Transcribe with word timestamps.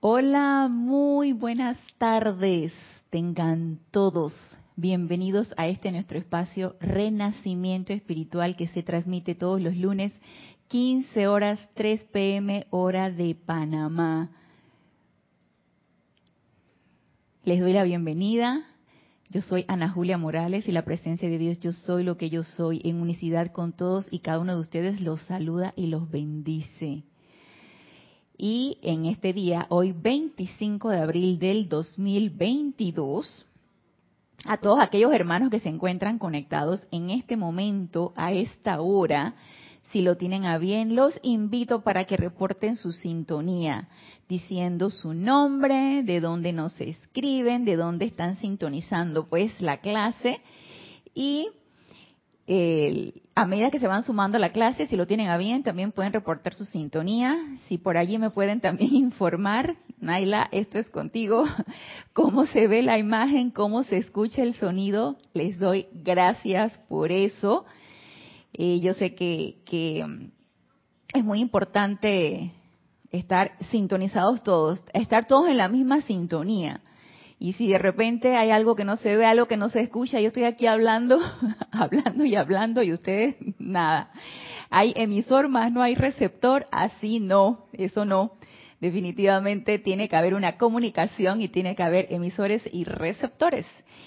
Hola, 0.00 0.68
muy 0.70 1.32
buenas 1.32 1.76
tardes. 1.98 2.72
Tengan 3.10 3.80
todos 3.90 4.32
bienvenidos 4.76 5.52
a 5.56 5.66
este 5.66 5.90
nuestro 5.90 6.18
espacio 6.18 6.76
Renacimiento 6.80 7.92
Espiritual 7.92 8.54
que 8.54 8.68
se 8.68 8.84
transmite 8.84 9.34
todos 9.34 9.60
los 9.60 9.76
lunes 9.76 10.12
15 10.68 11.26
horas 11.26 11.58
3 11.74 12.04
pm 12.12 12.68
hora 12.70 13.10
de 13.10 13.34
Panamá. 13.34 14.30
Les 17.42 17.58
doy 17.58 17.72
la 17.72 17.82
bienvenida. 17.82 18.68
Yo 19.30 19.42
soy 19.42 19.64
Ana 19.66 19.88
Julia 19.88 20.16
Morales 20.16 20.68
y 20.68 20.70
la 20.70 20.84
presencia 20.84 21.28
de 21.28 21.38
Dios, 21.38 21.58
yo 21.58 21.72
soy 21.72 22.04
lo 22.04 22.16
que 22.16 22.30
yo 22.30 22.44
soy, 22.44 22.80
en 22.84 23.02
unicidad 23.02 23.50
con 23.50 23.72
todos 23.72 24.06
y 24.12 24.20
cada 24.20 24.38
uno 24.38 24.54
de 24.54 24.60
ustedes 24.60 25.00
los 25.00 25.22
saluda 25.22 25.72
y 25.74 25.88
los 25.88 26.08
bendice. 26.08 27.02
Y 28.40 28.78
en 28.82 29.06
este 29.06 29.32
día, 29.32 29.66
hoy 29.68 29.90
25 29.90 30.90
de 30.90 31.00
abril 31.00 31.40
del 31.40 31.68
2022, 31.68 33.44
a 34.44 34.58
todos 34.58 34.78
aquellos 34.78 35.12
hermanos 35.12 35.50
que 35.50 35.58
se 35.58 35.68
encuentran 35.68 36.20
conectados 36.20 36.86
en 36.92 37.10
este 37.10 37.36
momento, 37.36 38.12
a 38.14 38.30
esta 38.30 38.80
hora, 38.80 39.34
si 39.90 40.02
lo 40.02 40.16
tienen 40.16 40.44
a 40.44 40.56
bien, 40.58 40.94
los 40.94 41.18
invito 41.22 41.82
para 41.82 42.04
que 42.04 42.16
reporten 42.16 42.76
su 42.76 42.92
sintonía, 42.92 43.88
diciendo 44.28 44.90
su 44.90 45.14
nombre, 45.14 46.04
de 46.04 46.20
dónde 46.20 46.52
nos 46.52 46.80
escriben, 46.80 47.64
de 47.64 47.74
dónde 47.74 48.04
están 48.04 48.36
sintonizando 48.36 49.26
pues 49.26 49.60
la 49.60 49.78
clase. 49.78 50.40
Y 51.12 51.48
a 53.40 53.46
medida 53.46 53.70
que 53.70 53.78
se 53.78 53.86
van 53.86 54.02
sumando 54.02 54.36
a 54.36 54.40
la 54.40 54.50
clase, 54.50 54.88
si 54.88 54.96
lo 54.96 55.06
tienen 55.06 55.28
a 55.28 55.36
bien, 55.36 55.62
también 55.62 55.92
pueden 55.92 56.12
reportar 56.12 56.54
su 56.54 56.64
sintonía. 56.64 57.38
Si 57.68 57.78
por 57.78 57.96
allí 57.96 58.18
me 58.18 58.30
pueden 58.30 58.60
también 58.60 58.92
informar, 58.96 59.76
Naila, 60.00 60.48
esto 60.50 60.80
es 60.80 60.88
contigo, 60.90 61.44
cómo 62.12 62.46
se 62.46 62.66
ve 62.66 62.82
la 62.82 62.98
imagen, 62.98 63.52
cómo 63.52 63.84
se 63.84 63.98
escucha 63.98 64.42
el 64.42 64.54
sonido, 64.54 65.18
les 65.34 65.56
doy 65.56 65.86
gracias 65.92 66.76
por 66.88 67.12
eso. 67.12 67.64
Eh, 68.54 68.80
yo 68.80 68.92
sé 68.94 69.14
que, 69.14 69.58
que 69.64 70.04
es 71.14 71.24
muy 71.24 71.38
importante 71.38 72.52
estar 73.12 73.52
sintonizados 73.70 74.42
todos, 74.42 74.82
estar 74.92 75.26
todos 75.26 75.48
en 75.48 75.58
la 75.58 75.68
misma 75.68 76.02
sintonía. 76.02 76.80
Y 77.40 77.52
si 77.52 77.68
de 77.68 77.78
repente 77.78 78.36
hay 78.36 78.50
algo 78.50 78.74
que 78.74 78.84
no 78.84 78.96
se 78.96 79.16
ve, 79.16 79.24
algo 79.24 79.46
que 79.46 79.56
no 79.56 79.68
se 79.68 79.80
escucha, 79.80 80.20
yo 80.20 80.28
estoy 80.28 80.44
aquí 80.44 80.66
hablando, 80.66 81.18
hablando 81.70 82.24
y 82.24 82.34
hablando 82.34 82.82
y 82.82 82.92
ustedes 82.92 83.36
nada. 83.58 84.10
Hay 84.70 84.92
emisor 84.96 85.48
más 85.48 85.70
no 85.70 85.82
hay 85.82 85.94
receptor, 85.94 86.66
así 86.72 87.20
no, 87.20 87.66
eso 87.72 88.04
no. 88.04 88.32
Definitivamente 88.80 89.78
tiene 89.78 90.08
que 90.08 90.16
haber 90.16 90.34
una 90.34 90.56
comunicación 90.56 91.40
y 91.40 91.48
tiene 91.48 91.74
que 91.74 91.82
haber 91.82 92.12
emisores 92.12 92.62
y 92.72 92.84
receptores. 92.84 93.66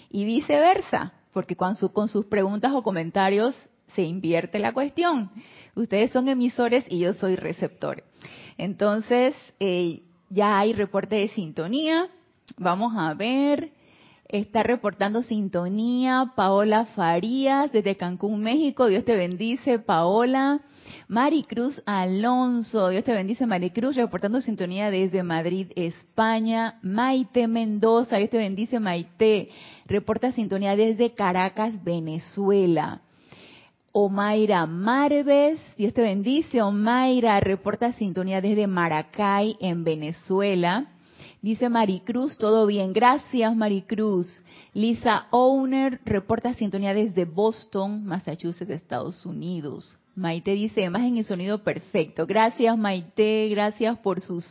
Y 0.09 0.25
viceversa, 0.25 1.13
porque 1.33 1.55
con, 1.55 1.75
con 1.75 2.09
sus 2.09 2.25
preguntas 2.25 2.73
o 2.73 2.83
comentarios 2.83 3.55
se 3.95 4.03
invierte 4.03 4.59
la 4.59 4.73
cuestión. 4.73 5.31
Ustedes 5.75 6.11
son 6.11 6.27
emisores 6.27 6.85
y 6.89 6.99
yo 6.99 7.13
soy 7.13 7.35
receptor. 7.35 8.03
Entonces, 8.57 9.35
eh, 9.59 10.03
ya 10.29 10.59
hay 10.59 10.73
reporte 10.73 11.15
de 11.15 11.29
sintonía 11.29 12.09
Vamos 12.57 12.93
a 12.97 13.13
ver. 13.13 13.71
Está 14.27 14.63
reportando 14.63 15.23
sintonía 15.23 16.31
Paola 16.37 16.85
Farías 16.85 17.69
desde 17.73 17.97
Cancún, 17.97 18.41
México. 18.41 18.85
Dios 18.87 19.03
te 19.03 19.17
bendice, 19.17 19.77
Paola. 19.77 20.61
Maricruz 21.09 21.83
Alonso, 21.85 22.87
Dios 22.87 23.03
te 23.03 23.13
bendice, 23.13 23.45
Maricruz, 23.45 23.97
reportando 23.97 24.39
sintonía 24.39 24.89
desde 24.89 25.23
Madrid, 25.23 25.67
España. 25.75 26.79
Maite 26.81 27.49
Mendoza, 27.49 28.15
Dios 28.15 28.29
te 28.29 28.37
bendice, 28.37 28.79
Maite, 28.79 29.49
reporta 29.85 30.31
sintonía 30.31 30.77
desde 30.77 31.13
Caracas, 31.13 31.83
Venezuela. 31.83 33.01
Omaira 33.91 34.65
Marves, 34.65 35.59
Dios 35.77 35.93
te 35.93 36.01
bendice, 36.01 36.61
Omaira, 36.61 37.41
reporta 37.41 37.91
sintonía 37.91 38.39
desde 38.39 38.65
Maracay, 38.67 39.57
en 39.59 39.83
Venezuela. 39.83 40.87
Dice 41.41 41.69
Maricruz, 41.69 42.37
todo 42.37 42.67
bien. 42.67 42.93
Gracias, 42.93 43.55
Maricruz. 43.55 44.27
Lisa 44.73 45.25
Owner 45.31 45.99
reporta 46.05 46.53
sintonía 46.53 46.93
desde 46.93 47.25
Boston, 47.25 48.05
Massachusetts, 48.05 48.69
Estados 48.69 49.25
Unidos. 49.25 49.97
Maite 50.15 50.51
dice, 50.51 50.81
imagen 50.81 51.17
y 51.17 51.23
sonido 51.23 51.63
perfecto. 51.63 52.27
Gracias, 52.27 52.77
Maite. 52.77 53.49
Gracias 53.49 53.97
por 53.99 54.21
sus, 54.21 54.45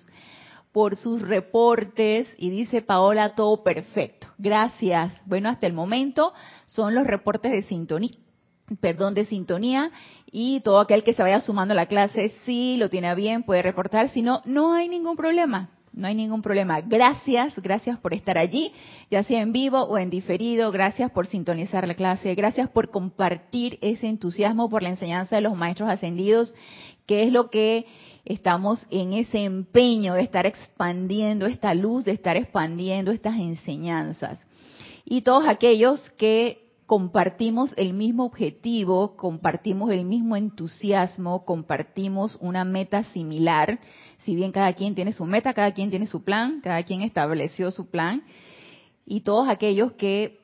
por 0.72 0.96
sus 0.96 1.22
reportes. 1.22 2.26
Y 2.38 2.50
dice 2.50 2.82
Paola, 2.82 3.36
todo 3.36 3.62
perfecto. 3.62 4.26
Gracias. 4.36 5.14
Bueno, 5.26 5.48
hasta 5.48 5.68
el 5.68 5.72
momento 5.72 6.32
son 6.66 6.96
los 6.96 7.06
reportes 7.06 7.52
de 7.52 7.62
sintonía 7.62 8.18
perdón, 8.80 9.14
de 9.14 9.24
sintonía 9.24 9.90
y 10.30 10.60
todo 10.60 10.78
aquel 10.78 11.02
que 11.02 11.12
se 11.12 11.22
vaya 11.22 11.40
sumando 11.40 11.72
a 11.72 11.74
la 11.74 11.86
clase, 11.86 12.28
si 12.44 12.76
lo 12.76 12.88
tiene 12.88 13.12
bien, 13.16 13.42
puede 13.42 13.62
reportar, 13.62 14.10
si 14.10 14.22
no, 14.22 14.42
no 14.44 14.74
hay 14.74 14.88
ningún 14.88 15.16
problema. 15.16 15.70
No 15.92 16.06
hay 16.06 16.14
ningún 16.14 16.40
problema. 16.40 16.80
Gracias, 16.80 17.54
gracias 17.56 17.98
por 17.98 18.14
estar 18.14 18.38
allí, 18.38 18.72
ya 19.10 19.24
sea 19.24 19.40
en 19.40 19.52
vivo 19.52 19.82
o 19.82 19.98
en 19.98 20.08
diferido. 20.08 20.70
Gracias 20.70 21.10
por 21.10 21.26
sintonizar 21.26 21.86
la 21.88 21.94
clase. 21.94 22.34
Gracias 22.34 22.68
por 22.68 22.90
compartir 22.90 23.78
ese 23.82 24.06
entusiasmo 24.06 24.70
por 24.70 24.82
la 24.82 24.90
enseñanza 24.90 25.36
de 25.36 25.42
los 25.42 25.56
maestros 25.56 25.90
ascendidos, 25.90 26.54
que 27.06 27.24
es 27.24 27.32
lo 27.32 27.50
que 27.50 27.86
estamos 28.24 28.86
en 28.90 29.14
ese 29.14 29.44
empeño 29.44 30.14
de 30.14 30.22
estar 30.22 30.46
expandiendo 30.46 31.46
esta 31.46 31.74
luz, 31.74 32.04
de 32.04 32.12
estar 32.12 32.36
expandiendo 32.36 33.10
estas 33.10 33.34
enseñanzas. 33.36 34.38
Y 35.04 35.22
todos 35.22 35.48
aquellos 35.48 36.00
que 36.12 36.70
compartimos 36.86 37.72
el 37.76 37.94
mismo 37.94 38.24
objetivo, 38.24 39.16
compartimos 39.16 39.90
el 39.90 40.04
mismo 40.04 40.36
entusiasmo, 40.36 41.44
compartimos 41.44 42.36
una 42.40 42.64
meta 42.64 43.04
similar, 43.04 43.78
si 44.24 44.34
bien 44.34 44.52
cada 44.52 44.72
quien 44.72 44.94
tiene 44.94 45.12
su 45.12 45.24
meta, 45.24 45.54
cada 45.54 45.72
quien 45.72 45.90
tiene 45.90 46.06
su 46.06 46.22
plan, 46.22 46.60
cada 46.62 46.82
quien 46.82 47.02
estableció 47.02 47.70
su 47.70 47.86
plan, 47.86 48.22
y 49.06 49.20
todos 49.20 49.48
aquellos 49.48 49.92
que 49.92 50.40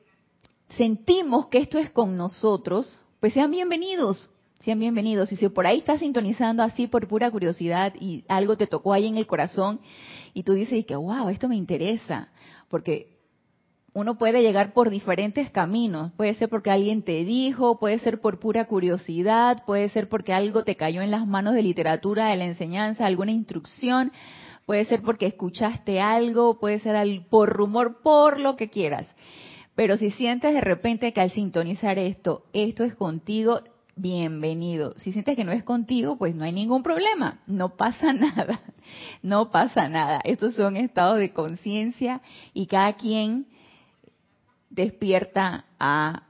sentimos 0.75 1.47
que 1.47 1.59
esto 1.59 1.77
es 1.77 1.89
con 1.89 2.17
nosotros, 2.17 2.99
pues 3.19 3.33
sean 3.33 3.51
bienvenidos, 3.51 4.29
sean 4.59 4.79
bienvenidos. 4.79 5.31
Y 5.31 5.37
si 5.37 5.47
por 5.49 5.65
ahí 5.65 5.79
estás 5.79 5.99
sintonizando 5.99 6.63
así 6.63 6.87
por 6.87 7.07
pura 7.07 7.31
curiosidad 7.31 7.93
y 7.99 8.23
algo 8.27 8.57
te 8.57 8.67
tocó 8.67 8.93
ahí 8.93 9.07
en 9.07 9.17
el 9.17 9.27
corazón 9.27 9.79
y 10.33 10.43
tú 10.43 10.53
dices 10.53 10.85
que, 10.85 10.95
wow, 10.95 11.29
esto 11.29 11.47
me 11.47 11.55
interesa, 11.55 12.29
porque 12.69 13.16
uno 13.97 14.15
puede 14.15 14.43
llegar 14.43 14.73
por 14.73 14.91
diferentes 14.91 15.49
caminos. 15.49 16.11
Puede 16.17 16.35
ser 16.35 16.49
porque 16.49 16.69
alguien 16.69 17.01
te 17.01 17.25
dijo, 17.25 17.79
puede 17.79 17.97
ser 17.97 18.21
por 18.21 18.39
pura 18.39 18.65
curiosidad, 18.65 19.63
puede 19.65 19.89
ser 19.89 20.07
porque 20.07 20.33
algo 20.33 20.63
te 20.63 20.75
cayó 20.75 21.01
en 21.01 21.09
las 21.09 21.25
manos 21.25 21.55
de 21.55 21.63
literatura, 21.63 22.27
de 22.27 22.37
la 22.37 22.45
enseñanza, 22.45 23.07
alguna 23.07 23.31
instrucción, 23.31 24.11
puede 24.67 24.85
ser 24.85 25.01
porque 25.01 25.25
escuchaste 25.25 25.99
algo, 25.99 26.59
puede 26.59 26.77
ser 26.77 26.95
por 27.27 27.49
rumor, 27.49 28.03
por 28.03 28.39
lo 28.39 28.55
que 28.55 28.69
quieras. 28.69 29.07
Pero 29.73 29.97
si 29.97 30.11
sientes 30.11 30.53
de 30.53 30.61
repente 30.61 31.11
que 31.11 31.21
al 31.21 31.31
sintonizar 31.31 31.97
esto, 31.97 32.43
esto 32.53 32.83
es 32.83 32.93
contigo, 32.93 33.61
bienvenido. 33.95 34.93
Si 34.97 35.11
sientes 35.11 35.35
que 35.35 35.43
no 35.43 35.51
es 35.51 35.63
contigo, 35.63 36.19
pues 36.19 36.35
no 36.35 36.43
hay 36.43 36.51
ningún 36.51 36.83
problema, 36.83 37.39
no 37.47 37.75
pasa 37.77 38.13
nada, 38.13 38.59
no 39.23 39.49
pasa 39.49 39.89
nada. 39.89 40.21
Estos 40.23 40.53
son 40.53 40.77
estados 40.77 41.17
de 41.17 41.33
conciencia 41.33 42.21
y 42.53 42.67
cada 42.67 42.93
quien 42.93 43.47
despierta 44.77 45.65
a 45.79 46.23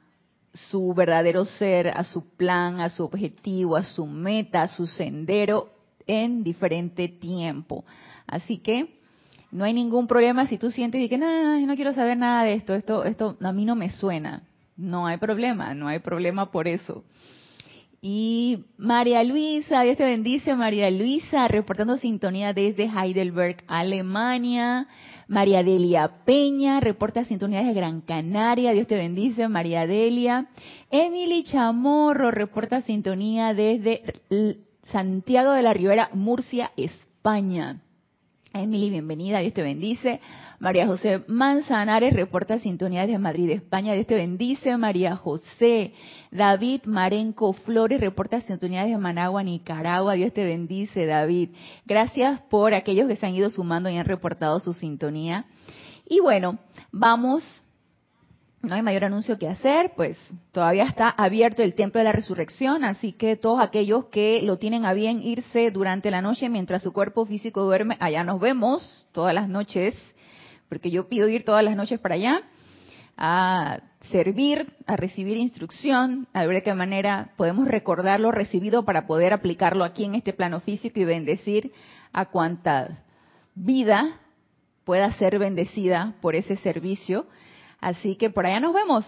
su 0.54 0.94
verdadero 0.94 1.46
ser, 1.46 1.90
a 1.90 2.04
su 2.04 2.30
plan, 2.36 2.80
a 2.80 2.90
su 2.90 3.04
objetivo, 3.04 3.76
a 3.76 3.84
su 3.84 4.08
meta, 4.08 4.64
a 4.64 4.68
su 4.68 4.88
sendero 4.88 5.70
en 6.08 6.44
diferente 6.44 7.10
tiempo. 7.10 7.86
Así 8.26 8.58
que 8.58 9.00
no 9.52 9.66
hay 9.66 9.74
ningún 9.74 10.08
problema 10.08 10.48
si 10.48 10.58
tú 10.58 10.72
sientes 10.72 11.08
que 11.10 11.18
no, 11.18 11.60
no 11.60 11.76
quiero 11.76 11.94
saber 11.94 12.18
nada 12.18 12.44
de 12.44 12.54
esto, 12.54 12.74
esto, 12.74 13.04
esto 13.04 13.38
a 13.42 13.52
mí 13.52 13.66
no 13.66 13.76
me 13.76 13.90
suena. 13.90 14.44
No 14.78 15.08
hay 15.08 15.18
problema, 15.18 15.74
no 15.74 15.88
hay 15.88 16.00
problema 16.00 16.52
por 16.52 16.68
eso. 16.68 17.04
Y 18.02 18.66
María 18.78 19.24
Luisa, 19.24 19.82
Dios 19.82 19.98
te 19.98 20.06
bendice, 20.06 20.56
María 20.56 20.90
Luisa, 20.92 21.48
reportando 21.48 21.98
sintonía 21.98 22.54
desde 22.54 22.86
Heidelberg, 22.86 23.64
Alemania. 23.68 24.88
María 25.28 25.64
Delia 25.64 26.10
Peña, 26.26 26.80
reporta 26.80 27.26
sintonía 27.26 27.60
desde 27.60 27.74
Gran 27.74 28.02
Canaria, 28.02 28.72
Dios 28.72 28.88
te 28.88 28.96
bendice, 28.96 29.48
María 29.48 29.86
Delia. 29.86 30.48
Emily 30.90 31.44
Chamorro, 31.44 32.32
reporta 32.32 32.82
sintonía 32.82 33.54
desde 33.54 34.04
Santiago 34.84 35.52
de 35.52 35.62
la 35.62 35.74
Ribera, 35.74 36.10
Murcia, 36.14 36.72
España. 36.78 37.82
Emily, 38.62 38.90
bienvenida, 38.90 39.40
Dios 39.40 39.54
te 39.54 39.62
bendice. 39.62 40.20
María 40.60 40.88
José 40.88 41.24
Manzanares 41.28 42.14
reporta 42.14 42.60
sintonía 42.60 43.02
desde 43.02 43.20
Madrid, 43.20 43.50
España, 43.52 43.94
Dios 43.94 44.08
te 44.08 44.16
bendice. 44.16 44.76
María 44.78 45.16
José 45.16 45.94
David 46.32 46.82
Marenco 46.86 47.54
Flores 47.54 48.02
reporta 48.02 48.42
sintonía 48.42 48.84
desde 48.84 48.98
Managua, 48.98 49.44
Nicaragua, 49.44 50.14
Dios 50.14 50.34
te 50.34 50.44
bendice, 50.44 51.06
David. 51.06 51.50
Gracias 51.86 52.42
por 52.42 52.74
aquellos 52.74 53.08
que 53.08 53.16
se 53.16 53.26
han 53.26 53.36
ido 53.36 53.50
sumando 53.50 53.90
y 53.90 53.98
han 53.98 54.06
reportado 54.06 54.60
su 54.60 54.74
sintonía. 54.74 55.46
Y 56.08 56.20
bueno, 56.20 56.58
vamos 56.92 57.44
no 58.62 58.74
hay 58.74 58.82
mayor 58.82 59.06
anuncio 59.06 59.38
que 59.38 59.48
hacer, 59.48 59.94
pues 59.96 60.18
todavía 60.52 60.86
está 60.86 61.10
abierto 61.10 61.62
el 61.62 61.76
templo 61.76 62.00
de 62.00 62.06
la 62.06 62.12
resurrección, 62.12 62.84
así 62.84 63.14
que 63.14 63.36
todos 63.36 63.62
aquellos 63.62 64.06
que 64.06 64.42
lo 64.42 64.58
tienen 64.58 64.86
a 64.86 64.94
bien 64.94 65.22
irse 65.22 65.70
durante 65.72 66.10
la 66.12 66.22
noche 66.22 66.50
mientras 66.50 66.84
su 66.84 66.92
cuerpo 66.92 67.26
físico 67.26 67.64
duerme, 67.64 67.98
allá 68.00 68.24
nos 68.24 68.40
vemos 68.40 69.08
todas 69.12 69.34
las 69.34 69.48
noches, 69.48 69.96
porque 70.70 70.90
yo 70.90 71.08
pido 71.08 71.28
ir 71.30 71.46
todas 71.46 71.64
las 71.64 71.76
noches 71.76 72.00
para 72.00 72.16
allá 72.16 72.42
a 73.16 73.80
servir, 74.12 74.74
a 74.86 74.96
recibir 74.96 75.38
instrucción, 75.38 76.28
a 76.34 76.46
ver 76.46 76.58
de 76.58 76.64
qué 76.64 76.74
manera 76.74 77.32
podemos 77.38 77.68
recordar 77.68 78.20
lo 78.20 78.32
recibido 78.32 78.86
para 78.86 79.08
poder 79.08 79.34
aplicarlo 79.34 79.84
aquí 79.84 80.04
en 80.04 80.16
este 80.16 80.34
plano 80.34 80.60
físico 80.60 81.00
y 81.00 81.06
bendecir 81.06 81.72
a 82.12 82.26
cuanta 82.26 83.04
vida 83.56 84.20
pueda 84.84 85.12
ser 85.14 85.40
bendecida 85.40 86.16
por 86.22 86.36
ese 86.36 86.58
servicio 86.58 87.26
Así 87.88 88.18
que 88.18 88.30
por 88.30 88.46
allá 88.46 88.60
nos 88.60 88.74
vemos. 88.74 89.06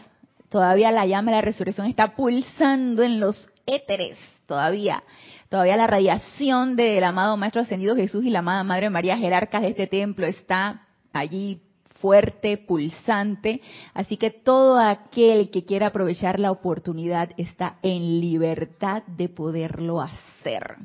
Todavía 0.47 0.89
la 0.89 1.05
llama 1.05 1.31
de 1.31 1.37
la 1.37 1.41
resurrección 1.41 1.87
está 1.87 2.15
pulsando 2.15 3.03
en 3.03 3.19
los 3.19 3.49
éteres, 3.65 4.17
todavía. 4.45 5.03
Todavía 5.49 5.75
la 5.75 5.85
radiación 5.85 6.77
del 6.77 7.03
amado 7.03 7.35
Maestro 7.35 7.61
Ascendido 7.61 7.93
Jesús 7.97 8.23
y 8.23 8.29
la 8.29 8.39
amada 8.39 8.63
Madre 8.63 8.89
María 8.89 9.17
jerarcas 9.17 9.63
de 9.63 9.69
este 9.71 9.87
templo 9.87 10.25
está 10.25 10.87
allí 11.11 11.59
fuerte, 11.99 12.57
pulsante. 12.57 13.61
Así 13.93 14.15
que 14.15 14.31
todo 14.31 14.79
aquel 14.79 15.49
que 15.49 15.65
quiera 15.65 15.87
aprovechar 15.87 16.39
la 16.39 16.49
oportunidad 16.49 17.31
está 17.35 17.79
en 17.83 18.21
libertad 18.21 19.03
de 19.07 19.27
poderlo 19.27 19.99
hacer 19.99 20.77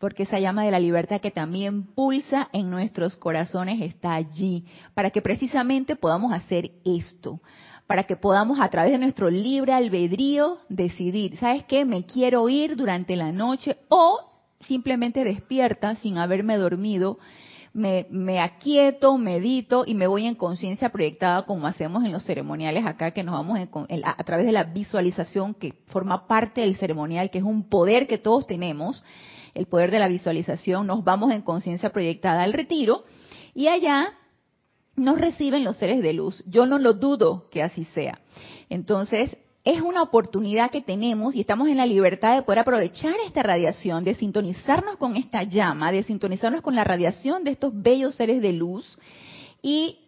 porque 0.00 0.22
esa 0.22 0.40
llama 0.40 0.64
de 0.64 0.70
la 0.70 0.80
libertad 0.80 1.20
que 1.20 1.30
también 1.30 1.84
pulsa 1.84 2.48
en 2.52 2.70
nuestros 2.70 3.16
corazones 3.16 3.82
está 3.82 4.14
allí, 4.14 4.64
para 4.94 5.10
que 5.10 5.20
precisamente 5.20 5.94
podamos 5.94 6.32
hacer 6.32 6.72
esto, 6.86 7.40
para 7.86 8.04
que 8.04 8.16
podamos 8.16 8.58
a 8.60 8.68
través 8.70 8.92
de 8.92 8.98
nuestro 8.98 9.28
libre 9.28 9.74
albedrío 9.74 10.56
decidir, 10.70 11.36
¿sabes 11.36 11.64
qué? 11.64 11.84
Me 11.84 12.06
quiero 12.06 12.48
ir 12.48 12.76
durante 12.76 13.14
la 13.14 13.30
noche 13.30 13.76
o 13.88 14.20
simplemente 14.62 15.22
despierta 15.22 15.94
sin 15.96 16.16
haberme 16.16 16.56
dormido. 16.56 17.18
Me, 17.72 18.06
me, 18.10 18.40
aquieto, 18.40 19.16
medito 19.16 19.84
y 19.86 19.94
me 19.94 20.08
voy 20.08 20.26
en 20.26 20.34
conciencia 20.34 20.88
proyectada 20.88 21.42
como 21.42 21.68
hacemos 21.68 22.02
en 22.02 22.10
los 22.10 22.24
ceremoniales 22.24 22.84
acá, 22.84 23.12
que 23.12 23.22
nos 23.22 23.34
vamos 23.34 23.60
a 24.02 24.24
través 24.24 24.44
de 24.44 24.50
la 24.50 24.64
visualización 24.64 25.54
que 25.54 25.74
forma 25.86 26.26
parte 26.26 26.62
del 26.62 26.76
ceremonial, 26.76 27.30
que 27.30 27.38
es 27.38 27.44
un 27.44 27.68
poder 27.68 28.08
que 28.08 28.18
todos 28.18 28.46
tenemos 28.48 29.04
el 29.54 29.66
poder 29.66 29.90
de 29.90 29.98
la 29.98 30.08
visualización, 30.08 30.86
nos 30.86 31.04
vamos 31.04 31.32
en 31.32 31.42
conciencia 31.42 31.90
proyectada 31.90 32.42
al 32.42 32.52
retiro 32.52 33.04
y 33.54 33.68
allá 33.68 34.12
nos 34.96 35.18
reciben 35.18 35.64
los 35.64 35.76
seres 35.76 36.02
de 36.02 36.12
luz. 36.12 36.42
Yo 36.46 36.66
no 36.66 36.78
lo 36.78 36.94
dudo 36.94 37.48
que 37.50 37.62
así 37.62 37.84
sea. 37.86 38.20
Entonces, 38.68 39.36
es 39.64 39.82
una 39.82 40.02
oportunidad 40.02 40.70
que 40.70 40.80
tenemos 40.80 41.34
y 41.34 41.40
estamos 41.40 41.68
en 41.68 41.76
la 41.76 41.86
libertad 41.86 42.36
de 42.36 42.42
poder 42.42 42.60
aprovechar 42.60 43.14
esta 43.26 43.42
radiación, 43.42 44.04
de 44.04 44.14
sintonizarnos 44.14 44.96
con 44.96 45.16
esta 45.16 45.42
llama, 45.42 45.92
de 45.92 46.02
sintonizarnos 46.02 46.62
con 46.62 46.74
la 46.74 46.84
radiación 46.84 47.44
de 47.44 47.50
estos 47.50 47.72
bellos 47.74 48.14
seres 48.14 48.40
de 48.40 48.52
luz 48.52 48.98
y 49.62 49.98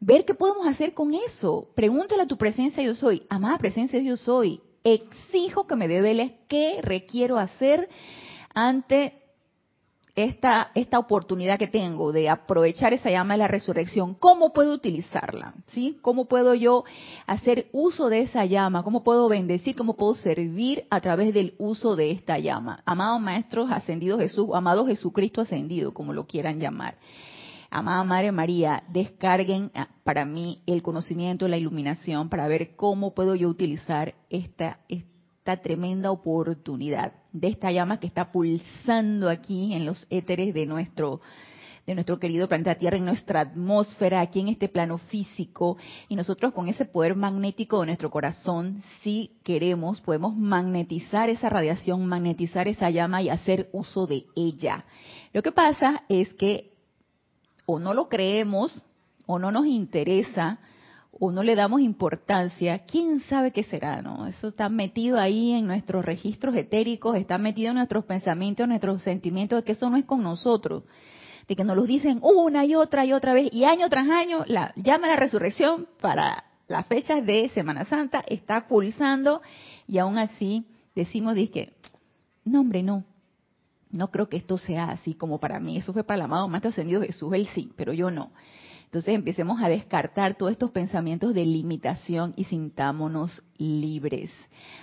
ver 0.00 0.24
qué 0.24 0.34
podemos 0.34 0.66
hacer 0.66 0.94
con 0.94 1.14
eso. 1.14 1.68
Pregúntale 1.74 2.22
a 2.22 2.26
tu 2.26 2.36
presencia 2.36 2.82
yo 2.82 2.94
soy, 2.94 3.22
amada 3.28 3.58
presencia 3.58 4.00
yo 4.00 4.16
soy, 4.16 4.60
exijo 4.82 5.66
que 5.66 5.76
me 5.76 5.86
develes 5.86 6.32
qué 6.48 6.80
requiero 6.82 7.38
hacer 7.38 7.88
ante 8.58 9.12
esta, 10.16 10.72
esta 10.74 10.98
oportunidad 10.98 11.60
que 11.60 11.68
tengo 11.68 12.10
de 12.10 12.28
aprovechar 12.28 12.92
esa 12.92 13.08
llama 13.08 13.34
de 13.34 13.38
la 13.38 13.46
resurrección, 13.46 14.14
¿cómo 14.14 14.52
puedo 14.52 14.74
utilizarla? 14.74 15.54
¿Sí? 15.68 15.98
¿Cómo 16.02 16.24
puedo 16.24 16.54
yo 16.54 16.82
hacer 17.28 17.68
uso 17.70 18.08
de 18.08 18.22
esa 18.22 18.44
llama? 18.46 18.82
¿Cómo 18.82 19.04
puedo 19.04 19.28
bendecir? 19.28 19.76
¿Cómo 19.76 19.94
puedo 19.94 20.14
servir 20.14 20.86
a 20.90 21.00
través 21.00 21.32
del 21.32 21.54
uso 21.58 21.94
de 21.94 22.10
esta 22.10 22.40
llama? 22.40 22.82
Amado 22.84 23.20
Maestro 23.20 23.64
Ascendido 23.70 24.18
Jesús, 24.18 24.48
amado 24.52 24.86
Jesucristo 24.86 25.40
Ascendido, 25.40 25.94
como 25.94 26.12
lo 26.12 26.26
quieran 26.26 26.58
llamar. 26.58 26.96
Amada 27.70 28.02
Madre 28.02 28.32
María, 28.32 28.82
descarguen 28.88 29.70
ah, 29.74 29.88
para 30.02 30.24
mí 30.24 30.62
el 30.66 30.82
conocimiento, 30.82 31.46
la 31.46 31.58
iluminación, 31.58 32.28
para 32.28 32.48
ver 32.48 32.74
cómo 32.74 33.14
puedo 33.14 33.36
yo 33.36 33.48
utilizar 33.48 34.14
esta, 34.30 34.80
esta 34.88 35.17
tremenda 35.56 36.10
oportunidad 36.10 37.14
de 37.32 37.48
esta 37.48 37.72
llama 37.72 37.98
que 37.98 38.06
está 38.06 38.30
pulsando 38.30 39.28
aquí 39.30 39.72
en 39.74 39.86
los 39.86 40.06
éteres 40.10 40.54
de 40.54 40.66
nuestro 40.66 41.20
de 41.88 41.94
nuestro 41.94 42.18
querido 42.18 42.48
planeta 42.48 42.74
Tierra, 42.74 42.98
en 42.98 43.06
nuestra 43.06 43.40
atmósfera, 43.40 44.20
aquí 44.20 44.40
en 44.40 44.48
este 44.48 44.68
plano 44.68 44.98
físico, 44.98 45.78
y 46.06 46.16
nosotros 46.16 46.52
con 46.52 46.68
ese 46.68 46.84
poder 46.84 47.16
magnético 47.16 47.80
de 47.80 47.86
nuestro 47.86 48.10
corazón, 48.10 48.82
si 49.02 49.38
queremos, 49.42 49.98
podemos 50.02 50.36
magnetizar 50.36 51.30
esa 51.30 51.48
radiación, 51.48 52.06
magnetizar 52.06 52.68
esa 52.68 52.90
llama 52.90 53.22
y 53.22 53.30
hacer 53.30 53.70
uso 53.72 54.06
de 54.06 54.26
ella. 54.36 54.84
Lo 55.32 55.42
que 55.42 55.50
pasa 55.50 56.04
es 56.10 56.28
que 56.34 56.74
o 57.64 57.78
no 57.78 57.94
lo 57.94 58.10
creemos, 58.10 58.82
o 59.24 59.38
no 59.38 59.50
nos 59.50 59.64
interesa, 59.64 60.58
o 61.10 61.32
no 61.32 61.42
le 61.42 61.54
damos 61.54 61.80
importancia, 61.80 62.80
quién 62.80 63.20
sabe 63.20 63.50
qué 63.50 63.64
será, 63.64 64.02
¿no? 64.02 64.26
Eso 64.26 64.48
está 64.48 64.68
metido 64.68 65.18
ahí 65.18 65.52
en 65.52 65.66
nuestros 65.66 66.04
registros 66.04 66.54
etéricos, 66.54 67.16
está 67.16 67.38
metido 67.38 67.70
en 67.70 67.76
nuestros 67.76 68.04
pensamientos, 68.04 68.64
en 68.64 68.70
nuestros 68.70 69.02
sentimientos, 69.02 69.58
de 69.58 69.64
que 69.64 69.72
eso 69.72 69.90
no 69.90 69.96
es 69.96 70.04
con 70.04 70.22
nosotros, 70.22 70.84
de 71.48 71.56
que 71.56 71.64
nos 71.64 71.76
lo 71.76 71.84
dicen 71.84 72.20
una 72.22 72.64
y 72.64 72.74
otra 72.74 73.04
y 73.04 73.12
otra 73.12 73.32
vez, 73.32 73.48
y 73.52 73.64
año 73.64 73.88
tras 73.88 74.08
año, 74.08 74.44
la 74.46 74.72
llama 74.76 75.06
a 75.06 75.10
la 75.10 75.16
resurrección 75.16 75.88
para 76.00 76.44
las 76.68 76.86
fechas 76.86 77.24
de 77.24 77.48
Semana 77.48 77.84
Santa 77.86 78.22
está 78.26 78.68
pulsando, 78.68 79.40
y 79.86 79.98
aún 79.98 80.18
así 80.18 80.66
decimos, 80.94 81.34
que 81.52 81.72
no 82.44 82.60
hombre, 82.60 82.82
no, 82.82 83.04
no 83.90 84.10
creo 84.10 84.28
que 84.28 84.36
esto 84.36 84.58
sea 84.58 84.90
así 84.90 85.14
como 85.14 85.40
para 85.40 85.58
mí, 85.58 85.78
eso 85.78 85.92
fue 85.92 86.04
para 86.04 86.16
el 86.16 86.22
amado 86.22 86.48
Maestro 86.48 86.70
Ascendido 86.70 87.02
Jesús, 87.02 87.32
él 87.32 87.48
sí, 87.54 87.72
pero 87.76 87.92
yo 87.92 88.10
no. 88.10 88.30
Entonces 88.88 89.14
empecemos 89.14 89.60
a 89.60 89.68
descartar 89.68 90.38
todos 90.38 90.50
estos 90.50 90.70
pensamientos 90.70 91.34
de 91.34 91.44
limitación 91.44 92.32
y 92.36 92.44
sintámonos 92.44 93.42
libres. 93.58 94.30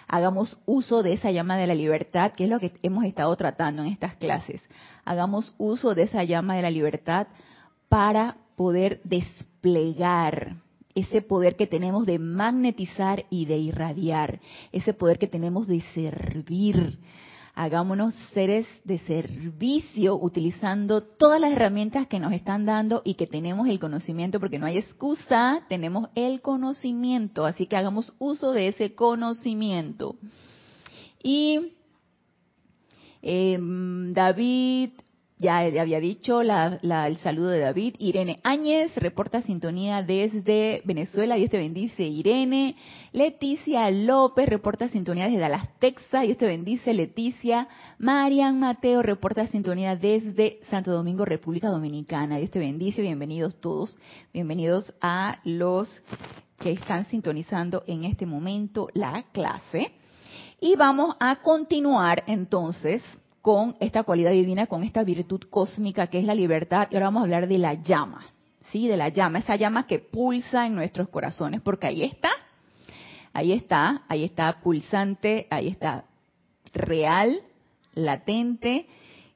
Hagamos 0.07 0.60
uso 0.68 1.02
de 1.02 1.13
esa 1.13 1.31
llama 1.31 1.57
de 1.57 1.66
la 1.66 1.74
libertad, 1.74 2.34
que 2.34 2.44
es 2.44 2.50
lo 2.52 2.60
que 2.60 2.72
hemos 2.84 3.04
estado 3.04 3.36
tratando 3.36 3.81
en 3.81 3.92
estas 3.92 4.16
clases. 4.18 4.62
Hagamos 5.06 5.56
uso 5.57 5.96
de 5.96 6.04
esa 6.04 6.24
llama 6.24 6.56
de 6.56 6.62
la 6.62 6.69
libertad 6.69 7.25
para 7.90 8.38
poder 8.56 9.02
desplegar 9.06 10.57
ese 10.94 11.24
poder 11.24 11.56
que 11.56 11.66
tenemos 11.66 12.06
de 12.06 12.19
magnetizar 12.19 13.26
y 13.31 13.47
de 13.47 13.57
irradiar, 13.57 14.40
ese 14.71 14.94
poder 14.94 15.18
que 15.18 15.28
tenemos 15.28 15.66
de 15.66 15.81
servir, 15.95 17.00
hagámonos 17.56 18.14
seres 18.33 18.68
de 18.83 19.00
servicio 19.00 20.18
utilizando 20.18 21.02
todas 21.02 21.40
las 21.40 21.54
herramientas 21.54 22.06
que 22.07 22.19
nos 22.19 22.33
están 22.33 22.66
dando 22.66 23.02
y 23.06 23.14
que 23.16 23.28
tenemos 23.28 23.68
el 23.69 23.80
conocimiento, 23.80 24.40
porque 24.42 24.59
no 24.59 24.66
hay 24.66 24.78
excusa, 24.78 25.66
tenemos 25.69 26.09
el 26.16 26.42
conocimiento, 26.42 27.45
así 27.45 27.66
que 27.66 27.78
hagamos 27.78 28.14
uso 28.19 28.52
de 28.52 28.68
ese 28.68 28.94
conocimiento. 28.94 30.18
Y 31.24 31.71
eh, 33.21 33.57
David 33.59 34.92
ya 35.37 35.57
había 35.59 35.99
dicho 35.99 36.42
el 36.42 37.18
saludo 37.18 37.49
de 37.49 37.59
David. 37.59 37.95
Irene 37.99 38.39
Áñez 38.44 38.95
reporta 38.95 39.42
sintonía 39.42 40.01
desde 40.01 40.81
Venezuela. 40.85 41.35
Dios 41.35 41.49
te 41.49 41.57
bendice, 41.57 42.04
Irene. 42.04 42.77
Leticia 43.11 43.92
López 43.92 44.47
reporta 44.47 44.87
sintonía 44.87 45.25
desde 45.25 45.39
Dallas, 45.39 45.68
Texas. 45.80 46.23
Dios 46.23 46.37
te 46.37 46.47
bendice, 46.47 46.94
Leticia. 46.94 47.68
Marian 47.99 48.59
Mateo 48.59 49.01
reporta 49.01 49.45
sintonía 49.47 49.97
desde 49.97 50.59
Santo 50.69 50.92
Domingo, 50.92 51.25
República 51.25 51.68
Dominicana. 51.68 52.37
Dios 52.37 52.51
te 52.51 52.59
bendice. 52.59 53.01
Bienvenidos 53.01 53.59
todos. 53.59 53.99
Bienvenidos 54.33 54.94
a 55.01 55.39
los 55.44 56.01
que 56.59 56.71
están 56.71 57.07
sintonizando 57.07 57.83
en 57.87 58.06
este 58.06 58.25
momento 58.25 58.87
la 58.94 59.25
clase. 59.33 59.92
Y 60.61 60.77
vamos 60.77 61.18
a 61.19 61.35
continuar 61.42 62.23
entonces 62.27 63.04
con 63.45 63.75
esta 63.80 64.02
cualidad 64.02 64.31
divina, 64.31 64.66
con 64.66 64.81
esta 64.81 65.04
virtud 65.04 65.42
cósmica 65.52 66.07
que 66.07 66.18
es 66.18 66.25
la 66.25 66.33
libertad. 66.33 66.87
Y 66.90 66.95
ahora 66.95 67.06
vamos 67.06 67.21
a 67.21 67.23
hablar 67.25 67.47
de 67.47 67.59
la 67.59 67.75
llama, 67.75 68.25
¿sí? 68.71 68.87
De 68.87 68.97
la 68.97 69.09
llama, 69.09 69.37
esa 69.37 69.56
llama 69.56 69.85
que 69.85 69.99
pulsa 69.99 70.66
en 70.66 70.73
nuestros 70.73 71.09
corazones, 71.09 71.61
porque 71.61 71.85
ahí 71.85 72.02
está, 72.02 72.31
ahí 73.33 73.52
está, 73.52 74.02
ahí 74.07 74.23
está 74.23 74.61
pulsante, 74.64 75.45
ahí 75.52 75.68
está 75.68 76.06
real, 76.73 77.40
latente, 77.94 78.87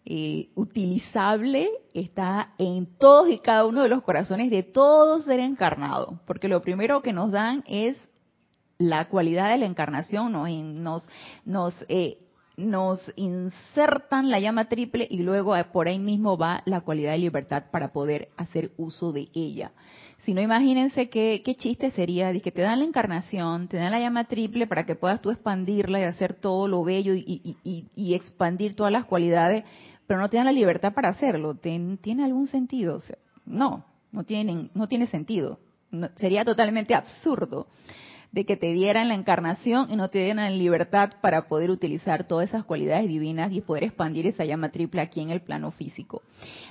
eh, 0.05 0.49
utilizable, 0.55 1.69
está 1.93 2.53
en 2.57 2.87
todos 2.97 3.29
y 3.29 3.37
cada 3.37 3.67
uno 3.67 3.83
de 3.83 3.89
los 3.89 4.01
corazones 4.01 4.49
de 4.49 4.63
todo 4.63 5.21
ser 5.21 5.39
encarnado, 5.39 6.19
porque 6.25 6.47
lo 6.47 6.63
primero 6.63 7.03
que 7.03 7.13
nos 7.13 7.29
dan 7.29 7.63
es 7.67 7.95
la 8.79 9.07
cualidad 9.07 9.51
de 9.51 9.59
la 9.59 9.67
encarnación, 9.67 10.31
nos, 10.31 10.49
nos, 10.49 11.07
nos, 11.45 11.85
eh, 11.89 12.17
nos 12.59 12.99
insertan 13.15 14.29
la 14.29 14.39
llama 14.39 14.65
triple 14.65 15.07
y 15.09 15.23
luego 15.23 15.55
eh, 15.55 15.63
por 15.63 15.87
ahí 15.87 15.97
mismo 15.97 16.37
va 16.37 16.61
la 16.65 16.81
cualidad 16.81 17.13
de 17.13 17.19
libertad 17.19 17.63
para 17.71 17.93
poder 17.93 18.27
hacer 18.37 18.71
uso 18.77 19.11
de 19.11 19.29
ella. 19.33 19.71
Si 20.19 20.33
no, 20.33 20.41
imagínense 20.41 21.09
qué, 21.09 21.41
qué 21.43 21.55
chiste 21.55 21.91
sería, 21.91 22.31
que 22.39 22.51
te 22.51 22.61
dan 22.61 22.79
la 22.79 22.85
encarnación, 22.85 23.67
te 23.67 23.77
dan 23.77 23.91
la 23.91 23.99
llama 23.99 24.25
triple 24.25 24.67
para 24.67 24.85
que 24.85 24.95
puedas 24.95 25.21
tú 25.21 25.31
expandirla 25.31 25.99
y 25.99 26.03
hacer 26.03 26.33
todo 26.33 26.67
lo 26.67 26.83
bello 26.83 27.13
y, 27.15 27.57
y 27.63 28.13
expandir 28.13 28.75
todas 28.75 28.91
las 28.91 29.05
cualidades 29.05 29.63
pero 30.09 30.21
no 30.21 30.27
te 30.27 30.37
dan 30.37 30.47
la 30.47 30.51
libertad 30.51 30.91
para 30.91 31.09
hacerlo. 31.09 31.53
¿Tiene 31.53 32.23
algún 32.23 32.47
sentido? 32.47 32.99
no, 33.45 33.85
no 34.11 34.23
tiene, 34.23 34.71
no 34.73 34.87
tiene 34.87 35.05
sentido. 35.05 35.59
sería 36.15 36.43
totalmente 36.43 36.95
absurdo 36.95 37.67
de 38.31 38.45
que 38.45 38.57
te 38.57 38.73
dieran 38.73 39.07
la 39.07 39.15
encarnación 39.15 39.91
y 39.91 39.95
no 39.95 40.09
te 40.09 40.19
dieran 40.19 40.57
libertad 40.57 41.13
para 41.21 41.47
poder 41.47 41.71
utilizar 41.71 42.27
todas 42.27 42.49
esas 42.49 42.63
cualidades 42.63 43.07
divinas 43.07 43.51
y 43.51 43.61
poder 43.61 43.85
expandir 43.85 44.27
esa 44.27 44.45
llama 44.45 44.69
triple 44.69 45.01
aquí 45.01 45.21
en 45.21 45.31
el 45.31 45.41
plano 45.41 45.71
físico. 45.71 46.21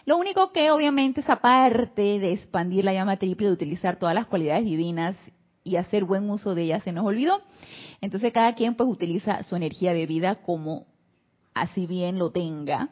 Lo 0.05 0.17
único 0.17 0.53
que 0.53 0.71
obviamente 0.71 1.21
esa 1.21 1.37
parte 1.37 2.19
de 2.19 2.33
expandir 2.33 2.85
la 2.85 2.93
llama 2.93 3.17
triple, 3.17 3.49
de 3.49 3.53
utilizar 3.53 3.99
todas 3.99 4.15
las 4.15 4.27
cualidades 4.27 4.65
divinas 4.65 5.17
y 5.65 5.77
hacer 5.77 6.05
buen 6.05 6.31
uso 6.31 6.55
de 6.55 6.63
ellas 6.63 6.85
se 6.85 6.93
nos 6.93 7.05
olvidó. 7.05 7.43
Entonces 8.01 8.33
cada 8.33 8.55
quien 8.55 8.77
pues 8.77 8.89
utiliza 8.89 9.43
su 9.43 9.57
energía 9.57 9.93
de 9.93 10.07
vida 10.07 10.37
como 10.37 10.87
así 11.55 11.87
bien 11.87 12.19
lo 12.19 12.31
tenga 12.31 12.91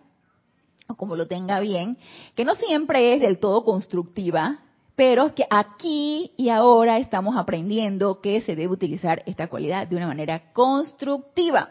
o 0.89 0.95
como 0.95 1.17
lo 1.17 1.27
tenga 1.27 1.61
bien, 1.61 1.99
que 2.35 2.45
no 2.45 2.55
siempre 2.55 3.15
es 3.15 3.21
del 3.21 3.39
todo 3.39 3.65
constructiva, 3.65 4.61
pero 4.97 5.35
que 5.35 5.45
aquí 5.51 6.33
y 6.39 6.49
ahora 6.49 6.97
estamos 6.97 7.37
aprendiendo 7.37 8.21
que 8.23 8.41
se 8.41 8.57
debe 8.57 8.73
utilizar 8.73 9.23
esta 9.27 9.47
cualidad 9.49 9.87
de 9.87 9.97
una 9.97 10.07
manera 10.07 10.53
constructiva. 10.55 11.69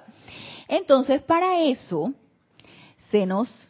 Entonces, 0.67 1.23
para 1.23 1.61
eso 1.63 2.13
se 3.09 3.25
nos 3.25 3.67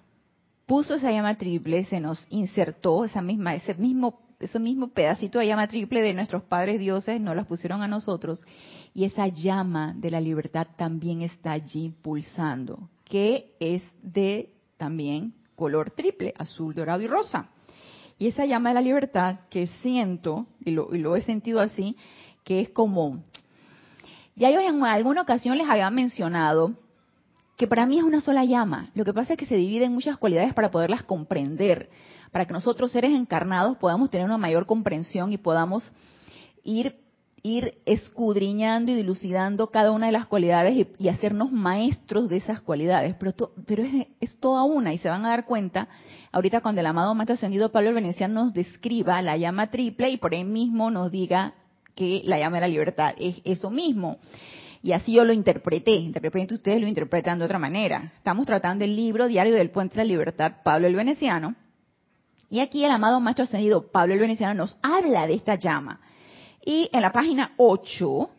puso 0.65 0.95
esa 0.95 1.11
llama 1.11 1.37
triple, 1.37 1.85
se 1.85 2.01
nos 2.01 2.25
insertó 2.29 3.05
esa 3.05 3.21
misma, 3.21 3.55
ese 3.55 3.73
mismo, 3.75 4.19
ese 4.39 4.59
mismo 4.59 4.89
pedacito 4.89 5.39
de 5.39 5.47
llama 5.47 5.67
triple 5.67 6.01
de 6.01 6.13
nuestros 6.13 6.43
padres 6.43 6.79
dioses, 6.79 7.21
nos 7.21 7.35
las 7.35 7.45
pusieron 7.45 7.81
a 7.81 7.87
nosotros, 7.87 8.41
y 8.93 9.05
esa 9.05 9.27
llama 9.27 9.93
de 9.95 10.11
la 10.11 10.19
libertad 10.19 10.67
también 10.77 11.21
está 11.21 11.53
allí 11.53 11.93
pulsando, 12.01 12.89
que 13.05 13.55
es 13.59 13.83
de 14.01 14.53
también 14.77 15.33
color 15.55 15.91
triple, 15.91 16.33
azul, 16.37 16.73
dorado 16.73 17.01
y 17.01 17.07
rosa. 17.07 17.51
Y 18.17 18.27
esa 18.27 18.45
llama 18.45 18.69
de 18.69 18.75
la 18.75 18.81
libertad 18.81 19.39
que 19.49 19.67
siento, 19.81 20.47
y 20.63 20.71
lo, 20.71 21.15
he 21.15 21.21
sentido 21.21 21.59
así, 21.59 21.97
que 22.43 22.61
es 22.61 22.69
como, 22.69 23.23
ya 24.35 24.49
yo 24.51 24.59
en 24.59 24.83
alguna 24.83 25.21
ocasión 25.21 25.57
les 25.57 25.67
había 25.67 25.89
mencionado 25.89 26.73
que 27.57 27.67
para 27.67 27.85
mí 27.85 27.97
es 27.97 28.03
una 28.03 28.21
sola 28.21 28.45
llama. 28.45 28.89
Lo 28.93 29.05
que 29.05 29.13
pasa 29.13 29.33
es 29.33 29.39
que 29.39 29.45
se 29.45 29.55
divide 29.55 29.85
en 29.85 29.93
muchas 29.93 30.17
cualidades 30.17 30.53
para 30.53 30.71
poderlas 30.71 31.03
comprender, 31.03 31.89
para 32.31 32.45
que 32.45 32.53
nosotros 32.53 32.91
seres 32.91 33.11
encarnados 33.11 33.77
podamos 33.77 34.09
tener 34.09 34.25
una 34.25 34.37
mayor 34.37 34.65
comprensión 34.65 35.31
y 35.31 35.37
podamos 35.37 35.89
ir 36.63 37.04
ir 37.45 37.75
escudriñando 37.85 38.91
y 38.91 38.95
dilucidando 38.95 39.67
cada 39.67 39.91
una 39.91 40.07
de 40.07 40.11
las 40.11 40.25
cualidades 40.25 40.87
y, 40.97 41.09
hacernos 41.09 41.51
maestros 41.51 42.27
de 42.27 42.37
esas 42.37 42.59
cualidades. 42.59 43.15
Pero, 43.19 43.51
pero 43.67 43.83
es, 44.19 44.39
toda 44.39 44.63
una 44.63 44.93
y 44.93 44.97
se 44.97 45.09
van 45.09 45.23
a 45.25 45.29
dar 45.29 45.45
cuenta 45.45 45.87
ahorita 46.31 46.61
cuando 46.61 46.81
el 46.81 46.87
amado 46.87 47.13
Maestro 47.13 47.35
Ascendido 47.35 47.71
Pablo 47.71 47.89
el 47.89 47.95
Veneciano 47.95 48.45
nos 48.45 48.53
describa 48.53 49.21
la 49.21 49.37
llama 49.37 49.69
triple 49.69 50.09
y 50.09 50.17
por 50.17 50.33
ahí 50.33 50.43
mismo 50.43 50.89
nos 50.89 51.11
diga 51.11 51.53
que 51.93 52.23
la 52.25 52.39
llama 52.39 52.57
de 52.57 52.61
la 52.61 52.67
libertad 52.67 53.13
es 53.19 53.39
eso 53.45 53.69
mismo. 53.69 54.17
Y 54.81 54.93
así 54.93 55.13
yo 55.13 55.23
lo 55.23 55.31
interpreté, 55.31 56.11
repente 56.15 56.55
ustedes 56.55 56.81
lo 56.81 56.87
interpretan 56.87 57.37
de 57.37 57.45
otra 57.45 57.59
manera. 57.59 58.13
Estamos 58.17 58.47
tratando 58.47 58.85
el 58.85 58.95
libro 58.95 59.27
Diario 59.27 59.53
del 59.53 59.69
Puente 59.69 59.95
de 59.95 60.03
la 60.03 60.07
Libertad, 60.07 60.53
Pablo 60.63 60.87
el 60.87 60.95
Veneciano. 60.95 61.53
Y 62.49 62.59
aquí 62.59 62.83
el 62.83 62.91
amado 62.91 63.19
Maestro 63.19 63.43
Ascendido 63.43 63.91
Pablo 63.91 64.15
el 64.15 64.19
Veneciano 64.19 64.55
nos 64.55 64.75
habla 64.81 65.27
de 65.27 65.35
esta 65.35 65.55
llama 65.55 65.99
y 66.65 66.89
en 66.91 67.01
la 67.01 67.11
página 67.11 67.53
8, 67.57 68.29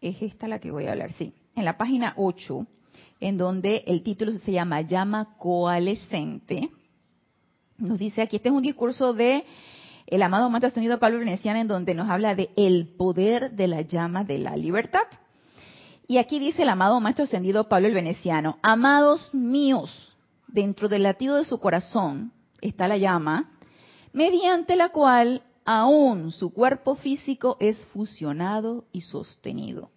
es 0.00 0.22
esta 0.22 0.48
la 0.48 0.58
que 0.58 0.72
voy 0.72 0.86
a 0.86 0.92
hablar, 0.92 1.12
sí. 1.12 1.32
En 1.54 1.64
la 1.64 1.78
página 1.78 2.14
8, 2.16 2.66
en 3.20 3.38
donde 3.38 3.84
el 3.86 4.02
título 4.02 4.32
se 4.38 4.52
llama 4.52 4.80
Llama 4.80 5.36
Coalescente, 5.38 6.68
nos 7.78 8.00
dice 8.00 8.22
aquí, 8.22 8.36
este 8.36 8.48
es 8.48 8.54
un 8.54 8.62
discurso 8.62 9.14
de 9.14 9.44
el 10.08 10.22
amado 10.22 10.50
Maestro 10.50 10.68
Ascendido 10.68 10.98
Pablo 10.98 11.20
Veneciano, 11.20 11.60
en 11.60 11.68
donde 11.68 11.94
nos 11.94 12.10
habla 12.10 12.34
de 12.34 12.50
el 12.56 12.88
poder 12.96 13.52
de 13.52 13.68
la 13.68 13.82
llama 13.82 14.24
de 14.24 14.38
la 14.38 14.56
libertad. 14.56 15.06
Y 16.08 16.18
aquí 16.18 16.40
dice 16.40 16.62
el 16.62 16.70
amado 16.70 16.98
Maestro 16.98 17.24
Ascendido 17.24 17.68
Pablo 17.68 17.86
el 17.86 17.94
Veneciano, 17.94 18.58
amados 18.62 19.32
míos, 19.32 20.12
dentro 20.48 20.88
del 20.88 21.04
latido 21.04 21.36
de 21.36 21.44
su 21.44 21.60
corazón, 21.60 22.32
está 22.60 22.88
la 22.88 22.96
llama, 22.96 23.50
mediante 24.12 24.76
la 24.76 24.90
cual 24.90 25.42
aún 25.64 26.32
su 26.32 26.52
cuerpo 26.52 26.94
físico 26.94 27.56
es 27.60 27.76
fusionado 27.86 28.86
y 28.92 29.02
sostenido. 29.02 29.90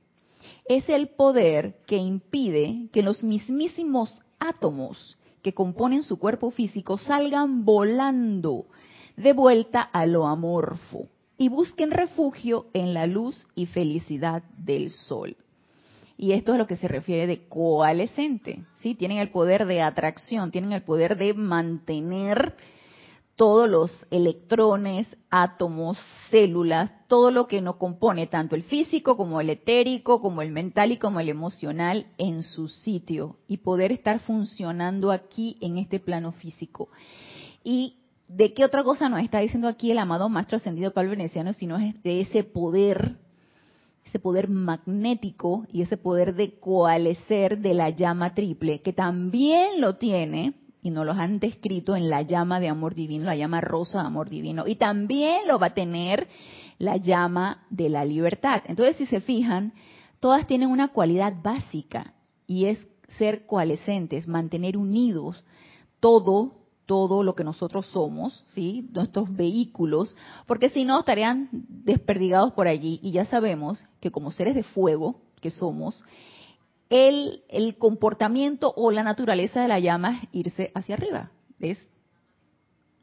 Es 0.66 0.90
el 0.90 1.10
poder 1.10 1.78
que 1.86 1.98
impide 1.98 2.90
que 2.92 3.04
los 3.04 3.24
mismísimos 3.24 4.22
átomos 4.40 5.18
que 5.42 5.54
componen 5.54 6.04
su 6.04 6.20
cuerpo 6.20 6.52
físico 6.52 6.98
salgan 6.98 7.64
volando 7.66 8.66
de 9.18 9.34
vuelta 9.34 9.82
a 9.82 10.06
lo 10.06 10.28
amorfo 10.28 11.08
y 11.38 11.50
busquen 11.50 11.92
refugio 11.92 12.68
en 12.74 12.94
la 12.94 13.08
luz 13.08 13.48
y 13.56 13.66
felicidad 13.66 14.44
del 14.58 14.92
sol. 14.92 15.36
Y 16.22 16.34
esto 16.34 16.52
es 16.52 16.60
lo 16.60 16.68
que 16.68 16.78
se 16.78 16.88
refiere 16.88 17.26
de 17.26 17.48
coalescente, 17.48 18.64
¿sí? 18.80 18.94
Tienen 18.94 19.18
el 19.18 19.32
poder 19.32 19.66
de 19.66 19.82
atracción, 19.82 20.52
tienen 20.52 20.72
el 20.72 20.84
poder 20.84 21.18
de 21.18 21.34
mantener 21.34 22.58
todos 23.36 23.68
los 23.68 24.06
electrones, 24.12 25.18
átomos, 25.32 25.98
células, 26.30 26.94
todo 27.08 27.32
lo 27.32 27.48
que 27.48 27.60
nos 27.60 27.78
compone, 27.78 28.28
tanto 28.28 28.56
el 28.56 28.62
físico 28.62 29.18
como 29.18 29.42
el 29.42 29.50
etérico, 29.50 30.22
como 30.22 30.44
el 30.44 30.52
mental 30.52 30.92
y 30.92 30.98
como 30.98 31.20
el 31.20 31.28
emocional, 31.28 32.06
en 32.20 32.44
su 32.44 32.68
sitio 32.68 33.38
y 33.48 33.58
poder 33.58 33.92
estar 33.92 34.20
funcionando 34.20 35.10
aquí 35.10 35.58
en 35.60 35.80
este 35.80 36.00
plano 36.00 36.34
físico. 36.34 36.90
Y 37.64 37.96
de 38.28 38.54
qué 38.54 38.64
otra 38.64 38.84
cosa 38.84 39.10
nos 39.10 39.22
está 39.22 39.40
diciendo 39.40 39.68
aquí 39.68 39.90
el 39.90 39.98
amado 39.98 40.30
Maestro 40.30 40.58
Ascendido 40.58 40.94
Pablo 40.94 41.10
Veneciano, 41.10 41.52
sino 41.54 41.80
de 41.80 42.22
ese 42.22 42.44
poder 42.44 43.18
ese 44.12 44.20
poder 44.20 44.50
magnético 44.50 45.66
y 45.72 45.84
ese 45.84 45.96
poder 45.96 46.36
de 46.36 46.60
coalescer 46.60 47.60
de 47.60 47.74
la 47.74 47.92
llama 47.92 48.36
triple, 48.36 48.82
que 48.82 48.92
también 48.92 49.80
lo 49.80 49.96
tiene, 49.96 50.56
y 50.82 50.90
nos 50.90 51.06
lo 51.06 51.14
han 51.14 51.40
descrito 51.40 51.96
en 51.96 52.10
la 52.10 52.22
llama 52.22 52.60
de 52.60 52.68
amor 52.68 52.94
divino, 52.94 53.24
la 53.24 53.38
llama 53.38 53.62
rosa 53.62 54.02
de 54.02 54.08
amor 54.08 54.30
divino, 54.30 54.68
y 54.68 54.76
también 54.76 55.48
lo 55.48 55.60
va 55.60 55.68
a 55.68 55.74
tener 55.74 56.28
la 56.78 56.98
llama 56.98 57.64
de 57.70 57.88
la 57.88 58.04
libertad. 58.04 58.64
Entonces, 58.66 58.98
si 58.98 59.06
se 59.06 59.22
fijan, 59.22 59.72
todas 60.20 60.46
tienen 60.46 60.68
una 60.68 60.90
cualidad 60.90 61.36
básica, 61.42 62.14
y 62.48 62.66
es 62.66 62.86
ser 63.18 63.46
coalescentes, 63.46 64.28
mantener 64.28 64.76
unidos 64.76 65.42
todo 66.02 66.61
todo 66.92 67.24
lo 67.24 67.36
que 67.36 67.46
nosotros 67.46 67.86
somos, 67.86 68.44
¿sí? 68.48 68.90
Nuestros 68.92 69.34
vehículos, 69.34 70.14
porque 70.46 70.68
si 70.68 70.84
no 70.84 71.00
estarían 71.00 71.48
desperdigados 71.54 72.52
por 72.52 72.68
allí 72.68 73.00
y 73.02 73.14
ya 73.14 73.24
sabemos 73.24 73.82
que 74.02 74.12
como 74.12 74.34
seres 74.34 74.56
de 74.56 74.64
fuego 74.64 75.22
que 75.40 75.52
somos, 75.52 76.04
el, 76.90 77.44
el 77.48 77.78
comportamiento 77.78 78.74
o 78.76 78.92
la 78.92 79.04
naturaleza 79.04 79.62
de 79.62 79.70
la 79.70 79.80
llama 79.80 80.20
es 80.22 80.30
irse 80.34 80.72
hacia 80.76 80.96
arriba, 80.96 81.32
es 81.62 81.80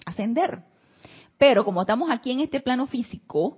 ascender. 0.04 0.64
Pero 1.38 1.64
como 1.64 1.80
estamos 1.80 2.10
aquí 2.10 2.30
en 2.30 2.40
este 2.40 2.60
plano 2.60 2.88
físico, 2.88 3.56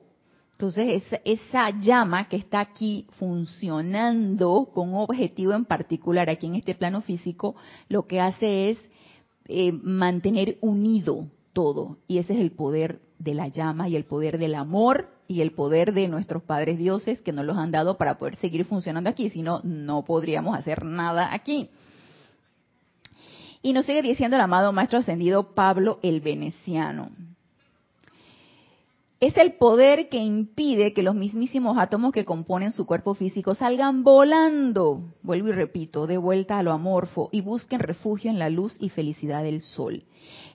entonces 0.53 1.03
esa, 1.03 1.21
esa, 1.25 1.71
llama 1.81 2.29
que 2.29 2.37
está 2.37 2.61
aquí 2.61 3.09
funcionando 3.19 4.71
con 4.73 4.91
un 4.91 5.01
objetivo 5.01 5.55
en 5.55 5.65
particular 5.65 6.31
aquí 6.31 6.47
en 6.47 6.55
este 6.55 6.77
plano 6.77 7.01
físico, 7.01 7.57
lo 7.89 8.07
que 8.07 8.21
hace 8.21 8.71
es 8.71 8.91
eh, 9.51 9.73
mantener 9.73 10.59
unido 10.61 11.27
todo. 11.53 11.99
Y 12.09 12.19
ese 12.19 12.35
es 12.35 12.41
el 12.41 12.53
poder 12.53 13.01
de 13.19 13.35
la 13.35 13.49
llama 13.49 13.89
y 13.89 13.97
el 13.97 14.05
poder 14.05 14.39
del 14.39 14.55
amor 14.55 15.09
y 15.29 15.43
el 15.43 15.53
poder 15.53 15.93
de 15.93 16.09
nuestros 16.09 16.43
padres 16.43 16.79
dioses 16.79 17.21
que 17.21 17.33
nos 17.33 17.45
los 17.45 17.57
han 17.57 17.71
dado 17.71 17.97
para 17.97 18.19
poder 18.19 18.37
seguir 18.37 18.65
funcionando 18.65 19.11
aquí. 19.11 19.31
Si 19.31 19.43
no, 19.43 19.61
no 19.63 20.05
podríamos 20.05 20.57
hacer 20.57 20.85
nada 20.85 21.33
aquí. 21.33 21.71
Y 23.63 23.73
nos 23.73 23.87
sigue 23.87 24.03
diciendo 24.03 24.37
el 24.37 24.43
amado 24.43 24.73
Maestro 24.73 24.99
Ascendido 24.99 25.55
Pablo 25.55 25.99
el 26.03 26.21
Veneciano. 26.21 27.11
Es 29.21 29.37
el 29.37 29.53
poder 29.53 30.09
que 30.09 30.17
impide 30.17 30.95
que 30.95 31.03
los 31.03 31.15
mismísimos 31.15 31.77
átomos 31.77 32.11
que 32.11 32.25
componen 32.25 32.73
su 32.73 32.87
cuerpo 32.87 33.13
físico 33.13 33.55
salgan 33.55 34.03
volando, 34.03 35.13
vuelvo 35.23 35.49
y 35.49 35.53
repito, 35.53 36.07
de 36.07 36.17
vuelta 36.17 36.59
a 36.59 36.63
lo 36.63 36.73
amorfo 36.73 37.29
y 37.31 37.43
busquen 37.43 37.81
refugio 37.81 38.31
en 38.31 38.39
la 38.39 38.49
luz 38.49 38.79
y 38.81 38.89
felicidad 38.89 39.43
del 39.43 39.61
sol. 39.61 40.05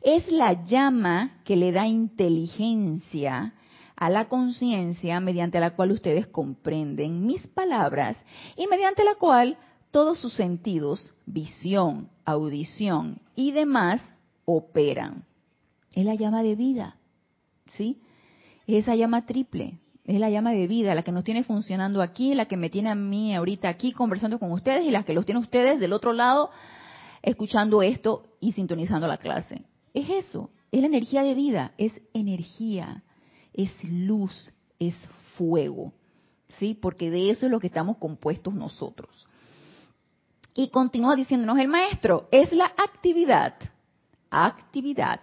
Es 0.02 0.32
la 0.32 0.64
llama 0.66 1.42
que 1.46 1.56
le 1.56 1.72
da 1.72 1.86
inteligencia 1.86 3.54
a 3.96 4.10
la 4.10 4.28
conciencia 4.28 5.20
mediante 5.20 5.60
la 5.60 5.76
cual 5.76 5.92
ustedes 5.92 6.26
comprenden 6.26 7.24
mis 7.24 7.46
palabras 7.46 8.18
y 8.58 8.66
mediante 8.66 9.04
la 9.04 9.14
cual 9.14 9.60
todos 9.92 10.20
sus 10.20 10.34
sentidos, 10.34 11.14
visión, 11.28 12.10
audición 12.26 13.22
y 13.36 13.52
demás, 13.52 14.02
operan. 14.44 15.24
Es 15.94 16.04
la 16.04 16.16
llama 16.16 16.42
de 16.42 16.56
vida, 16.56 16.98
¿sí? 17.70 18.02
Es 18.68 18.84
esa 18.84 18.96
llama 18.96 19.26
triple, 19.26 19.80
es 20.06 20.20
la 20.20 20.30
llama 20.30 20.52
de 20.52 20.68
vida, 20.68 20.96
la 20.96 21.04
que 21.04 21.12
nos 21.12 21.24
tiene 21.24 21.44
funcionando 21.44 22.02
aquí, 22.02 22.36
la 22.36 22.46
que 22.46 22.58
me 22.58 22.70
tiene 22.70 22.90
a 22.90 22.96
mí 22.96 23.36
ahorita 23.36 23.70
aquí 23.70 23.92
conversando 23.92 24.40
con 24.40 24.52
ustedes 24.52 24.86
y 24.86 24.92
la 24.92 25.04
que 25.04 25.14
los 25.14 25.26
tiene 25.26 25.42
ustedes 25.42 25.80
del 25.80 25.94
otro 25.94 26.14
lado 26.14 26.52
escuchando 27.24 27.82
esto 27.82 28.24
y 28.40 28.52
sintonizando 28.52 29.08
la 29.08 29.18
clase. 29.18 29.64
Es 29.94 30.10
eso, 30.10 30.52
es 30.72 30.82
la 30.82 30.88
energía 30.88 31.24
de 31.24 31.34
vida, 31.34 31.74
es 31.78 32.00
energía, 32.14 33.04
es 33.54 33.72
luz, 33.84 34.52
es 34.78 34.96
fuego, 35.38 35.94
¿sí? 36.60 36.76
Porque 36.76 37.10
de 37.10 37.32
eso 37.32 37.48
es 37.48 37.52
lo 37.52 37.60
que 37.60 37.68
estamos 37.68 37.98
compuestos 37.98 38.54
nosotros. 38.54 39.28
Y 40.54 40.70
continúa 40.70 41.16
diciéndonos 41.16 41.58
el 41.58 41.68
maestro, 41.68 42.28
es 42.32 42.52
la 42.54 42.66
actividad, 42.66 43.56
actividad 44.30 45.22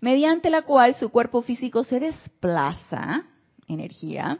mediante 0.00 0.50
la 0.50 0.62
cual 0.62 0.94
su 0.94 1.10
cuerpo 1.10 1.42
físico 1.42 1.84
se 1.84 2.00
desplaza, 2.00 3.24
energía, 3.68 4.38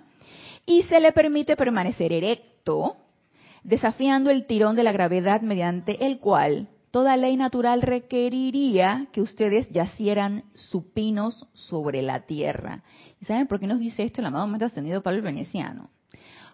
y 0.65 0.83
se 0.85 1.01
le 1.01 1.13
permite 1.13 1.57
permanecer 1.57 2.13
erecto, 2.13 2.97
desafiando 3.63 4.31
el 4.31 4.47
tirón 4.47 4.77
de 4.77 4.85
la 4.85 4.93
gravedad 4.93 5.41
mediante 5.41 6.07
el 6.07 6.19
cual 6.19 6.69
toda 6.91 7.17
ley 7.17 7.37
natural 7.37 7.83
requeriría 7.83 9.09
que 9.13 9.21
ustedes 9.21 9.69
yacieran 9.71 10.45
supinos 10.55 11.47
sobre 11.53 12.01
la 12.01 12.27
tierra. 12.27 12.83
¿Y 13.21 13.25
saben 13.27 13.47
por 13.47 13.61
qué 13.61 13.67
nos 13.67 13.81
dice 13.81 14.03
esto 14.03 14.21
el 14.21 14.27
amado 14.29 14.47
momento 14.47 14.67
ascendido 14.67 15.03
Pablo 15.03 15.19
el 15.19 15.25
Veneciano? 15.25 15.91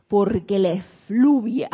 Porque 0.08 0.58
la 0.58 0.72
efluvia, 0.72 1.70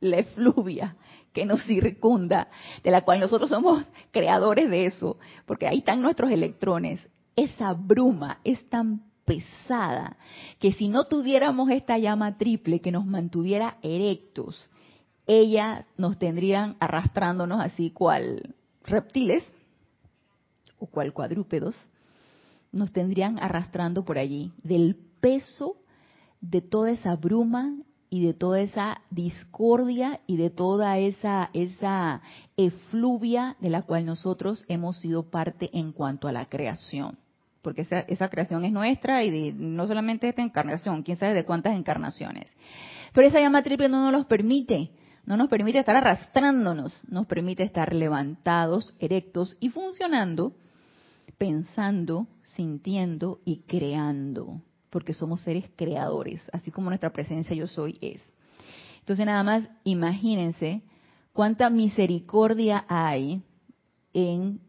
la 0.00 0.16
efluvia 0.20 0.96
que 1.32 1.44
nos 1.44 1.62
circunda, 1.64 2.48
de 2.82 2.90
la 2.90 3.02
cual 3.02 3.20
nosotros 3.20 3.50
somos 3.50 3.90
creadores 4.10 4.70
de 4.70 4.86
eso, 4.86 5.18
porque 5.46 5.66
ahí 5.66 5.78
están 5.78 6.02
nuestros 6.02 6.30
electrones. 6.30 7.00
Esa 7.36 7.72
bruma 7.74 8.40
es 8.44 8.68
tan 8.68 9.02
pesada 9.24 10.16
que 10.58 10.72
si 10.72 10.88
no 10.88 11.04
tuviéramos 11.04 11.70
esta 11.70 11.98
llama 11.98 12.38
triple 12.38 12.80
que 12.80 12.90
nos 12.90 13.04
mantuviera 13.04 13.76
erectos, 13.82 14.68
ellas 15.26 15.84
nos 15.98 16.18
tendrían 16.18 16.76
arrastrándonos 16.80 17.60
así 17.60 17.90
cual 17.90 18.54
reptiles 18.84 19.44
o 20.78 20.86
cual 20.86 21.12
cuadrúpedos, 21.12 21.74
nos 22.72 22.92
tendrían 22.92 23.38
arrastrando 23.38 24.04
por 24.04 24.18
allí 24.18 24.52
del 24.62 24.96
peso 25.20 25.76
de 26.40 26.62
toda 26.62 26.90
esa 26.90 27.16
bruma 27.16 27.74
y 28.10 28.24
de 28.24 28.34
toda 28.34 28.60
esa 28.60 29.02
discordia 29.10 30.20
y 30.26 30.36
de 30.36 30.50
toda 30.50 30.98
esa, 30.98 31.50
esa 31.52 32.22
efluvia 32.56 33.56
de 33.60 33.70
la 33.70 33.82
cual 33.82 34.06
nosotros 34.06 34.64
hemos 34.68 34.98
sido 34.98 35.30
parte 35.30 35.70
en 35.72 35.92
cuanto 35.92 36.28
a 36.28 36.32
la 36.32 36.46
creación. 36.46 37.18
Porque 37.62 37.82
esa, 37.82 38.00
esa 38.00 38.28
creación 38.28 38.64
es 38.64 38.72
nuestra 38.72 39.24
y 39.24 39.52
no 39.52 39.86
solamente 39.86 40.28
esta 40.28 40.42
encarnación, 40.42 41.02
quién 41.02 41.18
sabe 41.18 41.34
de 41.34 41.44
cuántas 41.44 41.76
encarnaciones. 41.76 42.54
Pero 43.12 43.26
esa 43.26 43.40
llama 43.40 43.62
triple 43.62 43.88
no 43.88 44.02
nos 44.04 44.12
los 44.12 44.26
permite, 44.26 44.90
no 45.26 45.36
nos 45.36 45.48
permite 45.48 45.78
estar 45.78 45.96
arrastrándonos, 45.96 46.98
nos 47.08 47.26
permite 47.26 47.62
estar 47.62 47.92
levantados, 47.92 48.94
erectos 49.00 49.56
y 49.60 49.68
funcionando, 49.70 50.54
pensando, 51.36 52.26
sintiendo 52.44 53.40
y 53.44 53.58
creando 53.66 54.62
porque 54.90 55.12
somos 55.12 55.40
seres 55.40 55.64
creadores, 55.76 56.42
así 56.52 56.70
como 56.70 56.90
nuestra 56.90 57.12
presencia 57.12 57.54
yo 57.54 57.66
soy 57.66 57.98
es. 58.00 58.22
Entonces 59.00 59.26
nada 59.26 59.42
más 59.42 59.68
imagínense 59.84 60.82
cuánta 61.32 61.70
misericordia 61.70 62.84
hay 62.88 63.42
en, 64.12 64.60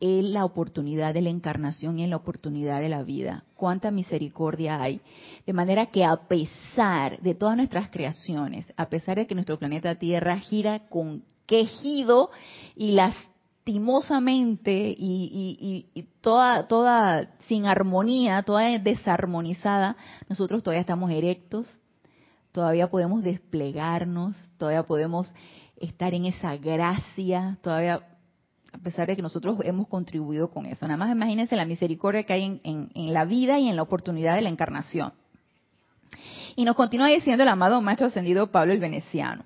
la 0.00 0.46
oportunidad 0.46 1.12
de 1.12 1.20
la 1.20 1.28
encarnación 1.28 1.98
y 1.98 2.04
en 2.04 2.10
la 2.10 2.16
oportunidad 2.16 2.80
de 2.80 2.88
la 2.88 3.02
vida. 3.02 3.44
Cuánta 3.54 3.90
misericordia 3.90 4.82
hay. 4.82 5.02
De 5.46 5.52
manera 5.52 5.86
que 5.86 6.04
a 6.04 6.16
pesar 6.16 7.20
de 7.20 7.34
todas 7.34 7.54
nuestras 7.54 7.90
creaciones, 7.90 8.72
a 8.78 8.88
pesar 8.88 9.18
de 9.18 9.26
que 9.26 9.34
nuestro 9.34 9.58
planeta 9.58 9.94
Tierra 9.96 10.38
gira 10.38 10.88
con 10.88 11.22
quejido 11.44 12.30
y 12.74 12.92
las 12.92 13.14
lastimosamente 13.60 14.94
y, 14.96 16.06
toda, 16.20 16.66
toda 16.66 17.30
sin 17.46 17.66
armonía, 17.66 18.42
toda 18.42 18.78
desarmonizada, 18.78 19.96
nosotros 20.28 20.62
todavía 20.62 20.80
estamos 20.80 21.10
erectos, 21.10 21.66
todavía 22.52 22.88
podemos 22.88 23.22
desplegarnos, 23.22 24.34
todavía 24.58 24.82
podemos 24.82 25.32
estar 25.76 26.14
en 26.14 26.26
esa 26.26 26.56
gracia, 26.56 27.58
todavía, 27.62 28.00
a 28.72 28.78
pesar 28.78 29.06
de 29.06 29.16
que 29.16 29.22
nosotros 29.22 29.58
hemos 29.62 29.88
contribuido 29.88 30.50
con 30.50 30.66
eso. 30.66 30.86
Nada 30.86 30.96
más 30.96 31.12
imagínense 31.12 31.54
la 31.54 31.64
misericordia 31.64 32.24
que 32.24 32.32
hay 32.32 32.60
en, 32.64 32.90
en 32.94 33.12
la 33.12 33.24
vida 33.24 33.58
y 33.58 33.68
en 33.68 33.76
la 33.76 33.82
oportunidad 33.82 34.34
de 34.34 34.42
la 34.42 34.48
encarnación. 34.48 35.12
Y 36.56 36.64
nos 36.64 36.76
continúa 36.76 37.08
diciendo 37.08 37.42
el 37.42 37.48
amado 37.48 37.80
Maestro 37.80 38.08
Ascendido 38.08 38.50
Pablo 38.50 38.72
el 38.72 38.80
Veneciano. 38.80 39.44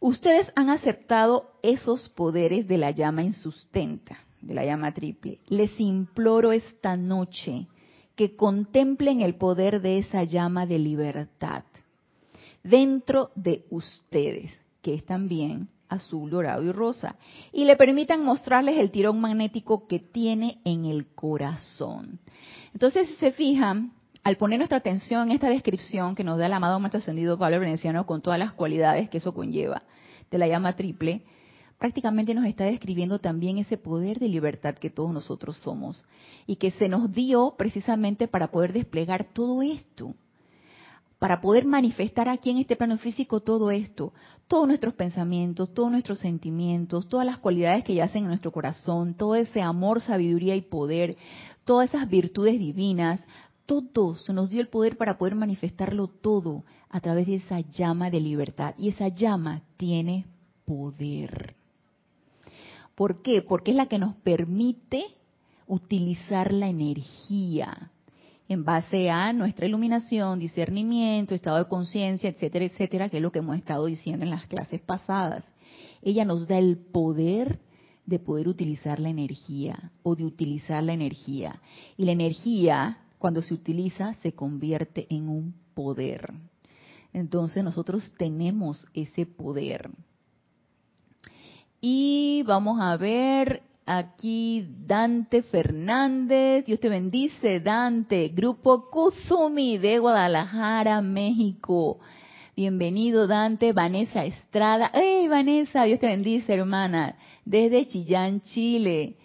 Ustedes 0.00 0.52
han 0.54 0.70
aceptado 0.70 1.52
esos 1.62 2.08
poderes 2.10 2.68
de 2.68 2.78
la 2.78 2.90
llama 2.90 3.22
insustenta, 3.22 4.18
de 4.40 4.54
la 4.54 4.64
llama 4.64 4.92
triple. 4.92 5.40
Les 5.48 5.78
imploro 5.80 6.52
esta 6.52 6.96
noche 6.96 7.66
que 8.14 8.36
contemplen 8.36 9.20
el 9.20 9.34
poder 9.34 9.80
de 9.80 9.98
esa 9.98 10.24
llama 10.24 10.66
de 10.66 10.78
libertad 10.78 11.64
dentro 12.62 13.30
de 13.34 13.64
ustedes, 13.70 14.50
que 14.82 14.94
es 14.94 15.04
también 15.04 15.68
azul, 15.88 16.30
dorado 16.30 16.64
y 16.64 16.72
rosa, 16.72 17.16
y 17.52 17.64
le 17.64 17.76
permitan 17.76 18.24
mostrarles 18.24 18.78
el 18.78 18.90
tirón 18.90 19.20
magnético 19.20 19.86
que 19.86 20.00
tiene 20.00 20.60
en 20.64 20.84
el 20.84 21.06
corazón. 21.14 22.18
Entonces, 22.72 23.08
si 23.08 23.14
se 23.14 23.32
fijan, 23.32 23.92
al 24.26 24.38
poner 24.38 24.58
nuestra 24.58 24.78
atención 24.78 25.28
en 25.28 25.36
esta 25.36 25.48
descripción 25.48 26.16
que 26.16 26.24
nos 26.24 26.36
da 26.36 26.46
el 26.46 26.52
amado 26.52 26.80
Maestro 26.80 26.98
Ascendido 26.98 27.38
Pablo 27.38 27.60
Veneciano 27.60 28.06
con 28.06 28.22
todas 28.22 28.40
las 28.40 28.52
cualidades 28.52 29.08
que 29.08 29.18
eso 29.18 29.32
conlleva 29.32 29.84
de 30.32 30.38
la 30.38 30.48
llama 30.48 30.74
triple, 30.74 31.22
prácticamente 31.78 32.34
nos 32.34 32.44
está 32.44 32.64
describiendo 32.64 33.20
también 33.20 33.58
ese 33.58 33.78
poder 33.78 34.18
de 34.18 34.28
libertad 34.28 34.74
que 34.74 34.90
todos 34.90 35.12
nosotros 35.12 35.56
somos 35.58 36.04
y 36.44 36.56
que 36.56 36.72
se 36.72 36.88
nos 36.88 37.12
dio 37.12 37.54
precisamente 37.56 38.26
para 38.26 38.48
poder 38.48 38.72
desplegar 38.72 39.32
todo 39.32 39.62
esto, 39.62 40.16
para 41.20 41.40
poder 41.40 41.64
manifestar 41.64 42.28
aquí 42.28 42.50
en 42.50 42.58
este 42.58 42.74
plano 42.74 42.98
físico 42.98 43.38
todo 43.38 43.70
esto, 43.70 44.12
todos 44.48 44.66
nuestros 44.66 44.94
pensamientos, 44.94 45.72
todos 45.72 45.92
nuestros 45.92 46.18
sentimientos, 46.18 47.08
todas 47.08 47.26
las 47.26 47.38
cualidades 47.38 47.84
que 47.84 47.94
yacen 47.94 48.24
en 48.24 48.28
nuestro 48.30 48.50
corazón, 48.50 49.14
todo 49.14 49.36
ese 49.36 49.62
amor, 49.62 50.00
sabiduría 50.00 50.56
y 50.56 50.62
poder, 50.62 51.16
todas 51.64 51.90
esas 51.90 52.08
virtudes 52.08 52.58
divinas, 52.58 53.24
todo, 53.66 54.16
se 54.16 54.32
nos 54.32 54.48
dio 54.48 54.60
el 54.60 54.68
poder 54.68 54.96
para 54.96 55.18
poder 55.18 55.34
manifestarlo 55.34 56.08
todo 56.08 56.64
a 56.88 57.00
través 57.00 57.26
de 57.26 57.36
esa 57.36 57.60
llama 57.60 58.10
de 58.10 58.20
libertad. 58.20 58.74
Y 58.78 58.88
esa 58.88 59.08
llama 59.08 59.62
tiene 59.76 60.24
poder. 60.64 61.56
¿Por 62.94 63.22
qué? 63.22 63.42
Porque 63.42 63.72
es 63.72 63.76
la 63.76 63.86
que 63.86 63.98
nos 63.98 64.14
permite 64.16 65.04
utilizar 65.66 66.52
la 66.52 66.68
energía 66.68 67.90
en 68.48 68.64
base 68.64 69.10
a 69.10 69.32
nuestra 69.32 69.66
iluminación, 69.66 70.38
discernimiento, 70.38 71.34
estado 71.34 71.58
de 71.58 71.68
conciencia, 71.68 72.30
etcétera, 72.30 72.64
etcétera, 72.64 73.08
que 73.08 73.16
es 73.16 73.22
lo 73.22 73.32
que 73.32 73.40
hemos 73.40 73.56
estado 73.56 73.86
diciendo 73.86 74.24
en 74.24 74.30
las 74.30 74.46
clases 74.46 74.80
pasadas. 74.80 75.44
Ella 76.02 76.24
nos 76.24 76.46
da 76.46 76.58
el 76.58 76.78
poder 76.78 77.58
de 78.06 78.20
poder 78.20 78.46
utilizar 78.46 79.00
la 79.00 79.08
energía 79.08 79.90
o 80.04 80.14
de 80.14 80.24
utilizar 80.24 80.82
la 80.84 80.92
energía. 80.92 81.60
Y 81.96 82.04
la 82.04 82.12
energía 82.12 82.98
cuando 83.18 83.42
se 83.42 83.54
utiliza 83.54 84.14
se 84.14 84.32
convierte 84.32 85.06
en 85.10 85.28
un 85.28 85.54
poder. 85.74 86.32
Entonces 87.12 87.64
nosotros 87.64 88.12
tenemos 88.18 88.86
ese 88.94 89.26
poder. 89.26 89.90
Y 91.80 92.42
vamos 92.46 92.80
a 92.80 92.96
ver 92.96 93.62
aquí 93.86 94.66
Dante 94.86 95.42
Fernández, 95.42 96.66
Dios 96.66 96.80
te 96.80 96.88
bendice 96.88 97.60
Dante, 97.60 98.28
Grupo 98.28 98.90
Kuzumi 98.90 99.78
de 99.78 99.98
Guadalajara, 99.98 101.00
México. 101.00 102.00
Bienvenido 102.56 103.26
Dante, 103.26 103.72
Vanessa 103.72 104.24
Estrada. 104.24 104.90
¡Hey 104.94 105.28
Vanessa! 105.28 105.84
Dios 105.84 106.00
te 106.00 106.06
bendice 106.06 106.54
hermana, 106.54 107.16
desde 107.44 107.86
Chillán, 107.86 108.40
Chile. 108.40 109.16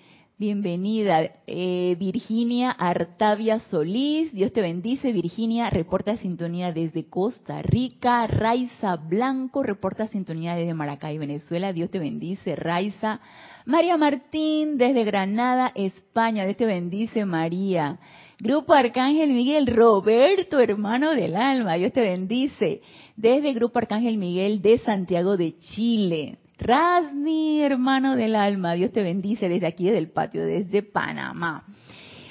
Bienvenida, 0.41 1.33
eh, 1.45 1.95
Virginia 1.99 2.71
Artavia 2.71 3.59
Solís. 3.59 4.33
Dios 4.33 4.51
te 4.51 4.61
bendice. 4.61 5.11
Virginia 5.11 5.69
reporta 5.69 6.17
sintonía 6.17 6.71
desde 6.71 7.07
Costa 7.07 7.61
Rica. 7.61 8.25
Raiza 8.25 8.95
Blanco 8.95 9.61
reporta 9.61 10.07
sintonía 10.07 10.55
desde 10.55 10.73
Maracay, 10.73 11.19
Venezuela. 11.19 11.73
Dios 11.73 11.91
te 11.91 11.99
bendice, 11.99 12.55
Raiza. 12.55 13.19
María 13.67 13.97
Martín 13.97 14.79
desde 14.79 15.03
Granada, 15.03 15.71
España. 15.75 16.43
Dios 16.45 16.57
te 16.57 16.65
bendice, 16.65 17.23
María. 17.23 17.99
Grupo 18.39 18.73
Arcángel 18.73 19.29
Miguel, 19.29 19.67
Roberto, 19.67 20.59
hermano 20.59 21.11
del 21.11 21.35
alma. 21.35 21.75
Dios 21.75 21.93
te 21.93 22.01
bendice. 22.01 22.81
Desde 23.15 23.53
Grupo 23.53 23.77
Arcángel 23.77 24.17
Miguel 24.17 24.63
de 24.63 24.79
Santiago 24.79 25.37
de 25.37 25.59
Chile. 25.59 26.39
Rasni, 26.61 27.63
hermano 27.63 28.15
del 28.15 28.35
alma, 28.35 28.73
Dios 28.73 28.91
te 28.91 29.01
bendice 29.01 29.49
desde 29.49 29.65
aquí, 29.65 29.85
desde 29.85 29.97
el 29.97 30.11
patio, 30.11 30.45
desde 30.45 30.83
Panamá. 30.83 31.65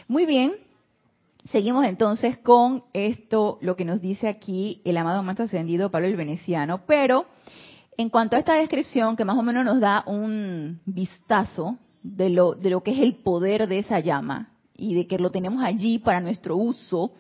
Muy 0.07 0.25
bien, 0.25 0.53
seguimos 1.51 1.85
entonces 1.85 2.39
con 2.39 2.85
esto, 2.93 3.59
lo 3.61 3.75
que 3.75 3.85
nos 3.85 4.01
dice 4.01 4.29
aquí 4.29 4.83
el 4.85 4.97
amado 4.99 5.25
maestro 5.25 5.47
ascendido 5.47 5.91
Pablo 5.91 6.07
el 6.07 6.15
Veneciano, 6.15 6.83
pero 6.87 7.27
en 7.97 8.09
cuanto 8.09 8.37
a 8.37 8.39
esta 8.39 8.55
descripción, 8.55 9.17
que 9.17 9.25
más 9.25 9.37
o 9.37 9.43
menos 9.43 9.65
nos 9.65 9.81
da 9.81 10.05
un 10.07 10.81
vistazo 10.87 11.77
de 12.05 12.31
lo, 12.31 12.55
de 12.55 12.71
lo 12.71 12.85
que 12.85 12.93
es 12.93 13.01
el 13.01 13.17
poder 13.17 13.67
de 13.67 13.81
esa 13.81 13.99
llama 13.99 14.51
y 14.77 14.95
de 14.95 15.09
que 15.09 15.19
lo 15.19 15.31
tenemos 15.31 15.61
allí 15.65 15.99
para 15.99 16.21
nuestro 16.21 16.55
uso, 16.57 17.11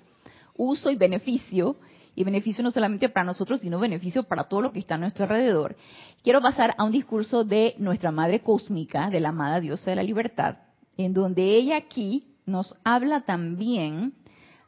uso 0.56 0.92
y 0.92 0.94
beneficio, 0.94 1.74
y 2.14 2.24
beneficio 2.24 2.62
no 2.62 2.70
solamente 2.70 3.08
para 3.08 3.24
nosotros, 3.24 3.60
sino 3.60 3.78
beneficio 3.78 4.24
para 4.24 4.44
todo 4.44 4.62
lo 4.62 4.72
que 4.72 4.80
está 4.80 4.94
a 4.94 4.98
nuestro 4.98 5.24
alrededor. 5.24 5.76
Quiero 6.22 6.40
pasar 6.40 6.74
a 6.76 6.84
un 6.84 6.92
discurso 6.92 7.44
de 7.44 7.74
nuestra 7.78 8.10
Madre 8.10 8.40
Cósmica, 8.40 9.10
de 9.10 9.20
la 9.20 9.30
amada 9.30 9.60
Diosa 9.60 9.90
de 9.90 9.96
la 9.96 10.02
Libertad, 10.02 10.58
en 10.96 11.14
donde 11.14 11.42
ella 11.42 11.76
aquí 11.76 12.24
nos 12.46 12.76
habla 12.84 13.22
también 13.22 14.14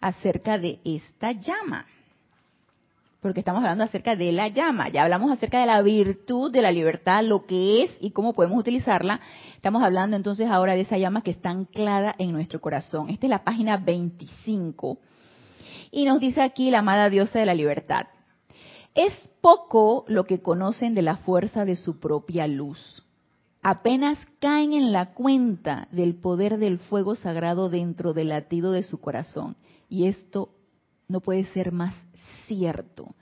acerca 0.01 0.59
de 0.59 0.81
esta 0.85 1.33
llama. 1.33 1.87
Porque 3.21 3.39
estamos 3.39 3.63
hablando 3.63 3.85
acerca 3.85 4.17
de 4.17 4.33
la 4.33 4.49
llama. 4.49 4.89
Ya 4.89 5.05
hablamos 5.05 5.31
acerca 5.31 5.61
de 5.61 5.67
la 5.67 5.81
virtud 5.81 6.51
de 6.51 6.61
la 6.61 6.73
libertad, 6.73 7.23
lo 7.23 7.47
que 7.47 7.85
es 7.85 7.97
y 8.01 8.11
cómo 8.11 8.33
podemos 8.33 8.59
utilizarla. 8.59 9.21
Estamos 9.55 9.83
hablando 9.85 10.17
entonces 10.17 10.51
ahora 10.51 10.75
de 10.75 10.81
esa 10.81 10.99
llama 10.99 11.23
que 11.23 11.31
está 11.31 11.51
anclada 11.51 12.17
en 12.19 12.33
nuestro 12.33 12.61
corazón. 12.61 13.11
Esta 13.11 13.27
es 13.27 13.31
la 13.31 13.45
página 13.45 13.77
25 13.77 14.99
y 15.93 16.07
nos 16.07 16.19
dice 16.19 16.41
aquí 16.41 16.71
la 16.71 16.79
amada 16.81 17.11
diosa 17.11 17.39
de 17.39 17.47
la 17.47 17.55
libertad. 17.55 18.07
Es 18.95 19.13
poco 19.41 20.05
lo 20.09 20.25
que 20.25 20.41
conocen 20.41 20.95
de 20.95 21.03
la 21.03 21.19
fuerza 21.19 21.65
de 21.65 21.77
su 21.77 22.01
propia 22.01 22.49
luz. 22.49 23.05
Apenas 23.63 24.19
caen 24.41 24.73
en 24.73 24.91
la 24.91 25.13
cuenta 25.13 25.87
del 25.93 26.17
poder 26.17 26.59
del 26.59 26.79
fuego 26.79 27.15
sagrado 27.15 27.69
dentro 27.69 28.15
del 28.15 28.31
latido 28.31 28.73
de 28.73 28.83
su 28.83 29.01
corazón. 29.01 29.55
Y 29.89 30.07
esto 30.07 30.49
no 31.09 31.21
puede 31.21 31.45
ser 31.53 31.71
más 31.71 31.95
cierto. 32.47 33.15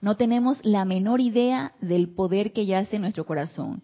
No 0.00 0.16
tenemos 0.16 0.64
la 0.64 0.84
menor 0.84 1.20
idea 1.20 1.74
del 1.80 2.08
poder 2.08 2.52
que 2.52 2.66
yace 2.66 2.96
en 2.96 3.02
nuestro 3.02 3.26
corazón. 3.26 3.82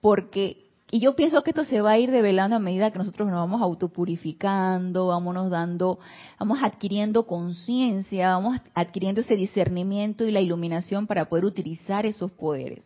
Porque 0.00 0.71
y 0.94 1.00
yo 1.00 1.16
pienso 1.16 1.42
que 1.42 1.52
esto 1.52 1.64
se 1.64 1.80
va 1.80 1.92
a 1.92 1.98
ir 1.98 2.10
revelando 2.10 2.54
a 2.54 2.58
medida 2.58 2.90
que 2.90 2.98
nosotros 2.98 3.26
nos 3.26 3.38
vamos 3.38 3.62
autopurificando, 3.62 5.06
vámonos 5.06 5.48
dando, 5.48 5.98
vamos 6.38 6.58
adquiriendo 6.62 7.26
conciencia, 7.26 8.28
vamos 8.28 8.58
adquiriendo 8.74 9.22
ese 9.22 9.34
discernimiento 9.34 10.26
y 10.26 10.30
la 10.30 10.42
iluminación 10.42 11.06
para 11.06 11.30
poder 11.30 11.46
utilizar 11.46 12.04
esos 12.04 12.30
poderes. 12.32 12.84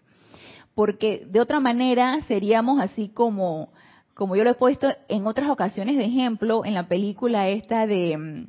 Porque 0.76 1.26
de 1.28 1.40
otra 1.40 1.58
manera 1.58 2.20
seríamos 2.28 2.78
así 2.78 3.08
como, 3.08 3.70
como 4.14 4.36
yo 4.36 4.44
lo 4.44 4.50
he 4.50 4.54
puesto 4.54 4.86
en 5.08 5.26
otras 5.26 5.50
ocasiones 5.50 5.96
de 5.96 6.04
ejemplo, 6.04 6.64
en 6.64 6.74
la 6.74 6.86
película 6.86 7.48
esta 7.48 7.88
de, 7.88 8.46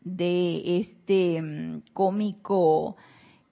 de 0.00 0.78
este 0.80 1.40
cómico 1.92 2.96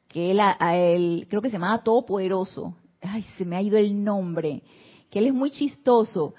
que 0.09 0.33
él, 0.33 0.41
a 0.41 0.77
él 0.77 1.29
creo 1.31 1.41
que 1.41 1.51
se 1.51 1.57
llamaba 1.57 1.85
Todopoderoso. 1.85 2.75
Ay, 3.01 3.25
se 3.37 3.45
me 3.45 3.55
ha 3.55 3.63
ido 3.63 3.79
el 3.79 4.03
nombre 4.03 4.65
que 5.11 5.19
él 5.21 5.27
es 5.27 5.35
muy 5.35 5.51
chistoso 5.51 6.35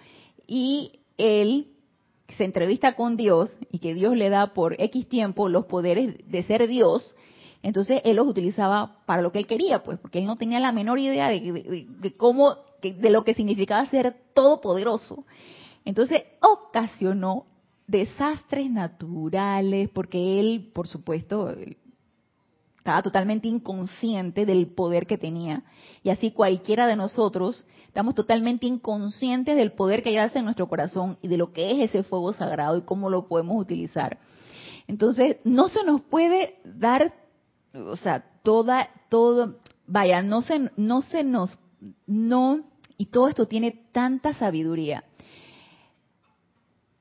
y 0.48 1.00
él 1.18 1.68
se 2.38 2.44
entrevista 2.44 2.96
con 2.96 3.18
Dios 3.18 3.50
y 3.72 3.80
que 3.80 3.94
Dios 3.94 4.16
le 4.16 4.30
da 4.30 4.54
por 4.54 4.80
X 4.80 5.08
tiempo 5.08 5.50
los 5.50 5.66
poderes 5.66 6.16
de 6.30 6.44
ser 6.44 6.68
Dios, 6.68 7.16
entonces 7.62 8.02
él 8.06 8.16
los 8.16 8.28
utilizaba 8.28 9.04
para 9.06 9.22
lo 9.22 9.32
que 9.32 9.40
él 9.40 9.48
quería, 9.48 9.84
pues, 9.84 10.00
porque 10.00 10.20
él 10.20 10.26
no 10.26 10.38
tenía 10.38 10.60
la 10.60 10.72
menor 10.72 11.00
idea 11.00 11.30
de, 11.30 12.14
cómo, 12.18 12.56
de 12.82 13.10
lo 13.10 13.24
que 13.24 13.34
significaba 13.34 13.86
ser 13.88 14.16
todopoderoso. 14.34 15.26
Entonces 15.84 16.24
ocasionó 16.42 17.46
desastres 17.88 18.70
naturales, 18.70 19.90
porque 19.90 20.40
él, 20.40 20.70
por 20.74 20.88
supuesto, 20.88 21.54
estaba 22.80 23.02
totalmente 23.04 23.48
inconsciente 23.48 24.46
del 24.46 24.68
poder 24.68 25.06
que 25.06 25.18
tenía. 25.18 25.64
Y 26.02 26.10
así 26.10 26.32
cualquiera 26.32 26.88
de 26.88 26.96
nosotros 26.96 27.66
estamos 27.88 28.16
totalmente 28.16 28.66
inconscientes 28.66 29.58
del 29.58 29.74
poder 29.74 30.02
que 30.02 30.18
hay 30.18 30.32
en 30.34 30.46
nuestro 30.46 30.70
corazón 30.70 31.18
y 31.22 31.28
de 31.28 31.38
lo 31.38 31.52
que 31.52 31.72
es 31.72 31.90
ese 31.90 32.04
fuego 32.04 32.34
sagrado 32.34 32.78
y 32.78 32.84
cómo 32.84 33.10
lo 33.10 33.28
podemos 33.28 33.62
utilizar. 33.62 34.20
Entonces, 34.88 35.38
no 35.44 35.68
se 35.68 35.84
nos 35.84 36.02
puede 36.02 36.56
dar, 36.64 37.14
o 37.74 37.98
sea, 37.98 38.26
toda, 38.44 38.90
todo, 39.10 39.58
vaya, 39.86 40.22
no 40.22 40.42
se, 40.42 40.72
no 40.78 41.02
se 41.02 41.24
nos, 41.24 41.60
no, 42.08 42.62
y 42.98 43.08
todo 43.08 43.28
esto 43.28 43.46
tiene 43.46 43.88
tanta 43.92 44.34
sabiduría. 44.34 45.04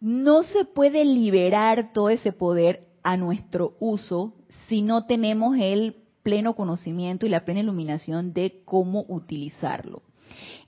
No 0.00 0.42
se 0.42 0.64
puede 0.64 1.04
liberar 1.04 1.92
todo 1.92 2.08
ese 2.10 2.32
poder 2.32 2.87
a 3.08 3.16
nuestro 3.16 3.74
uso 3.80 4.34
si 4.68 4.82
no 4.82 5.06
tenemos 5.06 5.56
el 5.58 5.96
pleno 6.22 6.54
conocimiento 6.54 7.24
y 7.24 7.30
la 7.30 7.46
plena 7.46 7.60
iluminación 7.60 8.34
de 8.34 8.60
cómo 8.66 9.06
utilizarlo. 9.08 10.02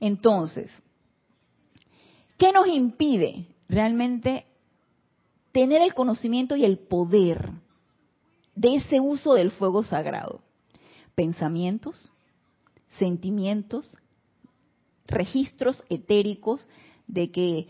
Entonces, 0.00 0.70
¿qué 2.38 2.50
nos 2.50 2.66
impide 2.66 3.46
realmente 3.68 4.46
tener 5.52 5.82
el 5.82 5.92
conocimiento 5.92 6.56
y 6.56 6.64
el 6.64 6.78
poder 6.78 7.50
de 8.54 8.76
ese 8.76 9.00
uso 9.00 9.34
del 9.34 9.50
fuego 9.50 9.84
sagrado? 9.84 10.40
Pensamientos, 11.14 12.10
sentimientos, 12.98 13.98
registros 15.06 15.84
etéricos 15.90 16.66
de 17.06 17.30
que 17.30 17.68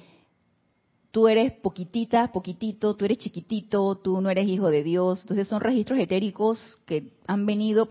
tú 1.11 1.29
eres 1.29 1.53
poquitita, 1.53 2.33
poquitito, 2.33 2.95
tú 2.95 3.05
eres 3.05 3.19
chiquitito, 3.19 3.97
tú 3.97 4.21
no 4.21 4.31
eres 4.31 4.47
hijo 4.47 4.69
de 4.71 4.83
Dios. 4.83 5.21
Entonces 5.23 5.49
son 5.49 5.61
registros 5.61 5.99
etéricos 5.99 6.59
que 6.87 7.13
han 7.27 7.47
venido 7.47 7.89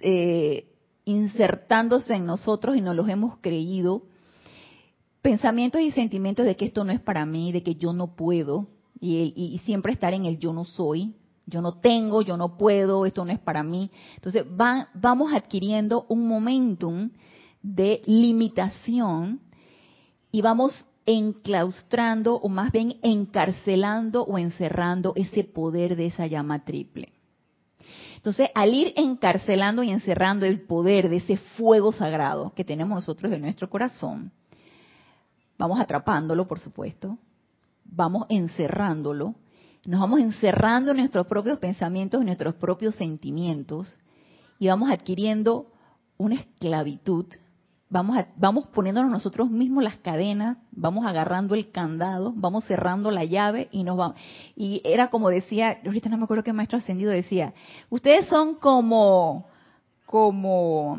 eh, 0.00 0.66
insertándose 1.04 2.14
en 2.14 2.26
nosotros 2.26 2.76
y 2.76 2.80
nos 2.80 2.96
los 2.96 3.08
hemos 3.08 3.38
creído. 3.38 4.02
Pensamientos 5.22 5.80
y 5.80 5.90
sentimientos 5.90 6.46
de 6.46 6.56
que 6.56 6.66
esto 6.66 6.84
no 6.84 6.92
es 6.92 7.00
para 7.00 7.24
mí, 7.26 7.52
de 7.52 7.62
que 7.62 7.76
yo 7.76 7.92
no 7.92 8.14
puedo, 8.14 8.68
y, 9.00 9.60
siempre 9.64 9.92
estar 9.92 10.14
en 10.14 10.24
el 10.24 10.38
yo 10.38 10.52
no 10.52 10.64
soy, 10.64 11.14
yo 11.46 11.60
no 11.60 11.78
tengo, 11.78 12.22
yo 12.22 12.36
no 12.36 12.56
puedo, 12.56 13.04
esto 13.04 13.24
no 13.24 13.32
es 13.32 13.38
para 13.38 13.62
mí. 13.62 13.90
Entonces 14.16 14.44
vamos 14.46 15.32
adquiriendo 15.32 16.06
un 16.08 16.26
momentum 16.26 17.10
de 17.62 18.02
limitación 18.06 19.40
y 20.30 20.42
vamos 20.42 20.72
enclaustrando 21.06 22.36
o 22.36 22.48
más 22.48 22.72
bien 22.72 22.96
encarcelando 23.02 24.24
o 24.24 24.38
encerrando 24.38 25.12
ese 25.16 25.44
poder 25.44 25.96
de 25.96 26.06
esa 26.06 26.26
llama 26.26 26.64
triple. 26.64 27.12
Entonces, 28.16 28.48
al 28.54 28.72
ir 28.72 28.94
encarcelando 28.96 29.82
y 29.82 29.90
encerrando 29.90 30.46
el 30.46 30.62
poder 30.62 31.10
de 31.10 31.16
ese 31.16 31.36
fuego 31.36 31.92
sagrado 31.92 32.54
que 32.54 32.64
tenemos 32.64 32.96
nosotros 32.96 33.30
en 33.32 33.42
nuestro 33.42 33.68
corazón, 33.68 34.32
vamos 35.58 35.78
atrapándolo, 35.78 36.48
por 36.48 36.58
supuesto, 36.58 37.18
vamos 37.84 38.24
encerrándolo, 38.30 39.34
nos 39.84 40.00
vamos 40.00 40.20
encerrando 40.20 40.92
en 40.92 40.96
nuestros 40.96 41.26
propios 41.26 41.58
pensamientos, 41.58 42.20
en 42.20 42.26
nuestros 42.26 42.54
propios 42.54 42.94
sentimientos, 42.94 43.98
y 44.58 44.68
vamos 44.68 44.90
adquiriendo 44.90 45.66
una 46.16 46.36
esclavitud 46.36 47.26
vamos, 47.94 48.16
vamos 48.34 48.66
poniéndonos 48.66 49.08
nosotros 49.08 49.48
mismos 49.48 49.84
las 49.84 49.96
cadenas, 49.98 50.58
vamos 50.72 51.06
agarrando 51.06 51.54
el 51.54 51.70
candado, 51.70 52.32
vamos 52.34 52.64
cerrando 52.64 53.12
la 53.12 53.24
llave 53.24 53.68
y 53.70 53.84
nos 53.84 53.96
vamos. 53.96 54.16
Y 54.56 54.82
era 54.84 55.10
como 55.10 55.30
decía, 55.30 55.78
ahorita 55.84 56.08
no 56.08 56.18
me 56.18 56.24
acuerdo 56.24 56.42
qué 56.42 56.52
maestro 56.52 56.78
ascendido 56.78 57.12
decía, 57.12 57.54
ustedes 57.90 58.26
son 58.26 58.56
como, 58.56 59.46
como, 60.06 60.98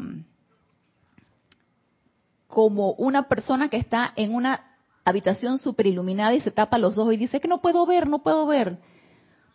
como 2.48 2.92
una 2.94 3.24
persona 3.24 3.68
que 3.68 3.76
está 3.76 4.14
en 4.16 4.34
una 4.34 4.62
habitación 5.04 5.58
super 5.58 5.88
iluminada 5.88 6.34
y 6.34 6.40
se 6.40 6.52
tapa 6.52 6.78
los 6.78 6.98
ojos 6.98 7.14
y 7.14 7.18
dice 7.18 7.42
que 7.42 7.50
no 7.50 7.62
puedo 7.62 7.86
ver, 7.86 8.08
no 8.08 8.24
puedo 8.24 8.48
ver, 8.48 8.80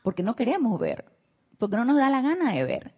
porque 0.02 0.22
no 0.22 0.36
queremos 0.36 0.78
ver, 0.78 1.06
porque 1.58 1.78
no 1.78 1.86
nos 1.86 1.96
da 1.96 2.10
la 2.10 2.20
gana 2.20 2.52
de 2.52 2.64
ver. 2.64 2.92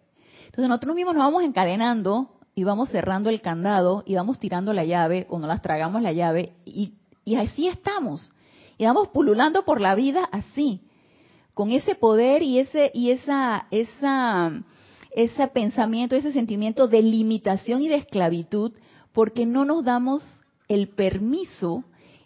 Entonces 0.47 0.67
nosotros 0.67 0.97
mismos 0.97 1.15
nos 1.15 1.23
vamos 1.23 1.43
encadenando 1.43 2.29
y 2.55 2.63
vamos 2.63 2.89
cerrando 2.89 3.29
el 3.29 3.41
candado 3.41 4.03
y 4.05 4.15
vamos 4.15 4.39
tirando 4.39 4.73
la 4.73 4.85
llave 4.85 5.25
o 5.29 5.39
nos 5.39 5.47
las 5.47 5.61
tragamos 5.61 6.01
la 6.01 6.11
llave 6.11 6.53
y 6.65 7.35
así 7.35 7.67
estamos. 7.67 8.31
Y 8.77 8.85
vamos 8.85 9.09
pululando 9.09 9.65
por 9.65 9.79
la 9.79 9.95
vida 9.95 10.27
así, 10.31 10.81
con 11.53 11.71
ese 11.71 11.95
poder 11.95 12.41
y 12.43 12.59
ese 12.59 12.91
y 12.93 13.11
esa 13.11 13.67
esa 13.71 14.63
ese 15.11 15.47
pensamiento, 15.47 16.15
ese 16.15 16.33
sentimiento 16.33 16.87
de 16.87 17.03
limitación 17.03 17.83
y 17.83 17.87
de 17.87 17.97
esclavitud, 17.97 18.73
porque 19.11 19.45
no 19.45 19.63
nos 19.63 19.83
damos 19.83 20.23
el 20.67 20.89
permiso 20.89 21.83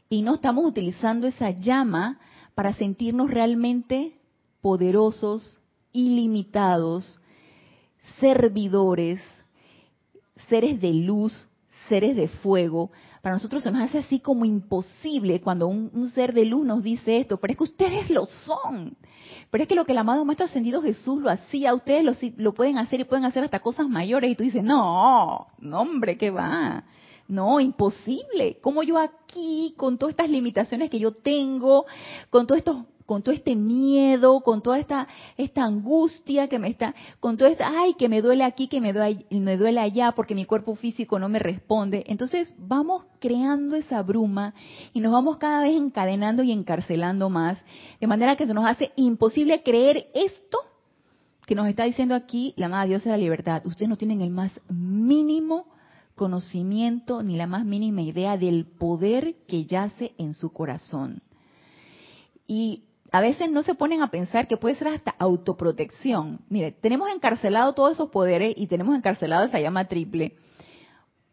y 0.10 0.22
no 0.22 0.36
estamos 0.36 0.66
utilizando 0.66 1.28
esa 1.28 1.52
llama 1.52 2.20
para 2.56 2.74
sentirnos 2.74 3.30
realmente 3.30 4.14
poderosos, 4.62 5.60
ilimitados, 5.92 7.20
servidores, 8.22 9.20
seres 10.50 10.80
de 10.82 10.94
luz, 10.94 11.48
seres 11.88 12.16
de 12.16 12.28
fuego. 12.28 12.92
Para 13.22 13.36
nosotros 13.36 13.64
se 13.64 13.72
nos 13.72 13.82
hace 13.82 14.00
así 14.00 14.20
como 14.20 14.46
imposible 14.46 15.42
cuando 15.42 15.68
un, 15.68 16.10
ser 16.12 16.34
de 16.34 16.46
luz 16.46 16.66
nos 16.66 16.84
dice 16.84 17.18
esto, 17.18 17.38
pero 17.38 17.52
es 17.52 17.58
que 17.58 17.64
ustedes 17.64 18.10
lo 18.10 18.26
son. 18.26 18.96
Pero 19.50 19.64
es 19.64 19.68
que 19.68 19.76
lo 19.76 19.86
que 19.86 19.92
el 19.92 19.98
amado 19.98 20.26
Maestro 20.26 20.46
Ascendido 20.46 20.82
Jesús 20.82 21.22
lo 21.22 21.30
hacía, 21.30 21.74
ustedes 21.74 22.04
lo, 22.04 22.14
lo 22.38 22.54
pueden 22.54 22.78
hacer 22.78 23.00
y 23.00 23.06
pueden 23.06 23.26
hacer 23.26 23.44
hasta 23.44 23.60
cosas 23.60 23.88
mayores. 23.90 24.32
Y 24.32 24.36
tú 24.36 24.44
dices, 24.44 24.64
no, 24.64 25.48
no 25.60 25.82
hombre, 25.82 26.18
¿qué 26.18 26.30
va? 26.30 26.84
No, 27.28 27.60
imposible. 27.60 28.60
¿Cómo 28.62 28.84
yo 28.84 28.98
aquí, 28.98 29.74
con 29.78 29.98
todas 29.98 30.12
estas 30.12 30.30
limitaciones 30.30 30.90
que 30.90 31.00
yo 31.00 31.12
tengo, 31.12 31.86
con 32.30 32.48
todos 32.48 32.60
estos 32.60 32.78
con 33.08 33.24
todo 33.24 33.34
este 33.34 33.56
miedo, 33.56 34.42
con 34.42 34.62
toda 34.62 34.78
esta, 34.78 35.08
esta 35.38 35.64
angustia 35.64 36.50
que 36.50 36.60
me 36.60 36.68
está, 36.68 36.94
con 37.22 37.38
todo 37.38 37.48
esta, 37.48 37.72
ay, 37.80 37.94
que 37.94 38.10
me 38.10 38.22
duele 38.22 38.44
aquí, 38.44 38.68
que 38.68 38.82
me 38.82 38.92
duele, 38.92 39.26
me 39.32 39.56
duele 39.56 39.80
allá, 39.80 40.12
porque 40.12 40.36
mi 40.36 40.44
cuerpo 40.44 40.76
físico 40.76 41.18
no 41.18 41.30
me 41.30 41.40
responde. 41.40 42.04
Entonces 42.08 42.54
vamos 42.58 43.06
creando 43.20 43.78
esa 43.78 44.04
bruma 44.04 44.54
y 44.94 45.00
nos 45.00 45.14
vamos 45.14 45.38
cada 45.38 45.64
vez 45.64 45.78
encadenando 45.78 46.44
y 46.44 46.52
encarcelando 46.52 47.30
más, 47.30 47.58
de 48.00 48.08
manera 48.08 48.36
que 48.36 48.46
se 48.46 48.54
nos 48.54 48.66
hace 48.66 48.92
imposible 48.98 49.64
creer 49.64 50.08
esto 50.14 50.58
que 51.46 51.56
nos 51.56 51.70
está 51.70 51.86
diciendo 51.86 52.14
aquí 52.14 52.54
la 52.58 52.66
amada 52.66 52.88
Dios 52.88 53.06
de 53.06 53.12
la 53.12 53.18
libertad. 53.18 53.66
Ustedes 53.66 53.88
no 53.88 53.96
tienen 53.96 54.22
el 54.22 54.32
más 54.32 54.52
mínimo 54.68 55.68
conocimiento 56.14 57.24
ni 57.24 57.38
la 57.38 57.48
más 57.48 57.64
mínima 57.64 58.02
idea 58.02 58.36
del 58.36 58.66
poder 58.66 59.36
que 59.48 59.66
yace 59.66 60.12
en 60.18 60.34
su 60.34 60.52
corazón. 60.52 61.22
Y 62.48 62.84
a 63.12 63.22
veces 63.22 63.50
no 63.50 63.64
se 63.64 63.76
ponen 63.76 64.02
a 64.02 64.12
pensar 64.12 64.48
que 64.48 64.58
puede 64.58 64.76
ser 64.76 64.90
hasta 64.90 65.16
autoprotección. 65.18 66.40
Mire, 66.50 66.72
tenemos 66.72 67.10
encarcelado 67.10 67.74
todos 67.74 67.94
esos 67.94 68.10
poderes 68.10 68.54
y 68.58 68.68
tenemos 68.68 68.96
encarcelado 68.96 69.46
esa 69.46 69.60
llama 69.60 69.86
triple 69.86 70.36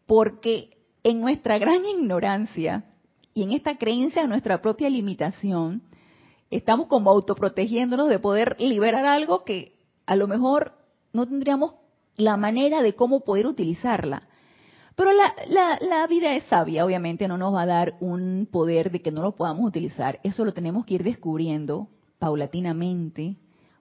porque 0.06 0.78
en 1.02 1.20
nuestra 1.20 1.58
gran 1.58 1.84
ignorancia 1.84 2.84
y 3.32 3.42
en 3.42 3.52
esta 3.52 3.76
creencia 3.76 4.22
de 4.22 4.28
nuestra 4.28 4.62
propia 4.62 4.88
limitación, 4.88 5.82
estamos 6.50 6.87
como 6.87 7.10
autoprotegiéndonos 7.10 8.08
de 8.08 8.18
poder 8.18 8.56
liberar 8.60 9.06
algo 9.06 9.44
que 9.44 9.76
a 10.06 10.14
lo 10.16 10.28
mejor 10.28 10.72
no 11.12 11.26
tendríamos 11.26 11.74
la 12.16 12.37
manera 12.37 12.82
de 12.82 12.94
cómo 12.94 13.20
poder 13.20 13.46
utilizarla. 13.46 14.28
Pero 14.96 15.12
la, 15.12 15.35
la, 15.48 15.78
la, 15.80 16.07
vida 16.07 16.35
es 16.37 16.44
sabia, 16.44 16.85
obviamente 16.85 17.26
no 17.26 17.37
nos 17.37 17.52
va 17.52 17.62
a 17.62 17.66
dar 17.66 17.94
un 18.00 18.48
poder 18.50 18.92
de 18.92 19.02
que 19.02 19.11
no 19.11 19.22
lo 19.22 19.33
podamos 19.33 19.66
utilizar. 19.66 20.20
Eso 20.22 20.44
lo 20.44 20.52
tenemos 20.52 20.85
que 20.85 20.94
ir 20.94 21.02
descubriendo 21.02 21.88
paulatinamente, 22.18 23.37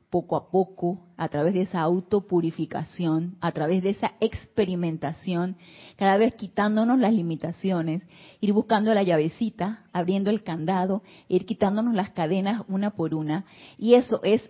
poco 0.10 0.36
a 0.36 0.50
poco, 0.50 1.08
a 1.18 1.28
través 1.30 1.54
de 1.54 1.62
esa 1.62 1.82
autopurificación, 1.82 3.38
a 3.42 3.52
través 3.52 3.82
de 3.84 3.92
esa 3.92 4.14
experimentación, 4.20 5.58
cada 5.98 6.18
vez 6.18 6.36
quitándonos 6.36 7.00
las 7.00 7.14
limitaciones, 7.14 8.04
ir 8.40 8.54
buscando 8.54 8.94
la 8.94 9.04
llavecita, 9.04 9.86
abriendo 9.92 10.30
el 10.30 10.44
candado, 10.44 11.04
ir 11.28 11.46
quitándonos 11.46 11.94
las 11.96 12.12
cadenas 12.12 12.64
una 12.68 12.92
por 12.92 13.16
una. 13.16 13.46
Y 13.78 13.94
eso 13.96 14.20
es 14.24 14.50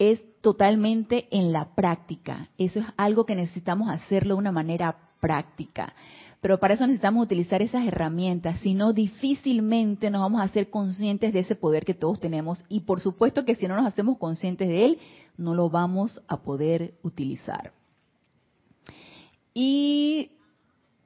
es 0.00 0.24
totalmente 0.40 1.28
en 1.30 1.52
la 1.52 1.74
práctica. 1.74 2.48
Eso 2.58 2.80
es 2.80 2.86
algo 2.96 3.26
que 3.26 3.34
necesitamos 3.34 3.90
hacerlo 3.90 4.34
de 4.34 4.40
una 4.40 4.52
manera 4.52 4.96
práctica. 5.20 5.94
Pero 6.40 6.58
para 6.58 6.74
eso 6.74 6.86
necesitamos 6.86 7.24
utilizar 7.24 7.60
esas 7.60 7.86
herramientas, 7.86 8.60
si 8.60 8.72
no 8.72 8.94
difícilmente 8.94 10.08
nos 10.08 10.22
vamos 10.22 10.40
a 10.40 10.44
hacer 10.44 10.70
conscientes 10.70 11.34
de 11.34 11.40
ese 11.40 11.54
poder 11.54 11.84
que 11.84 11.92
todos 11.92 12.18
tenemos 12.18 12.64
y 12.70 12.80
por 12.80 13.00
supuesto 13.00 13.44
que 13.44 13.54
si 13.54 13.68
no 13.68 13.76
nos 13.76 13.86
hacemos 13.86 14.16
conscientes 14.16 14.68
de 14.68 14.86
él, 14.86 14.98
no 15.36 15.54
lo 15.54 15.68
vamos 15.68 16.22
a 16.28 16.38
poder 16.38 16.94
utilizar. 17.02 17.72
Y 19.52 20.30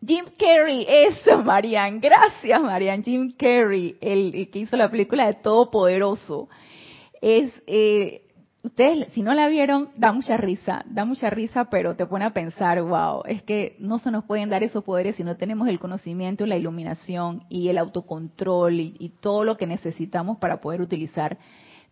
Jim 0.07 0.27
Carrey, 0.39 0.87
eso, 0.89 1.39
Marian, 1.45 2.01
gracias, 2.01 2.61
Marian. 2.61 3.03
Jim 3.03 3.33
Carrey, 3.37 3.97
el, 4.01 4.49
que 4.53 4.61
hizo 4.61 4.77
la 4.77 4.91
película 4.91 5.27
de 5.27 5.35
Todopoderoso, 5.35 6.49
es 7.21 7.53
eh, 7.67 8.24
ustedes, 8.65 9.13
si 9.13 9.23
no 9.23 9.35
la 9.35 9.49
vieron, 9.49 9.91
da 9.97 10.11
mucha 10.13 10.37
risa, 10.37 10.85
da 10.89 11.05
mucha 11.05 11.31
risa, 11.31 11.67
pero 11.67 11.95
te 11.95 12.07
pone 12.07 12.25
a 12.25 12.33
pensar, 12.33 12.83
wow, 12.83 13.23
es 13.27 13.43
que 13.43 13.77
no 13.79 13.99
se 13.99 14.11
nos 14.11 14.25
pueden 14.25 14.49
dar 14.49 14.63
esos 14.63 14.83
poderes 14.83 15.17
si 15.17 15.23
no 15.23 15.37
tenemos 15.37 15.69
el 15.69 15.79
conocimiento, 15.79 16.47
la 16.47 16.57
iluminación 16.57 17.45
y 17.51 17.69
el 17.69 17.79
autocontrol 17.79 18.81
y, 18.81 19.13
todo 19.21 19.45
lo 19.45 19.57
que 19.57 19.67
necesitamos 19.67 20.39
para 20.39 20.61
poder 20.61 20.81
utilizar 20.81 21.39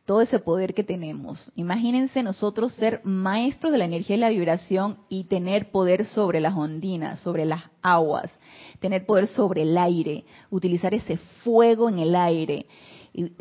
todo 0.04 0.22
ese 0.22 0.38
poder 0.38 0.74
que 0.74 0.82
tenemos. 0.82 1.52
Imagínense 1.54 2.22
nosotros 2.22 2.72
ser 2.74 3.00
maestros 3.04 3.70
de 3.70 3.78
la 3.78 3.84
energía 3.84 4.16
y 4.16 4.18
la 4.18 4.30
vibración 4.30 4.98
y 5.08 5.24
tener 5.24 5.70
poder 5.70 6.06
sobre 6.06 6.40
las 6.40 6.54
ondinas, 6.54 7.20
sobre 7.20 7.44
las 7.44 7.62
aguas, 7.82 8.36
tener 8.80 9.06
poder 9.06 9.28
sobre 9.28 9.62
el 9.62 9.78
aire, 9.78 10.24
utilizar 10.50 10.92
ese 10.94 11.18
fuego 11.44 11.88
en 11.88 12.00
el 12.00 12.16
aire 12.16 12.66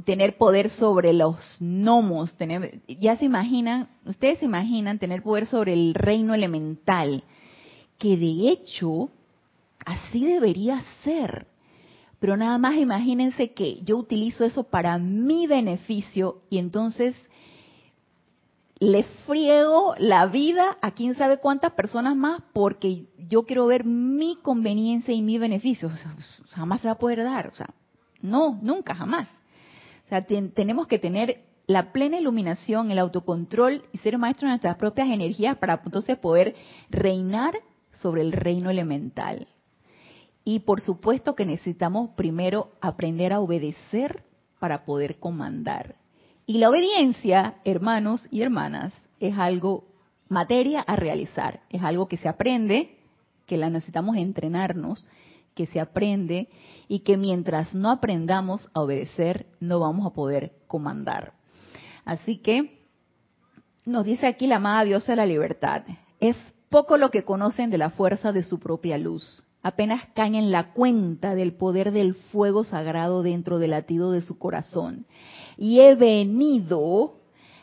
tener 0.03 0.37
poder 0.37 0.69
sobre 0.69 1.13
los 1.13 1.37
gnomos, 1.59 2.33
tener, 2.33 2.81
ya 2.87 3.17
se 3.17 3.25
imaginan, 3.25 3.87
ustedes 4.05 4.39
se 4.39 4.45
imaginan 4.45 4.99
tener 4.99 5.23
poder 5.23 5.45
sobre 5.45 5.73
el 5.73 5.93
reino 5.93 6.33
elemental, 6.33 7.23
que 7.97 8.17
de 8.17 8.49
hecho 8.49 9.09
así 9.85 10.25
debería 10.25 10.83
ser. 11.03 11.47
Pero 12.19 12.37
nada 12.37 12.57
más 12.57 12.75
imagínense 12.75 13.53
que 13.53 13.81
yo 13.83 13.97
utilizo 13.97 14.43
eso 14.43 14.63
para 14.63 14.97
mi 14.97 15.47
beneficio 15.47 16.41
y 16.49 16.59
entonces 16.59 17.15
le 18.77 19.03
friego 19.25 19.95
la 19.97 20.25
vida 20.27 20.77
a 20.81 20.91
quién 20.91 21.15
sabe 21.15 21.37
cuántas 21.37 21.71
personas 21.73 22.15
más 22.15 22.41
porque 22.53 23.05
yo 23.29 23.43
quiero 23.43 23.67
ver 23.67 23.85
mi 23.85 24.37
conveniencia 24.41 25.13
y 25.13 25.21
mi 25.21 25.37
beneficio. 25.37 25.89
jamás 26.49 26.81
se 26.81 26.87
va 26.87 26.93
a 26.93 26.99
poder 26.99 27.23
dar. 27.23 27.47
O 27.47 27.53
sea, 27.53 27.73
no, 28.21 28.59
nunca, 28.61 28.93
jamás 28.93 29.27
tenemos 30.19 30.87
que 30.87 30.99
tener 30.99 31.43
la 31.67 31.93
plena 31.93 32.17
iluminación, 32.17 32.91
el 32.91 32.99
autocontrol 32.99 33.83
y 33.93 33.97
ser 33.99 34.17
maestros 34.17 34.47
de 34.47 34.51
nuestras 34.51 34.75
propias 34.75 35.09
energías 35.09 35.57
para 35.57 35.81
entonces 35.85 36.17
poder 36.17 36.55
reinar 36.89 37.55
sobre 38.01 38.21
el 38.21 38.31
reino 38.31 38.69
elemental. 38.69 39.47
Y 40.43 40.59
por 40.59 40.81
supuesto 40.81 41.35
que 41.35 41.45
necesitamos 41.45 42.09
primero 42.15 42.71
aprender 42.81 43.31
a 43.31 43.39
obedecer 43.39 44.23
para 44.59 44.85
poder 44.85 45.17
comandar. 45.19 45.95
Y 46.45 46.57
la 46.57 46.69
obediencia, 46.69 47.55
hermanos 47.63 48.27
y 48.31 48.41
hermanas, 48.41 48.93
es 49.19 49.37
algo 49.37 49.85
materia 50.27 50.81
a 50.81 50.95
realizar, 50.95 51.61
es 51.69 51.83
algo 51.83 52.07
que 52.07 52.17
se 52.17 52.27
aprende, 52.27 52.97
que 53.45 53.57
la 53.57 53.69
necesitamos 53.69 54.17
entrenarnos 54.17 55.05
que 55.55 55.65
se 55.65 55.79
aprende 55.79 56.49
y 56.87 56.99
que 56.99 57.17
mientras 57.17 57.73
no 57.73 57.89
aprendamos 57.89 58.69
a 58.73 58.81
obedecer 58.81 59.47
no 59.59 59.79
vamos 59.79 60.05
a 60.05 60.13
poder 60.13 60.53
comandar. 60.67 61.33
Así 62.05 62.37
que 62.37 62.81
nos 63.85 64.05
dice 64.05 64.27
aquí 64.27 64.47
la 64.47 64.57
amada 64.57 64.83
diosa 64.83 65.13
de 65.13 65.17
la 65.17 65.25
libertad, 65.25 65.83
es 66.19 66.37
poco 66.69 66.97
lo 66.97 67.11
que 67.11 67.23
conocen 67.23 67.69
de 67.69 67.77
la 67.77 67.89
fuerza 67.89 68.31
de 68.31 68.43
su 68.43 68.59
propia 68.59 68.97
luz. 68.97 69.43
Apenas 69.63 70.07
caen 70.15 70.35
en 70.35 70.51
la 70.51 70.71
cuenta 70.73 71.35
del 71.35 71.53
poder 71.53 71.91
del 71.91 72.15
fuego 72.15 72.63
sagrado 72.63 73.21
dentro 73.21 73.59
del 73.59 73.71
latido 73.71 74.11
de 74.11 74.21
su 74.21 74.39
corazón. 74.39 75.05
Y 75.57 75.81
he 75.81 75.95
venido 75.95 77.19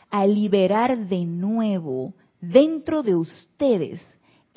a 0.09 0.25
liberar 0.25 1.07
de 1.07 1.25
nuevo 1.25 2.13
dentro 2.39 3.03
de 3.03 3.15
ustedes 3.15 4.01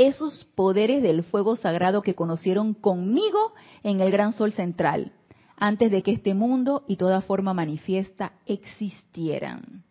esos 0.06 0.44
poderes 0.54 1.02
del 1.02 1.22
fuego 1.24 1.56
sagrado 1.56 2.02
que 2.02 2.14
conocieron 2.14 2.74
conmigo 2.74 3.54
en 3.82 4.00
el 4.00 4.10
gran 4.10 4.32
sol 4.32 4.52
central, 4.52 5.12
antes 5.56 5.90
de 5.90 6.02
que 6.02 6.12
este 6.12 6.34
mundo 6.34 6.84
y 6.88 6.96
toda 6.96 7.20
forma 7.20 7.54
manifiesta 7.54 8.32
existieran. 8.46 9.84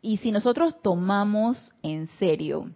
Y 0.00 0.16
si 0.18 0.32
nosotros 0.32 0.80
tomamos 0.82 1.72
en 1.82 2.08
serio 2.18 2.70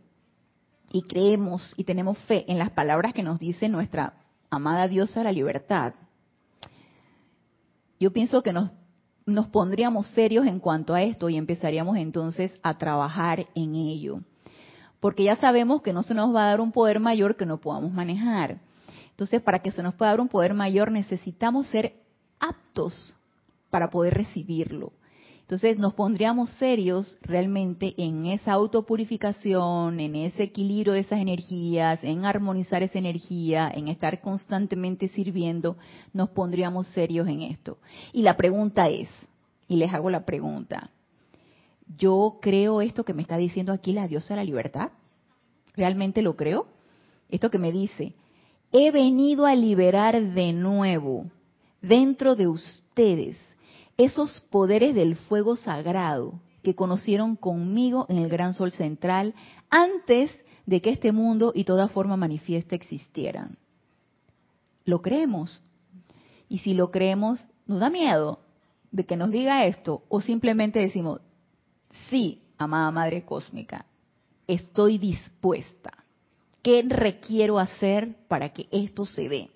y 0.93 1.03
creemos 1.03 1.75
y 1.77 1.85
tenemos 1.85 2.19
fe 2.19 2.45
en 2.49 2.59
las 2.59 2.71
palabras 2.71 3.13
que 3.13 3.23
nos 3.23 3.39
dice 3.39 3.69
nuestra 3.69 4.15
amada 4.51 4.87
diosa 4.89 5.25
la 5.25 5.33
libertad, 5.33 5.95
yo 7.99 8.13
pienso 8.13 8.43
que 8.43 8.53
nos 8.53 9.47
pondríamos 9.49 10.07
serios 10.09 10.47
en 10.47 10.61
cuanto 10.61 10.95
a 10.95 11.03
esto 11.03 11.29
y 11.29 11.37
empezaríamos 11.37 11.97
entonces 11.97 12.53
a 12.63 12.79
trabajar 12.79 13.47
en 13.55 13.75
ello 13.75 14.21
porque 15.01 15.25
ya 15.25 15.37
sabemos 15.37 15.83
que 15.83 15.93
no 15.93 16.03
se 16.03 16.15
nos 16.15 16.35
va 16.35 16.47
a 16.47 16.51
dar 16.51 16.61
un 16.61 16.73
poder 16.73 17.01
mayor 17.01 17.37
que 17.37 17.47
no 17.47 17.59
podamos 17.59 17.93
manejar. 17.93 18.59
Entonces, 19.11 19.41
para 19.41 19.61
que 19.61 19.71
se 19.71 19.83
nos 19.83 19.95
pueda 19.95 20.11
dar 20.11 20.21
un 20.21 20.29
poder 20.29 20.55
mayor, 20.55 20.91
necesitamos 20.91 21.67
ser 21.69 21.95
aptos 22.39 23.15
para 23.71 23.91
poder 23.91 24.15
recibirlo. 24.15 24.93
Entonces 25.47 25.79
nos 25.79 25.95
pondríamos 25.95 26.51
serios 26.55 27.19
realmente 27.23 27.95
en 27.99 28.27
esa 28.27 28.51
autopurificación, 28.53 30.01
en 30.01 30.17
ese 30.17 30.43
equilibrio 30.43 30.93
de 30.93 31.01
esas 31.01 31.21
energías, 31.21 32.03
en 32.03 32.25
armonizar 32.25 32.83
esa 32.83 32.99
energía, 32.99 33.71
en 33.73 33.87
estar 33.87 34.21
constantemente 34.21 35.07
sirviendo, 35.07 35.77
nos 36.13 36.31
pondríamos 36.31 36.89
serios 36.89 37.29
en 37.29 37.43
esto. 37.43 37.79
Y 38.13 38.23
la 38.23 38.37
pregunta 38.37 38.89
es, 38.89 39.09
y 39.69 39.77
les 39.77 39.95
hago 39.95 40.11
la 40.11 40.25
pregunta, 40.25 40.91
¿yo 41.99 42.39
creo 42.41 42.81
esto 42.81 43.05
que 43.05 43.15
me 43.15 43.23
está 43.23 43.37
diciendo 43.37 43.73
aquí 43.73 43.93
la 43.93 44.09
diosa 44.09 44.35
de 44.35 44.41
la 44.41 44.45
libertad? 44.45 44.91
¿Realmente 45.75 46.23
lo 46.23 46.37
creo? 46.37 46.67
Esto 47.29 47.51
que 47.51 47.59
me 47.59 47.73
dice, 47.73 48.15
he 48.73 48.91
venido 48.91 49.47
a 49.47 49.55
liberar 49.55 50.21
de 50.33 50.53
nuevo 50.53 51.27
dentro 51.83 52.37
de 52.37 52.49
ustedes 52.49 53.39
esos 53.97 54.41
poderes 54.51 54.95
del 54.95 55.17
fuego 55.17 55.57
sagrado 55.57 56.41
que 56.63 56.75
conocieron 56.75 57.37
conmigo 57.37 58.07
en 58.09 58.19
el 58.19 58.29
gran 58.29 58.55
sol 58.55 58.73
central 58.73 59.35
antes 59.71 60.31
de 60.67 60.83
que 60.83 60.91
este 60.91 61.13
mundo 61.13 61.53
y 61.55 61.65
toda 61.65 61.89
forma 61.89 62.17
manifiesta 62.17 62.75
existieran. 62.75 63.57
¿Lo 64.85 65.01
creemos? 65.01 65.63
Y 66.49 66.59
si 66.59 66.75
lo 66.75 66.91
creemos, 66.91 67.41
¿nos 67.67 67.81
da 67.81 67.91
miedo 67.91 68.41
de 68.91 69.05
que 69.05 69.17
nos 69.17 69.31
diga 69.31 69.65
esto? 69.67 70.03
¿O 70.09 70.21
simplemente 70.21 70.79
decimos, 70.79 71.21
sí, 72.09 72.43
amada 72.59 72.91
Madre 72.91 73.25
Cósmica, 73.25 73.87
estoy 74.47 74.99
dispuesta? 74.99 75.93
¿Qué 76.63 76.85
requiero 76.87 77.59
hacer 77.59 78.17
para 78.29 78.49
que 78.51 78.67
esto 78.71 79.05
se 79.05 79.29
dé? 79.29 79.51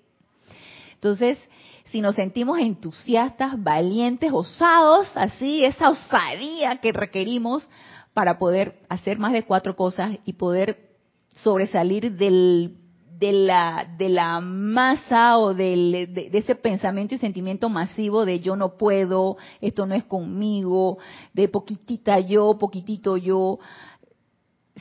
Entonces, 0.93 1.37
si 1.85 1.99
nos 1.99 2.15
sentimos 2.15 2.59
entusiastas, 2.59 3.61
valientes, 3.61 4.31
osados, 4.31 5.09
así, 5.15 5.65
esa 5.65 5.89
osadía 5.89 6.77
que 6.77 6.93
requerimos 6.93 7.67
para 8.13 8.39
poder 8.39 8.79
hacer 8.87 9.19
más 9.19 9.33
de 9.33 9.43
cuatro 9.43 9.75
cosas 9.75 10.17
y 10.25 10.33
poder 10.33 10.91
sobresalir 11.35 12.13
del, 12.13 12.77
de, 13.19 13.31
la, 13.31 13.87
de 13.97 14.09
la 14.09 14.39
masa 14.39 15.37
o 15.37 15.53
del, 15.53 16.13
de, 16.13 16.29
ese 16.33 16.55
pensamiento 16.55 17.15
y 17.15 17.17
sentimiento 17.17 17.69
masivo 17.69 18.25
de 18.25 18.39
yo 18.39 18.55
no 18.55 18.77
puedo, 18.77 19.37
esto 19.61 19.85
no 19.85 19.95
es 19.95 20.03
conmigo, 20.03 20.97
de 21.33 21.47
poquitita 21.47 22.19
yo, 22.19 22.57
poquitito 22.57 23.17
yo. 23.17 23.59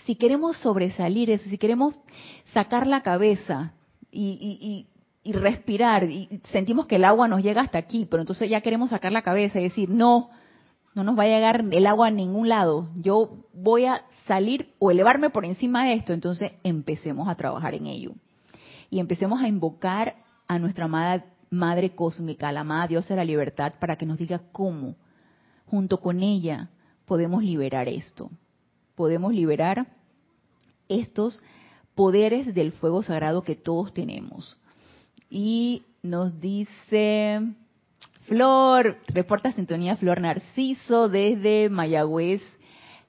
Si 0.06 0.14
queremos 0.16 0.56
sobresalir 0.58 1.30
eso, 1.30 1.48
si 1.50 1.58
queremos 1.58 1.94
sacar 2.52 2.86
la 2.86 3.02
cabeza 3.02 3.74
y, 4.10 4.86
y 5.22 5.32
respirar 5.32 6.04
y 6.04 6.40
sentimos 6.50 6.86
que 6.86 6.96
el 6.96 7.04
agua 7.04 7.28
nos 7.28 7.42
llega 7.42 7.60
hasta 7.60 7.78
aquí, 7.78 8.06
pero 8.10 8.22
entonces 8.22 8.48
ya 8.48 8.62
queremos 8.62 8.90
sacar 8.90 9.12
la 9.12 9.22
cabeza 9.22 9.60
y 9.60 9.64
decir, 9.64 9.90
no, 9.90 10.30
no 10.94 11.04
nos 11.04 11.18
va 11.18 11.24
a 11.24 11.28
llegar 11.28 11.64
el 11.70 11.86
agua 11.86 12.08
a 12.08 12.10
ningún 12.10 12.48
lado, 12.48 12.88
yo 12.96 13.44
voy 13.52 13.84
a 13.86 14.04
salir 14.26 14.74
o 14.78 14.90
elevarme 14.90 15.30
por 15.30 15.44
encima 15.44 15.84
de 15.84 15.94
esto, 15.94 16.12
entonces 16.12 16.52
empecemos 16.64 17.28
a 17.28 17.36
trabajar 17.36 17.74
en 17.74 17.86
ello. 17.86 18.12
Y 18.90 18.98
empecemos 18.98 19.40
a 19.40 19.48
invocar 19.48 20.16
a 20.48 20.58
nuestra 20.58 20.86
amada 20.86 21.24
Madre 21.48 21.94
Cósmica, 21.94 22.52
la 22.52 22.60
amada 22.60 22.88
Diosa 22.88 23.14
de 23.14 23.18
la 23.18 23.24
Libertad, 23.24 23.74
para 23.80 23.96
que 23.96 24.06
nos 24.06 24.18
diga 24.18 24.40
cómo, 24.52 24.96
junto 25.66 25.98
con 25.98 26.22
ella, 26.22 26.70
podemos 27.06 27.42
liberar 27.42 27.88
esto. 27.88 28.30
Podemos 28.96 29.32
liberar 29.32 29.86
estos 30.88 31.40
poderes 31.94 32.54
del 32.54 32.72
fuego 32.72 33.02
sagrado 33.02 33.42
que 33.42 33.56
todos 33.56 33.92
tenemos 33.94 34.56
y 35.30 35.84
nos 36.02 36.40
dice 36.40 37.40
Flor, 38.30 38.96
reporta 39.08 39.50
sintonía 39.50 39.96
Flor 39.96 40.20
Narciso 40.20 41.08
desde 41.08 41.68
Mayagüez, 41.68 42.40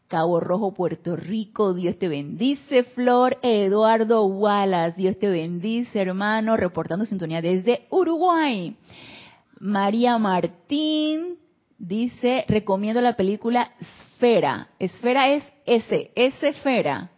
Cabo 0.08 0.40
Rojo, 0.40 0.74
Puerto 0.74 1.16
Rico. 1.16 1.76
Dios 1.76 2.00
te 2.00 2.08
bendice, 2.08 2.86
Flor. 2.86 3.38
Eduardo 3.44 4.26
Wallace, 4.26 4.98
Dios 4.98 5.20
te 5.20 5.30
bendice, 5.30 6.02
hermano, 6.02 6.58
reportando 6.58 7.06
sintonía 7.06 7.40
desde 7.40 7.86
Uruguay. 7.92 8.76
María 9.60 10.18
Martín 10.18 11.38
dice, 11.78 12.44
recomiendo 12.48 13.00
la 13.00 13.16
película 13.16 13.74
Esfera. 13.80 14.70
Esfera 14.80 15.30
es 15.30 15.44
S, 15.68 16.12
S 16.16 16.48
Esfera. 16.48 17.12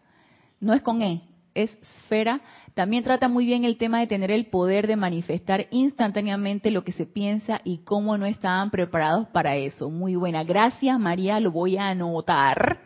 No 0.60 0.74
es 0.74 0.82
con 0.82 1.02
E, 1.02 1.22
es 1.54 1.74
Esfera 1.82 2.42
también 2.74 3.04
trata 3.04 3.28
muy 3.28 3.46
bien 3.46 3.66
el 3.66 3.78
tema 3.78 4.00
de 4.00 4.08
tener 4.08 4.32
el 4.32 4.48
poder 4.48 4.88
de 4.88 4.96
manifestar 4.96 5.68
instantáneamente 5.70 6.72
lo 6.72 6.84
que 6.84 6.92
se 6.92 7.06
piensa 7.06 7.62
y 7.64 7.80
cómo 7.80 8.18
no 8.18 8.26
estaban 8.26 8.72
preparados 8.72 9.28
para 9.28 9.56
eso. 9.56 9.92
Muy 9.92 10.16
buena. 10.16 10.44
Gracias 10.44 11.00
María, 11.00 11.40
lo 11.40 11.52
voy 11.52 11.78
a 11.78 11.90
anotar 11.90 12.80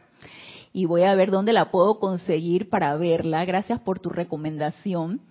y 0.73 0.85
voy 0.85 1.03
a 1.03 1.15
ver 1.15 1.31
dónde 1.31 1.53
la 1.53 1.71
puedo 1.71 1.99
conseguir 1.99 2.69
para 2.69 2.95
verla. 2.97 3.45
Gracias 3.45 3.79
por 3.79 3.99
tu 3.99 4.09
recomendación. 4.09 5.21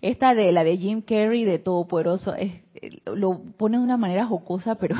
Esta 0.00 0.34
de 0.34 0.52
la 0.52 0.64
de 0.64 0.78
Jim 0.78 1.02
Carrey 1.02 1.44
de 1.44 1.58
Todopoderoso 1.58 2.34
es, 2.34 2.62
lo 3.04 3.42
pone 3.58 3.78
de 3.78 3.84
una 3.84 3.96
manera 3.96 4.26
jocosa, 4.26 4.76
pero 4.76 4.96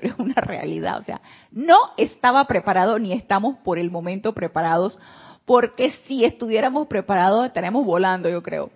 pero 0.00 0.12
es 0.12 0.18
una 0.18 0.40
realidad. 0.40 0.98
O 0.98 1.02
sea, 1.02 1.20
no 1.52 1.76
estaba 1.96 2.44
preparado 2.46 2.98
ni 2.98 3.12
estamos 3.12 3.58
por 3.58 3.78
el 3.78 3.90
momento 3.90 4.32
preparados 4.32 4.98
porque 5.44 5.92
si 6.06 6.24
estuviéramos 6.24 6.88
preparados 6.88 7.46
estaríamos 7.46 7.84
volando, 7.84 8.28
yo 8.28 8.42
creo. 8.42 8.70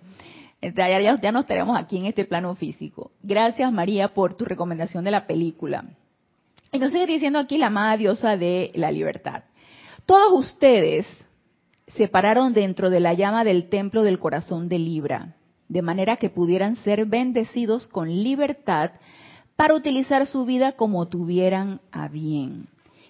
Ya, 0.61 0.99
ya, 0.99 1.19
ya 1.19 1.31
nos 1.31 1.41
estaríamos 1.41 1.77
aquí 1.77 1.97
en 1.97 2.05
este 2.05 2.25
plano 2.25 2.55
físico. 2.55 3.11
Gracias 3.23 3.71
María 3.71 4.13
por 4.13 4.35
tu 4.35 4.45
recomendación 4.45 5.03
de 5.03 5.11
la 5.11 5.25
película. 5.25 5.85
Y 6.71 6.79
nos 6.79 6.91
sigue 6.91 7.07
diciendo 7.07 7.39
aquí 7.39 7.57
la 7.57 7.67
amada 7.67 7.97
diosa 7.97 8.37
de 8.37 8.71
la 8.75 8.91
libertad. 8.91 9.43
Todos 10.05 10.47
ustedes 10.47 11.07
se 11.95 12.07
pararon 12.07 12.53
dentro 12.53 12.89
de 12.89 12.99
la 12.99 13.13
llama 13.13 13.43
del 13.43 13.69
templo 13.69 14.03
del 14.03 14.19
corazón 14.19 14.69
de 14.69 14.79
Libra, 14.79 15.35
de 15.67 15.81
manera 15.81 16.17
que 16.17 16.29
pudieran 16.29 16.75
ser 16.77 17.05
bendecidos 17.05 17.87
con 17.87 18.09
libertad 18.09 18.91
para 19.59 19.73
utilizar 19.73 20.25
su 20.25 20.45
vida 20.45 20.71
como 20.71 21.09
tuvieran 21.09 21.81
a 21.91 22.07
bien. 22.07 22.69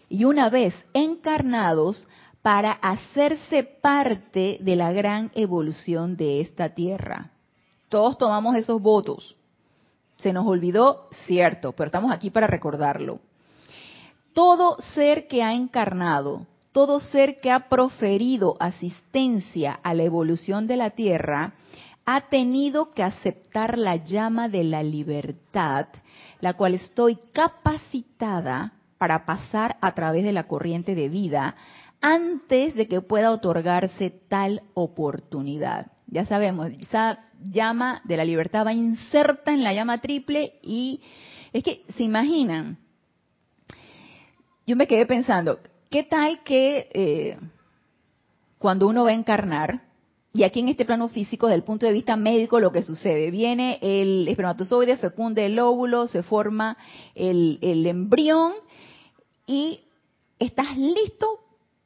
Y 0.10 0.26
una 0.26 0.50
vez 0.50 0.74
encarnados, 0.96 2.08
para 2.42 2.72
hacerse 2.72 3.62
parte 3.64 4.58
de 4.60 4.76
la 4.76 4.92
gran 4.92 5.30
evolución 5.36 6.18
de 6.18 6.42
esta 6.42 6.70
tierra. 6.74 7.30
Todos 7.88 8.18
tomamos 8.18 8.56
esos 8.56 8.82
votos. 8.82 9.36
Se 10.24 10.34
nos 10.34 10.48
olvidó, 10.48 11.08
cierto, 11.28 11.74
pero 11.74 11.90
estamos 11.90 12.12
aquí 12.12 12.32
para 12.32 12.48
recordarlo. 12.48 13.20
Todo 14.34 14.78
ser 14.96 15.28
que 15.28 15.44
ha 15.44 15.54
encarnado, 15.54 16.48
todo 16.72 17.00
ser 17.00 17.40
que 17.42 17.52
ha 17.52 17.70
proferido 17.70 18.58
asistencia 18.60 19.80
a 19.84 19.94
la 19.94 20.02
evolución 20.02 20.66
de 20.66 20.78
la 20.78 20.90
tierra, 20.90 21.54
ha 22.08 22.22
tenido 22.22 22.90
que 22.90 23.04
aceptar 23.04 23.78
la 23.78 23.98
llama 23.98 24.50
de 24.50 24.64
la 24.64 24.82
libertad, 24.82 25.90
la 26.42 26.54
cual 26.54 26.74
estoy 26.74 27.18
capacitada 27.34 28.74
para 28.98 29.26
pasar 29.26 29.78
a 29.82 29.94
través 29.94 30.24
de 30.24 30.34
la 30.34 30.48
corriente 30.48 30.96
de 30.96 31.10
vida 31.10 31.56
antes 32.02 32.76
de 32.76 32.88
que 32.88 33.02
pueda 33.02 33.32
otorgarse 33.32 34.10
tal 34.10 34.62
oportunidad. 34.74 35.92
Ya 36.08 36.26
sabemos, 36.26 36.72
esa 36.80 37.20
llama 37.52 38.02
de 38.04 38.18
la 38.18 38.26
libertad 38.26 38.66
va 38.66 38.74
inserta 38.74 39.54
en 39.54 39.64
la 39.64 39.74
llama 39.74 40.00
triple 40.00 40.60
y 40.62 41.02
es 41.54 41.64
que 41.64 41.84
se 41.96 42.04
imaginan, 42.04 42.78
yo 44.66 44.76
me 44.76 44.88
quedé 44.88 45.06
pensando, 45.06 45.60
¿qué 45.90 46.04
tal 46.04 46.44
que 46.44 46.90
eh, 46.94 47.40
cuando 48.60 48.88
uno 48.88 49.06
va 49.06 49.12
a 49.12 49.14
encarnar, 49.14 49.82
y 50.34 50.44
aquí 50.44 50.60
en 50.60 50.70
este 50.70 50.86
plano 50.86 51.10
físico, 51.10 51.48
desde 51.48 51.58
el 51.58 51.64
punto 51.64 51.88
de 51.88 51.94
vista 51.94 52.16
médico, 52.16 52.60
lo 52.60 52.72
que 52.72 52.84
sucede, 52.84 53.32
viene 53.32 53.80
el 53.82 54.28
espermatozoide, 54.28 54.98
fecunde 54.98 55.46
el 55.48 55.58
óvulo, 55.58 56.08
se 56.08 56.22
forma 56.22 56.78
el, 57.16 57.58
embrión 57.62 58.54
y 59.48 59.82
estás 60.38 60.78
listo 60.78 61.28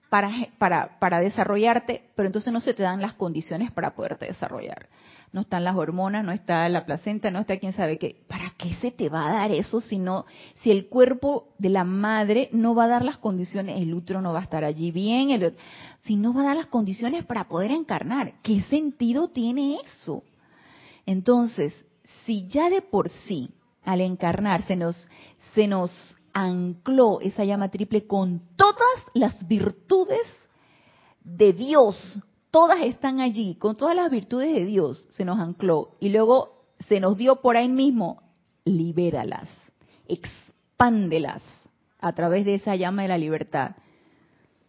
para, 0.10 0.30
para, 0.58 1.00
para 1.00 1.22
desarrollarte, 1.22 2.10
pero 2.16 2.28
entonces 2.28 2.52
no 2.52 2.60
se 2.60 2.74
te 2.74 2.84
dan 2.84 3.02
las 3.02 3.14
condiciones 3.14 3.72
para 3.72 3.96
poderte 3.96 4.26
desarrollar. 4.26 4.90
No 5.34 5.42
están 5.42 5.64
las 5.64 5.76
hormonas, 5.76 6.24
no 6.24 6.32
está 6.32 6.70
la 6.70 6.86
placenta, 6.86 7.32
no 7.32 7.40
está 7.40 7.58
quién 7.58 7.74
sabe 7.74 7.98
qué. 7.98 8.24
¿Para 8.28 8.54
qué 8.56 8.76
se 8.76 8.92
te 8.92 9.10
va 9.10 9.28
a 9.28 9.34
dar 9.34 9.52
eso 9.52 9.82
si 9.82 9.98
no, 9.98 10.26
si 10.62 10.70
el 10.70 10.88
cuerpo 10.88 11.50
de 11.58 11.70
la 11.70 11.84
madre 11.84 12.50
no 12.52 12.76
va 12.76 12.86
a 12.86 12.90
dar 12.90 13.04
las 13.04 13.18
condiciones, 13.18 13.82
el 13.82 13.96
útero 13.96 14.22
no 14.22 14.32
va 14.32 14.40
a 14.40 14.44
estar 14.44 14.64
allí 14.64 14.92
bien, 14.92 15.32
el, 15.32 15.56
si 16.02 16.16
no 16.16 16.36
va 16.36 16.42
a 16.42 16.46
dar 16.46 16.58
las 16.58 16.68
condiciones 16.68 17.26
para 17.26 17.48
poder 17.48 17.72
encarnar? 17.72 18.36
¿Qué 18.44 18.62
sentido 18.62 19.30
tiene 19.30 19.80
eso? 19.84 20.24
Entonces, 21.08 21.74
si 22.26 22.48
ya 22.48 22.70
de 22.70 22.84
por 22.84 23.10
sí 23.10 23.50
al 23.84 24.02
encarnar 24.02 24.66
se 24.68 24.76
nos, 24.76 25.10
se 25.56 25.68
nos 25.68 25.92
ancló 26.32 27.22
esa 27.22 27.44
llama 27.44 27.70
triple 27.70 28.06
con 28.06 28.42
todas 28.56 29.04
las 29.16 29.48
virtudes 29.48 30.22
de 31.24 31.54
Dios 31.54 32.22
todas 32.54 32.82
están 32.82 33.20
allí, 33.20 33.56
con 33.56 33.76
todas 33.76 33.96
las 33.96 34.12
virtudes 34.12 34.54
de 34.54 34.64
Dios, 34.64 35.08
se 35.10 35.26
nos 35.26 35.40
ancló 35.40 35.98
y 36.00 36.10
luego 36.10 36.68
se 36.88 37.00
nos 37.00 37.18
dio 37.18 37.42
por 37.42 37.58
ahí 37.58 37.68
mismo, 37.68 38.22
libéralas, 38.64 39.50
expándelas 40.08 41.42
a 42.00 42.14
través 42.14 42.46
de 42.46 42.54
esa 42.54 42.76
llama 42.76 43.02
de 43.02 43.08
la 43.08 43.18
libertad. 43.18 43.76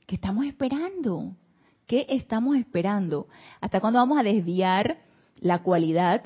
¿Qué 0.07 0.15
estamos 0.15 0.47
esperando? 0.47 1.33
¿Qué 1.87 2.07
estamos 2.09 2.57
esperando? 2.57 3.27
¿Hasta 3.61 3.81
cuándo 3.81 3.99
vamos 3.99 4.19
a 4.19 4.23
desviar 4.23 5.01
la 5.41 5.63
cualidad 5.63 6.23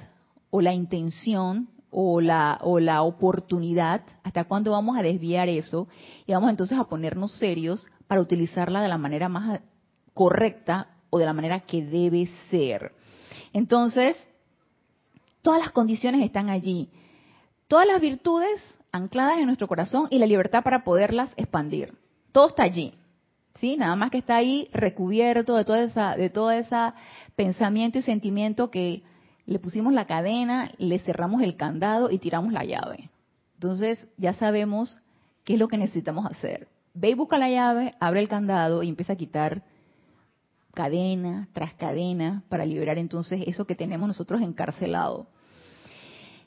o 0.51 0.61
la 0.61 0.73
intención 0.73 1.71
o 1.91 2.21
la, 2.21 2.61
o 2.63 2.79
la 2.79 3.03
oportunidad? 3.03 4.03
¿Hasta 4.23 4.45
cuándo 4.45 4.71
vamos 4.71 4.97
a 4.97 5.03
desviar 5.03 5.49
eso? 5.49 5.89
Y 6.25 6.33
vamos 6.35 6.51
entonces 6.51 6.79
a 6.79 6.85
ponernos 6.85 7.33
serios 7.33 7.85
para 8.07 8.21
utilizarla 8.21 8.81
de 8.81 8.89
la 8.89 8.99
manera 8.99 9.29
más 9.29 9.61
correcta 10.15 10.95
o 11.11 11.19
de 11.19 11.27
la 11.27 11.33
manera 11.33 11.61
que 11.61 11.85
debe 11.85 12.29
ser. 12.51 12.93
Entonces, 13.53 14.17
todas 15.43 15.61
las 15.61 15.71
condiciones 15.71 16.23
están 16.23 16.51
allí. 16.51 16.91
Todas 17.67 17.87
las 17.87 18.01
virtudes 18.01 18.61
ancladas 18.93 19.39
en 19.39 19.47
nuestro 19.47 19.69
corazón 19.69 20.09
y 20.11 20.19
la 20.19 20.27
libertad 20.27 20.63
para 20.63 20.85
poderlas 20.85 21.31
expandir. 21.37 21.95
Todo 22.33 22.49
está 22.49 22.63
allí. 22.63 22.95
¿Sí? 23.61 23.77
Nada 23.77 23.97
más 23.97 24.11
que 24.11 24.19
está 24.19 24.37
ahí 24.37 24.69
recubierto 24.73 25.57
de 25.57 25.65
toda 25.65 25.83
esa 25.83 26.15
de 26.15 26.31
todo 26.31 26.53
ese 26.53 26.77
pensamiento 27.35 27.99
y 27.99 28.03
sentimiento 28.03 28.71
que 28.71 29.03
le 29.47 29.59
pusimos 29.59 29.93
la 29.93 30.07
cadena, 30.07 30.71
le 30.79 30.99
cerramos 31.01 31.43
el 31.43 31.57
candado 31.57 32.11
y 32.11 32.19
tiramos 32.19 32.53
la 32.53 32.65
llave. 32.65 33.11
Entonces, 33.55 34.09
ya 34.17 34.35
sabemos 34.35 35.01
qué 35.45 35.55
es 35.55 35.59
lo 35.59 35.67
que 35.67 35.79
necesitamos 35.79 36.27
hacer. 36.27 36.69
Ve 36.95 37.11
y 37.11 37.15
busca 37.15 37.39
la 37.39 37.49
llave, 37.49 37.95
abre 37.99 38.21
el 38.21 38.29
candado 38.29 38.83
y 38.83 38.89
empieza 38.91 39.15
a 39.15 39.17
quitar 39.17 39.63
cadena 40.79 41.49
tras 41.53 41.74
cadena 41.74 42.45
para 42.49 42.64
liberar 42.64 42.99
entonces 42.99 43.43
eso 43.49 43.64
que 43.64 43.74
tenemos 43.74 44.07
nosotros 44.07 44.41
encarcelado. 44.43 45.26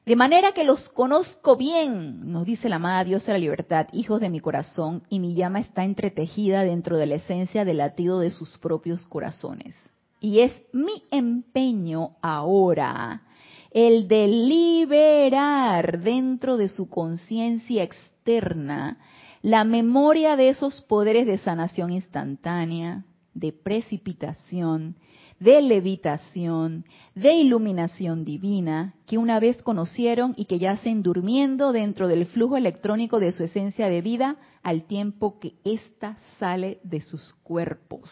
De 0.05 0.15
manera 0.15 0.53
que 0.53 0.63
los 0.63 0.87
conozco 0.87 1.57
bien, 1.57 2.31
nos 2.31 2.45
dice 2.45 2.69
la 2.69 2.77
amada 2.77 3.03
diosa 3.03 3.33
de 3.33 3.39
la 3.39 3.39
libertad, 3.39 3.87
hijos 3.91 4.21
de 4.21 4.29
mi 4.29 4.39
corazón, 4.39 5.03
y 5.09 5.19
mi 5.19 5.35
llama 5.35 5.59
está 5.59 5.83
entretejida 5.83 6.63
dentro 6.63 6.97
de 6.97 7.07
la 7.07 7.15
esencia 7.15 7.65
del 7.65 7.79
latido 7.79 8.19
de 8.21 8.31
sus 8.31 8.57
propios 8.57 9.05
corazones. 9.05 9.75
Y 10.21 10.39
es 10.39 10.53
mi 10.71 11.03
empeño 11.11 12.11
ahora 12.21 13.23
el 13.71 14.07
de 14.07 14.29
liberar 14.29 15.99
dentro 15.99 16.55
de 16.55 16.69
su 16.69 16.87
conciencia 16.87 17.83
externa 17.83 18.97
la 19.41 19.65
memoria 19.65 20.37
de 20.37 20.49
esos 20.49 20.81
poderes 20.81 21.27
de 21.27 21.37
sanación 21.37 21.91
instantánea, 21.91 23.03
de 23.33 23.53
precipitación, 23.53 24.95
de 25.39 25.61
levitación, 25.61 26.85
de 27.15 27.33
iluminación 27.33 28.25
divina, 28.25 28.93
que 29.07 29.17
una 29.17 29.39
vez 29.39 29.61
conocieron 29.63 30.33
y 30.37 30.45
que 30.45 30.59
yacen 30.59 31.01
durmiendo 31.01 31.71
dentro 31.71 32.07
del 32.07 32.27
flujo 32.27 32.57
electrónico 32.57 33.19
de 33.19 33.31
su 33.31 33.43
esencia 33.43 33.87
de 33.87 34.01
vida 34.01 34.37
al 34.61 34.83
tiempo 34.83 35.39
que 35.39 35.53
ésta 35.63 36.17
sale 36.37 36.79
de 36.83 37.01
sus 37.01 37.33
cuerpos. 37.41 38.11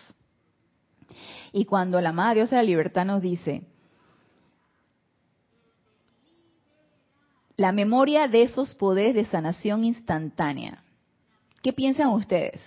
Y 1.53 1.65
cuando 1.65 2.01
la 2.01 2.11
Madre 2.11 2.39
Diosa 2.39 2.55
de 2.55 2.63
la 2.63 2.67
Libertad 2.67 3.05
nos 3.05 3.21
dice, 3.21 3.63
la 7.57 7.71
memoria 7.71 8.27
de 8.27 8.43
esos 8.43 8.73
poderes 8.73 9.13
de 9.13 9.25
sanación 9.25 9.83
instantánea, 9.83 10.83
¿qué 11.61 11.73
piensan 11.73 12.09
ustedes? 12.09 12.61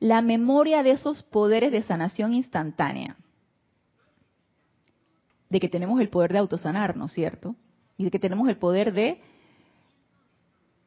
La 0.00 0.20
memoria 0.22 0.82
de 0.82 0.92
esos 0.92 1.22
poderes 1.22 1.72
de 1.72 1.82
sanación 1.82 2.34
instantánea. 2.34 3.16
De 5.48 5.60
que 5.60 5.68
tenemos 5.68 6.00
el 6.00 6.08
poder 6.08 6.32
de 6.32 6.38
autosanar, 6.38 6.96
¿no 6.96 7.08
cierto? 7.08 7.54
Y 7.96 8.04
de 8.04 8.10
que 8.10 8.18
tenemos 8.18 8.48
el 8.48 8.56
poder 8.56 8.92
de 8.92 9.20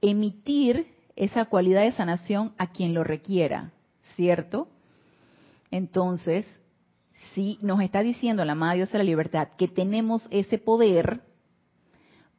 emitir 0.01 0.87
esa 1.15 1.45
cualidad 1.45 1.81
de 1.81 1.91
sanación 1.91 2.53
a 2.57 2.71
quien 2.71 2.93
lo 2.93 3.03
requiera, 3.03 3.71
¿cierto? 4.15 4.67
Entonces, 5.71 6.45
si 7.33 7.57
nos 7.61 7.81
está 7.81 8.01
diciendo 8.01 8.43
la 8.45 8.55
Madre 8.55 8.77
Dios 8.77 8.91
de 8.91 8.97
la 8.99 9.03
Libertad 9.03 9.49
que 9.57 9.67
tenemos 9.67 10.27
ese 10.31 10.57
poder, 10.57 11.21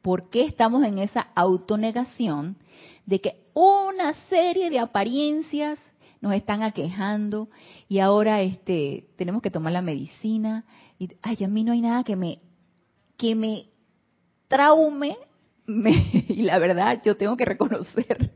¿por 0.01 0.29
qué 0.29 0.45
estamos 0.45 0.83
en 0.83 0.99
esa 0.99 1.27
autonegación 1.35 2.57
de 3.05 3.21
que 3.21 3.43
una 3.53 4.13
serie 4.29 4.69
de 4.69 4.79
apariencias 4.79 5.79
nos 6.21 6.33
están 6.33 6.61
aquejando 6.61 7.49
y 7.89 7.99
ahora 7.99 8.41
este 8.41 9.09
tenemos 9.17 9.41
que 9.41 9.49
tomar 9.49 9.73
la 9.73 9.81
medicina 9.81 10.65
y 10.99 11.09
ay 11.21 11.43
a 11.43 11.47
mí 11.47 11.63
no 11.63 11.73
hay 11.73 11.81
nada 11.81 12.03
que 12.03 12.15
me 12.15 12.39
que 13.17 13.35
me 13.35 13.65
traume 14.47 15.17
y 15.67 16.43
la 16.43 16.59
verdad 16.59 17.01
yo 17.03 17.17
tengo 17.17 17.35
que 17.35 17.45
reconocer 17.45 18.31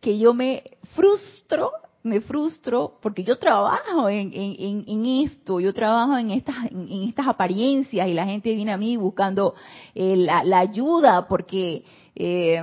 que 0.00 0.18
yo 0.18 0.34
me 0.34 0.62
frustro 0.94 1.72
me 2.04 2.20
frustro 2.20 2.98
porque 3.00 3.24
yo 3.24 3.38
trabajo 3.38 4.10
en, 4.10 4.30
en, 4.34 5.06
esto, 5.24 5.58
yo 5.58 5.72
trabajo 5.72 6.18
en 6.18 6.32
estas, 6.32 6.70
en, 6.70 7.08
estas 7.08 7.26
apariencias 7.26 8.06
y 8.06 8.12
la 8.12 8.26
gente 8.26 8.54
viene 8.54 8.72
a 8.72 8.76
mí 8.76 8.98
buscando 8.98 9.54
eh, 9.94 10.14
la, 10.14 10.58
ayuda 10.58 11.26
porque, 11.26 11.82
eh, 12.14 12.62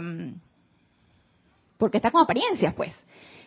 porque 1.79 1.97
está 1.97 2.11
con 2.11 2.21
apariencias, 2.21 2.71
pues. 2.75 2.93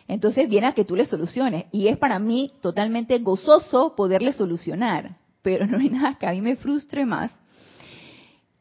Entonces 0.07 0.47
viene 0.47 0.67
a 0.67 0.73
que 0.73 0.85
tú 0.85 0.95
le 0.95 1.05
soluciones. 1.05 1.65
Y 1.71 1.87
es 1.87 1.97
para 1.97 2.19
mí 2.19 2.51
totalmente 2.61 3.17
gozoso 3.19 3.95
poderle 3.95 4.33
solucionar. 4.33 5.17
Pero 5.41 5.65
no 5.67 5.77
hay 5.77 5.89
nada 5.89 6.15
que 6.15 6.27
a 6.27 6.31
mí 6.31 6.41
me 6.41 6.55
frustre 6.55 7.05
más. 7.05 7.31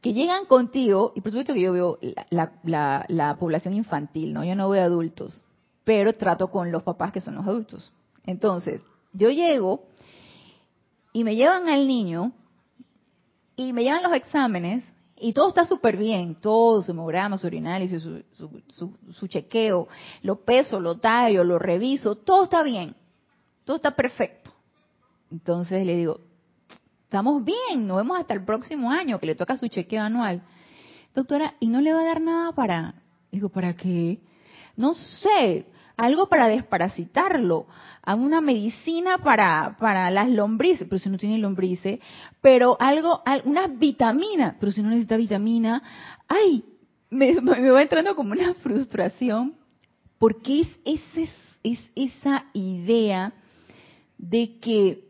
Que 0.00 0.12
llegan 0.12 0.44
contigo, 0.46 1.12
y 1.14 1.22
por 1.22 1.30
supuesto 1.30 1.54
que 1.54 1.62
yo 1.62 1.72
veo 1.72 1.98
la, 2.30 3.36
población 3.38 3.74
infantil, 3.74 4.34
¿no? 4.34 4.44
Yo 4.44 4.54
no 4.54 4.68
veo 4.68 4.82
adultos, 4.82 5.44
pero 5.82 6.12
trato 6.12 6.48
con 6.48 6.70
los 6.70 6.82
papás 6.82 7.10
que 7.12 7.22
son 7.22 7.36
los 7.36 7.46
adultos. 7.46 7.90
Entonces, 8.26 8.82
yo 9.14 9.30
llego 9.30 9.86
y 11.14 11.24
me 11.24 11.36
llevan 11.36 11.70
al 11.70 11.86
niño 11.86 12.32
y 13.56 13.72
me 13.72 13.82
llevan 13.82 14.02
los 14.02 14.12
exámenes 14.12 14.84
y 15.24 15.32
todo 15.32 15.48
está 15.48 15.64
súper 15.64 15.96
bien, 15.96 16.34
todo, 16.34 16.82
su 16.82 16.90
hemograma, 16.90 17.38
su 17.38 17.46
urinalis, 17.46 18.02
su, 18.02 18.22
su, 19.10 19.26
chequeo, 19.26 19.88
lo 20.20 20.44
peso, 20.44 20.80
lo 20.80 20.98
tallo, 20.98 21.42
lo 21.44 21.58
reviso, 21.58 22.16
todo 22.16 22.44
está 22.44 22.62
bien, 22.62 22.94
todo 23.64 23.76
está 23.76 23.92
perfecto. 23.92 24.52
Entonces 25.30 25.86
le 25.86 25.96
digo, 25.96 26.20
estamos 27.04 27.42
bien, 27.42 27.86
nos 27.86 27.96
vemos 27.96 28.18
hasta 28.20 28.34
el 28.34 28.44
próximo 28.44 28.90
año 28.90 29.18
que 29.18 29.24
le 29.24 29.34
toca 29.34 29.56
su 29.56 29.66
chequeo 29.66 30.02
anual. 30.02 30.42
Doctora, 31.14 31.54
¿y 31.58 31.68
no 31.68 31.80
le 31.80 31.94
va 31.94 32.00
a 32.00 32.04
dar 32.04 32.20
nada 32.20 32.52
para? 32.52 32.94
Digo, 33.32 33.48
¿para 33.48 33.74
qué? 33.74 34.20
No 34.76 34.92
sé, 34.92 35.64
algo 35.96 36.28
para 36.28 36.48
desparasitarlo, 36.48 37.66
a 38.02 38.14
una 38.14 38.40
medicina 38.40 39.18
para, 39.18 39.76
para 39.78 40.10
las 40.10 40.28
lombrices, 40.28 40.86
pero 40.88 40.98
si 40.98 41.08
no 41.08 41.18
tiene 41.18 41.38
lombrices, 41.38 42.00
pero 42.40 42.76
algo, 42.80 43.22
unas 43.44 43.78
vitaminas, 43.78 44.56
pero 44.60 44.72
si 44.72 44.82
no 44.82 44.90
necesita 44.90 45.16
vitamina, 45.16 45.82
ay, 46.28 46.64
me, 47.10 47.34
va 47.40 47.82
entrando 47.82 48.14
como 48.14 48.32
una 48.32 48.54
frustración, 48.54 49.54
porque 50.18 50.62
es, 50.62 50.68
es, 50.84 51.30
es 51.62 51.78
esa 51.94 52.46
idea 52.52 53.32
de 54.18 54.58
que 54.58 55.04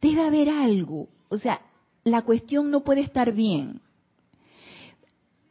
debe 0.00 0.22
haber 0.22 0.48
algo, 0.48 1.08
o 1.28 1.38
sea, 1.38 1.60
la 2.04 2.22
cuestión 2.22 2.70
no 2.70 2.84
puede 2.84 3.00
estar 3.00 3.32
bien. 3.32 3.80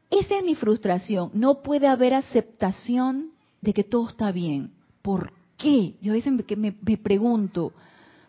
Esa 0.10 0.38
es 0.38 0.44
mi 0.44 0.56
frustración, 0.56 1.32
no 1.34 1.62
puede 1.62 1.88
haber 1.88 2.14
aceptación 2.14 3.35
de 3.66 3.74
que 3.74 3.84
todo 3.84 4.08
está 4.10 4.32
bien. 4.32 4.72
¿Por 5.02 5.34
qué? 5.58 5.96
Yo 6.02 6.14
a 6.14 6.16
veces 6.16 6.32
me, 6.32 6.76
me 6.80 6.98
pregunto, 6.98 7.74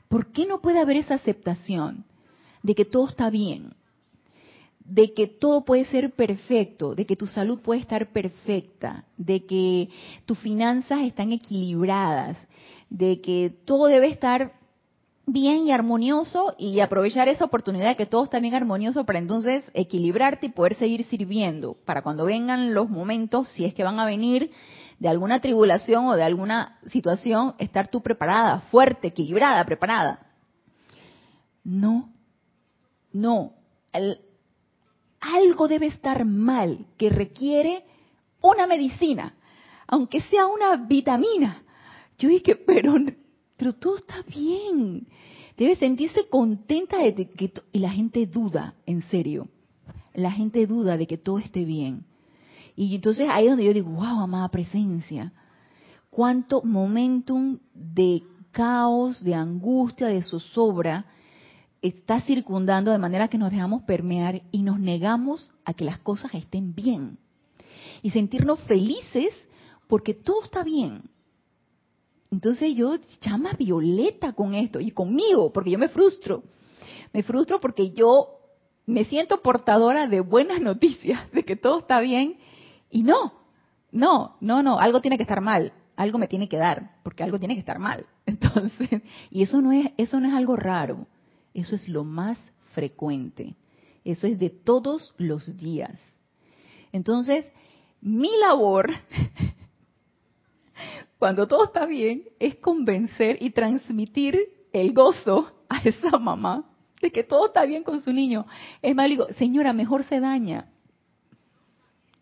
¿por 0.09 0.33
qué 0.33 0.47
no 0.47 0.61
puede 0.61 0.81
haber 0.81 0.97
esa 0.97 1.15
aceptación 1.15 2.05
de 2.63 2.75
que 2.75 2.85
todo 2.85 3.09
está 3.09 3.31
bien? 3.31 3.75
de 4.89 5.15
que 5.15 5.27
todo 5.27 5.65
puede 5.65 5.85
ser 5.87 6.13
perfecto, 6.13 6.95
de 6.95 7.07
que 7.07 7.17
tu 7.17 7.27
salud 7.27 7.59
puede 7.59 7.81
estar 7.81 8.13
perfecta, 8.13 9.05
de 9.17 9.45
que 9.45 9.89
tus 10.27 10.39
finanzas 10.39 11.01
están 11.01 11.33
equilibradas, 11.33 12.39
de 12.89 13.21
que 13.21 13.53
todo 13.65 13.87
debe 13.87 14.07
estar 14.07 14.53
bien 15.27 15.67
y 15.67 15.73
armonioso 15.73 16.55
y 16.57 16.79
aprovechar 16.79 17.27
esa 17.27 17.47
oportunidad 17.47 17.89
de 17.89 17.97
que 17.97 18.07
todo 18.07 18.23
está 18.23 18.39
bien 18.39 18.55
armonioso 18.55 19.05
para 19.05 19.19
entonces 19.19 19.69
equilibrarte 19.75 20.47
y 20.47 20.51
poder 20.51 20.77
seguir 20.77 21.05
sirviendo, 21.07 21.77
para 21.85 22.03
cuando 22.03 22.25
vengan 22.25 22.73
los 22.73 22.89
momentos, 22.89 23.49
si 23.49 23.65
es 23.65 23.75
que 23.75 23.83
van 23.83 23.99
a 23.99 24.07
venir, 24.07 24.53
de 24.99 25.09
alguna 25.09 25.41
tribulación 25.41 26.07
o 26.07 26.17
de 26.17 26.23
alguna 26.23 26.79
situación, 26.87 27.55
estar 27.59 27.89
tú 27.89 28.03
preparada, 28.03 28.61
fuerte, 28.71 29.09
equilibrada, 29.09 29.65
preparada. 29.65 30.27
No, 31.65 32.13
no. 33.13 33.53
algo 35.21 35.69
debe 35.69 35.87
estar 35.87 36.25
mal 36.25 36.87
que 36.97 37.11
requiere 37.11 37.85
una 38.41 38.67
medicina, 38.67 39.35
aunque 39.87 40.23
sea 40.23 40.47
una 40.47 40.77
vitamina. 40.77 41.63
Yo 42.19 42.29
dije, 42.29 42.57
pero, 42.57 42.95
pero 43.57 43.75
todo 43.75 43.97
está 43.97 44.23
bien. 44.23 45.07
debe 45.57 45.77
sentirse 45.77 46.29
contenta 46.29 46.99
de 46.99 47.31
que 47.31 47.53
y 47.73 47.79
la 47.81 47.91
gente 47.91 48.27
duda, 48.27 48.75
en 48.87 49.03
serio. 49.03 49.49
La 50.15 50.31
gente 50.31 50.67
duda 50.67 50.97
de 50.97 51.07
que 51.07 51.19
todo 51.19 51.39
esté 51.39 51.65
bien. 51.65 52.07
Y 52.77 52.95
entonces 52.95 53.29
ahí 53.31 53.47
es 53.47 53.51
donde 53.51 53.65
yo 53.65 53.73
digo, 53.73 53.91
wow, 53.91 54.21
amada 54.21 54.49
presencia, 54.51 55.33
cuánto 56.11 56.63
momentum 56.63 57.59
de 57.75 58.23
caos, 58.53 59.25
de 59.25 59.35
angustia, 59.35 60.09
de 60.09 60.23
zozobra 60.23 61.07
está 61.81 62.21
circundando 62.21 62.91
de 62.91 62.99
manera 62.99 63.29
que 63.29 63.39
nos 63.39 63.51
dejamos 63.51 63.83
permear 63.83 64.43
y 64.51 64.63
nos 64.63 64.79
negamos 64.79 65.53
a 65.65 65.73
que 65.73 65.85
las 65.85 65.99
cosas 65.99 66.35
estén 66.35 66.75
bien. 66.75 67.19
Y 68.03 68.11
sentirnos 68.11 68.61
felices 68.61 69.29
porque 69.87 70.15
todo 70.15 70.45
está 70.45 70.63
bien. 70.63 71.03
Entonces 72.31 72.75
yo 72.75 72.97
llama 73.23 73.53
violeta 73.59 74.33
con 74.33 74.55
esto 74.55 74.81
y 74.81 74.91
conmigo, 74.91 75.53
porque 75.53 75.71
yo 75.71 75.79
me 75.79 75.89
frustro. 75.89 76.43
Me 77.13 77.23
frustro 77.23 77.61
porque 77.61 77.93
yo 77.93 78.37
me 78.85 79.05
siento 79.05 79.43
portadora 79.43 80.07
de 80.07 80.21
buenas 80.21 80.61
noticias, 80.61 81.31
de 81.33 81.45
que 81.45 81.57
todo 81.57 81.81
está 81.81 82.01
bien 82.01 82.37
y 82.91 83.03
no, 83.03 83.33
no, 83.93 84.37
no, 84.41 84.63
no, 84.63 84.79
algo 84.79 85.01
tiene 85.01 85.17
que 85.17 85.23
estar 85.23 85.41
mal, 85.41 85.73
algo 85.97 86.19
me 86.19 86.29
tiene 86.29 86.49
que 86.49 86.57
dar, 86.57 86.97
porque 87.03 87.23
algo 87.23 87.39
tiene 87.39 87.55
que 87.55 87.61
estar 87.61 87.79
mal. 87.79 88.07
Entonces, 88.27 89.03
y 89.31 89.43
eso 89.43 89.61
no 89.61 89.73
es 89.73 89.93
eso 89.97 90.21
no 90.21 90.29
es 90.29 90.35
algo 90.35 90.57
raro. 90.57 91.07
Eso 91.55 91.75
es 91.75 91.89
lo 91.89 92.05
más 92.05 92.39
frecuente. 92.75 93.57
Eso 94.05 94.27
es 94.27 94.39
de 94.39 94.51
todos 94.51 95.15
los 95.17 95.57
días. 95.57 95.99
Entonces, 96.93 97.47
mi 98.03 98.31
labor 98.39 98.91
cuando 101.19 101.47
todo 101.49 101.65
está 101.65 101.87
bien, 101.87 102.25
es 102.39 102.57
convencer 102.57 103.39
y 103.41 103.51
transmitir 103.51 104.39
el 104.73 104.93
gozo 104.93 105.51
a 105.69 105.79
esa 105.79 106.19
mamá 106.19 106.65
de 107.01 107.11
que 107.11 107.25
todo 107.25 107.47
está 107.47 107.65
bien 107.65 107.83
con 107.83 108.01
su 108.01 108.13
niño. 108.13 108.47
Es 108.83 108.95
más, 108.95 109.09
digo, 109.09 109.27
señora, 109.39 109.73
mejor 109.73 110.05
se 110.05 110.21
daña. 110.21 110.71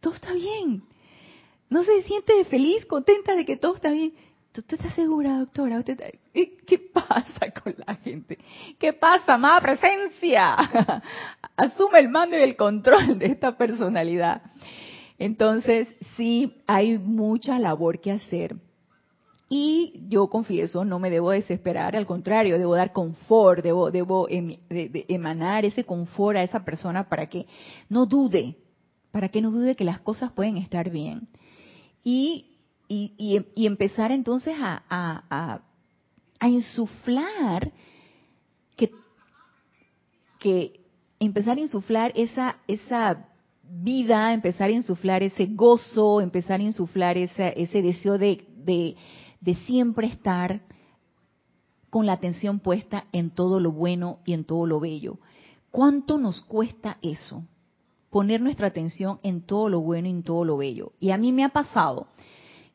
Todo 0.04 0.16
está 0.16 0.34
bien. 0.34 0.82
No 1.70 1.82
se 1.82 2.02
siente 2.02 2.44
feliz, 2.44 2.84
contenta 2.84 3.34
de 3.34 3.46
que 3.46 3.56
todo 3.56 3.74
está 3.74 3.90
bien. 3.90 4.12
¿Usted 4.54 4.78
está 4.78 4.94
segura, 4.94 5.38
doctora? 5.38 5.82
¿Qué 5.82 6.78
pasa 6.92 7.50
con 7.62 7.74
la 7.86 7.94
gente? 7.94 8.36
¿Qué 8.78 8.92
pasa, 8.92 9.38
más 9.38 9.62
presencia? 9.62 10.56
Asume 11.56 12.00
el 12.00 12.10
mando 12.10 12.36
y 12.36 12.42
el 12.42 12.54
control 12.54 13.18
de 13.18 13.28
esta 13.28 13.56
personalidad. 13.56 14.42
Entonces, 15.18 15.88
sí, 16.18 16.52
hay 16.66 16.98
mucha 16.98 17.58
labor 17.58 17.98
que 17.98 18.12
hacer 18.12 18.56
y 19.48 20.02
yo 20.08 20.26
confieso, 20.26 20.84
no 20.84 20.98
me 20.98 21.08
debo 21.08 21.30
desesperar, 21.30 21.96
al 21.96 22.04
contrario, 22.06 22.58
debo 22.58 22.74
dar 22.74 22.92
confort, 22.92 23.62
debo, 23.62 23.90
debo 23.90 24.28
em, 24.28 24.58
emanar 24.68 25.64
ese 25.64 25.84
confort 25.84 26.36
a 26.36 26.42
esa 26.42 26.62
persona 26.62 27.08
para 27.08 27.26
que 27.26 27.46
no 27.88 28.04
dude, 28.04 28.56
para 29.14 29.28
que 29.28 29.40
no 29.40 29.52
dude 29.52 29.76
que 29.76 29.84
las 29.84 30.00
cosas 30.00 30.32
pueden 30.32 30.56
estar 30.56 30.90
bien. 30.90 31.28
Y, 32.02 32.56
y, 32.88 33.64
empezar 33.64 34.10
entonces 34.10 34.56
a, 34.58 34.82
a, 34.90 35.60
a, 36.40 36.48
insuflar, 36.48 37.70
que, 38.76 38.90
que 40.40 40.80
empezar 41.20 41.58
a 41.58 41.60
insuflar 41.60 42.10
esa, 42.16 42.56
esa 42.66 43.28
vida, 43.62 44.32
empezar 44.32 44.70
a 44.70 44.72
insuflar 44.72 45.22
ese 45.22 45.46
gozo, 45.46 46.20
empezar 46.20 46.58
a 46.58 46.64
insuflar 46.64 47.16
ese, 47.16 47.54
ese 47.56 47.82
deseo 47.82 48.18
de, 48.18 48.44
de 48.56 48.96
de 49.40 49.54
siempre 49.54 50.08
estar 50.08 50.62
con 51.88 52.04
la 52.04 52.14
atención 52.14 52.58
puesta 52.58 53.04
en 53.12 53.30
todo 53.30 53.60
lo 53.60 53.70
bueno 53.70 54.18
y 54.24 54.32
en 54.32 54.44
todo 54.44 54.66
lo 54.66 54.80
bello. 54.80 55.18
¿Cuánto 55.70 56.18
nos 56.18 56.40
cuesta 56.42 56.98
eso? 57.00 57.44
Poner 58.14 58.40
nuestra 58.40 58.68
atención 58.68 59.18
en 59.24 59.40
todo 59.40 59.68
lo 59.68 59.80
bueno 59.80 60.06
y 60.06 60.12
en 60.12 60.22
todo 60.22 60.44
lo 60.44 60.56
bello. 60.56 60.92
Y 61.00 61.10
a 61.10 61.18
mí 61.18 61.32
me 61.32 61.42
ha 61.42 61.48
pasado 61.48 62.06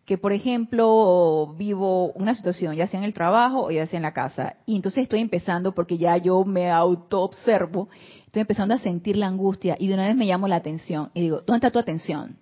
que, 0.04 0.18
por 0.18 0.34
ejemplo, 0.34 1.56
vivo 1.58 2.12
una 2.12 2.36
situación, 2.36 2.76
ya 2.76 2.88
sea 2.88 3.00
en 3.00 3.06
el 3.06 3.14
trabajo 3.14 3.64
o 3.64 3.72
ya 3.72 3.88
sea 3.88 3.96
en 3.96 4.04
la 4.04 4.12
casa, 4.12 4.58
y 4.66 4.76
entonces 4.76 5.04
estoy 5.04 5.22
empezando, 5.22 5.74
porque 5.74 5.98
ya 5.98 6.18
yo 6.18 6.44
me 6.44 6.70
auto-observo, 6.70 7.88
estoy 8.26 8.42
empezando 8.42 8.76
a 8.76 8.80
sentir 8.80 9.16
la 9.16 9.28
angustia 9.28 9.78
y 9.80 9.88
de 9.88 9.94
una 9.94 10.08
vez 10.08 10.18
me 10.18 10.26
llamo 10.26 10.46
la 10.50 10.58
atención 10.58 11.10
y 11.14 11.22
digo, 11.22 11.38
¿dónde 11.48 11.66
está 11.66 11.72
tu 11.72 11.80
atención? 11.80 12.36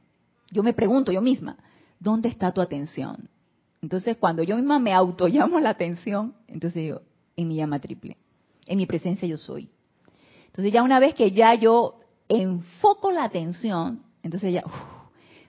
Yo 0.49 0.63
me 0.63 0.73
pregunto 0.73 1.11
yo 1.11 1.21
misma, 1.21 1.55
¿dónde 1.99 2.29
está 2.29 2.51
tu 2.51 2.61
atención? 2.61 3.29
Entonces, 3.83 4.17
cuando 4.17 4.41
yo 4.41 4.55
misma 4.55 4.79
me 4.79 4.91
auto 4.91 5.27
llamo 5.27 5.59
la 5.59 5.69
atención, 5.69 6.33
entonces 6.47 6.81
digo, 6.81 7.01
en 7.35 7.47
mi 7.47 7.57
llama 7.57 7.77
triple, 7.77 8.17
en 8.65 8.75
mi 8.75 8.87
presencia 8.87 9.27
yo 9.27 9.37
soy. 9.37 9.69
Entonces, 10.47 10.73
ya 10.73 10.81
una 10.81 10.99
vez 10.99 11.13
que 11.13 11.29
ya 11.29 11.53
yo 11.53 11.96
enfoco 12.29 13.11
la 13.11 13.23
atención, 13.23 14.03
entonces 14.23 14.53
ya 14.53 14.63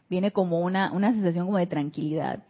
viene 0.08 0.30
como 0.30 0.60
una, 0.60 0.92
una 0.92 1.12
sensación 1.12 1.46
como 1.46 1.58
de 1.58 1.66
tranquilidad. 1.66 2.44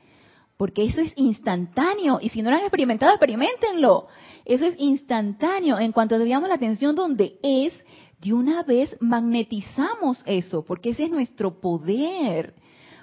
Porque 0.57 0.85
eso 0.85 1.01
es 1.01 1.13
instantáneo. 1.17 2.19
Y 2.21 2.31
si 2.31 2.43
no 2.43 2.51
lo 2.51 2.57
han 2.57 2.63
experimentado, 2.63 3.13
experimentenlo. 3.13 4.09
Eso 4.45 4.67
es 4.67 4.75
instantáneo. 4.79 5.79
En 5.79 5.93
cuanto 5.93 6.19
desviamos 6.19 6.49
la 6.49 6.57
atención 6.57 6.97
donde 6.97 7.39
es, 7.43 7.73
de 8.21 8.33
una 8.33 8.65
vez 8.65 8.97
magnetizamos 9.01 10.23
eso, 10.27 10.65
porque 10.65 10.91
ese 10.91 11.05
es 11.05 11.11
nuestro 11.11 11.61
poder 11.61 12.55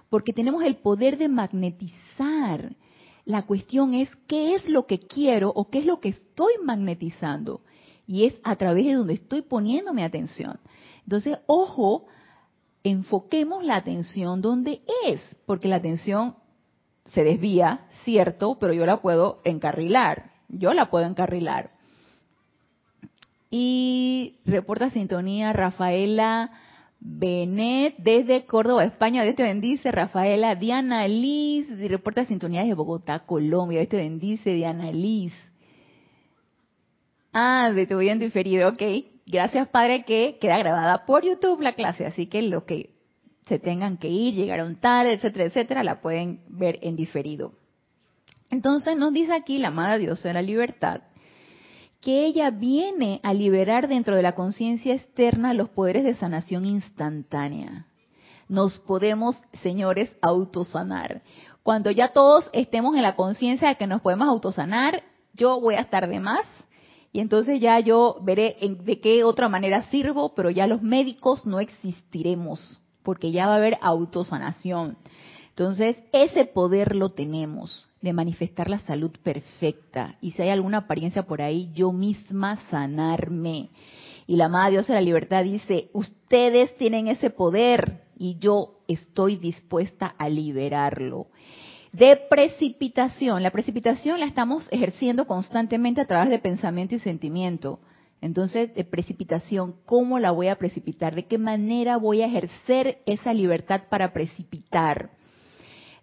porque 0.10 0.34
tenemos 0.34 0.64
el 0.64 0.78
poder 0.78 1.18
de 1.18 1.28
magnetizar. 1.28 2.76
La 3.26 3.46
cuestión 3.46 3.94
es 3.94 4.10
qué 4.28 4.56
es 4.56 4.70
lo 4.70 4.86
que 4.86 5.00
quiero 5.00 5.52
o 5.54 5.70
qué 5.70 5.80
es 5.80 5.86
lo 5.86 6.00
que 6.00 6.10
estoy 6.10 6.54
magnetizando. 6.64 7.62
Y 8.08 8.26
es 8.26 8.40
a 8.44 8.56
través 8.56 8.86
de 8.86 8.94
donde 8.94 9.16
estoy 9.16 9.42
poniendo 9.42 9.94
mi 9.94 10.04
atención. 10.04 10.60
Entonces, 11.06 11.40
ojo, 11.48 12.06
enfoquemos 12.84 13.64
la 13.64 13.78
atención 13.78 14.42
donde 14.42 14.82
es, 15.06 15.22
porque 15.46 15.68
la 15.68 15.78
atención 15.78 16.36
se 17.06 17.24
desvía, 17.24 17.86
cierto, 18.04 18.58
pero 18.60 18.74
yo 18.74 18.86
la 18.86 19.02
puedo 19.02 19.42
encarrilar. 19.44 20.32
Yo 20.50 20.74
la 20.74 20.90
puedo 20.90 21.06
encarrilar. 21.06 21.72
Y 23.50 24.40
reporta 24.46 24.90
sintonía 24.90 25.54
Rafaela 25.54 26.52
Benet 27.00 27.96
desde 27.98 28.46
Córdoba, 28.46 28.84
España, 28.84 29.24
Dios 29.24 29.36
te 29.36 29.44
bendice. 29.44 29.92
Rafaela, 29.92 30.56
Diana 30.56 31.08
Liz, 31.08 31.68
reporta 31.88 32.26
sintonía 32.26 32.64
de 32.64 32.74
Bogotá, 32.74 33.20
Colombia, 33.20 33.80
Dios 33.80 33.90
te 33.90 33.98
bendice, 33.98 34.52
Diana 34.54 34.92
Liz. 34.92 35.34
Ah, 37.32 37.72
de 37.74 37.86
tu 37.86 37.98
bien 38.00 38.18
diferido, 38.18 38.70
ok. 38.70 38.82
Gracias, 39.26 39.68
Padre, 39.70 40.06
que 40.06 40.38
queda 40.40 40.58
grabada 40.60 41.06
por 41.06 41.24
YouTube 41.24 41.62
la 41.62 41.74
clase, 41.74 42.06
así 42.06 42.28
que 42.28 42.42
los 42.42 42.64
que 42.64 42.96
se 43.48 43.60
tengan 43.60 43.98
que 43.98 44.10
ir, 44.10 44.34
llegaron 44.34 44.76
tarde, 44.76 45.14
etcétera, 45.14 45.46
etcétera, 45.46 45.84
la 45.84 46.02
pueden 46.02 46.44
ver 46.48 46.80
en 46.82 46.96
diferido. 46.96 47.54
Entonces 48.50 48.98
nos 48.98 49.14
dice 49.14 49.34
aquí 49.34 49.58
la 49.58 49.70
amada 49.70 49.98
Dios 49.98 50.22
de 50.24 50.34
la 50.34 50.42
libertad 50.42 51.02
que 52.06 52.28
ella 52.28 52.52
viene 52.52 53.20
a 53.24 53.34
liberar 53.34 53.88
dentro 53.88 54.16
de 54.16 54.22
la 54.22 54.36
conciencia 54.36 54.94
externa 54.94 55.56
los 55.56 55.70
poderes 55.70 56.04
de 56.04 56.14
sanación 56.14 56.64
instantánea. 56.64 57.88
Nos 58.48 58.78
podemos, 58.78 59.36
señores, 59.64 60.16
autosanar. 60.22 61.24
Cuando 61.64 61.90
ya 61.90 62.14
todos 62.14 62.48
estemos 62.54 62.96
en 62.96 63.02
la 63.02 63.16
conciencia 63.16 63.70
de 63.70 63.76
que 63.78 63.88
nos 63.88 64.02
podemos 64.02 64.28
autosanar, 64.28 65.02
yo 65.34 65.60
voy 65.60 65.74
a 65.74 65.80
estar 65.80 66.08
de 66.08 66.20
más 66.20 66.46
y 67.16 67.22
entonces 67.22 67.62
ya 67.62 67.80
yo 67.80 68.18
veré 68.24 68.58
de 68.60 69.00
qué 69.00 69.24
otra 69.24 69.48
manera 69.48 69.84
sirvo, 69.84 70.36
pero 70.36 70.50
ya 70.50 70.68
los 70.68 70.82
médicos 70.82 71.46
no 71.46 71.62
existiremos, 71.62 72.82
porque 73.04 73.32
ya 73.32 73.48
va 73.48 73.54
a 73.54 73.56
haber 73.56 73.78
autosanación. 73.80 74.98
Entonces, 75.48 75.96
ese 76.12 76.44
poder 76.44 76.94
lo 76.94 77.08
tenemos 77.08 77.88
de 78.02 78.12
manifestar 78.12 78.70
la 78.70 78.82
salud 78.82 79.12
perfecta. 79.24 80.18
Y 80.20 80.32
si 80.32 80.42
hay 80.42 80.50
alguna 80.50 80.80
apariencia 80.80 81.24
por 81.24 81.42
ahí, 81.42 81.72
yo 81.74 81.94
misma 81.94 82.58
sanarme. 82.70 83.70
Y 84.28 84.36
la 84.36 84.50
Madre 84.50 84.72
Dios 84.72 84.88
de 84.88 84.96
la 84.96 85.00
Libertad 85.00 85.46
dice, 85.46 85.90
ustedes 85.94 86.76
tienen 86.76 87.08
ese 87.08 87.30
poder 87.30 88.04
y 88.18 88.40
yo 88.40 88.82
estoy 88.90 89.38
dispuesta 89.38 90.08
a 90.18 90.28
liberarlo. 90.28 91.28
De 91.98 92.18
precipitación. 92.30 93.44
La 93.44 93.52
precipitación 93.52 94.20
la 94.20 94.26
estamos 94.26 94.68
ejerciendo 94.72 95.26
constantemente 95.28 96.02
a 96.02 96.08
través 96.08 96.30
de 96.30 96.40
pensamiento 96.40 96.96
y 96.96 97.00
sentimiento. 97.00 97.80
Entonces, 98.22 98.74
de 98.74 98.84
precipitación, 98.84 99.76
¿cómo 99.86 100.20
la 100.20 100.32
voy 100.32 100.48
a 100.48 100.58
precipitar? 100.58 101.16
¿De 101.16 101.26
qué 101.26 101.38
manera 101.38 101.98
voy 101.98 102.22
a 102.22 102.28
ejercer 102.28 103.00
esa 103.06 103.34
libertad 103.34 103.84
para 103.90 104.14
precipitar? 104.14 105.12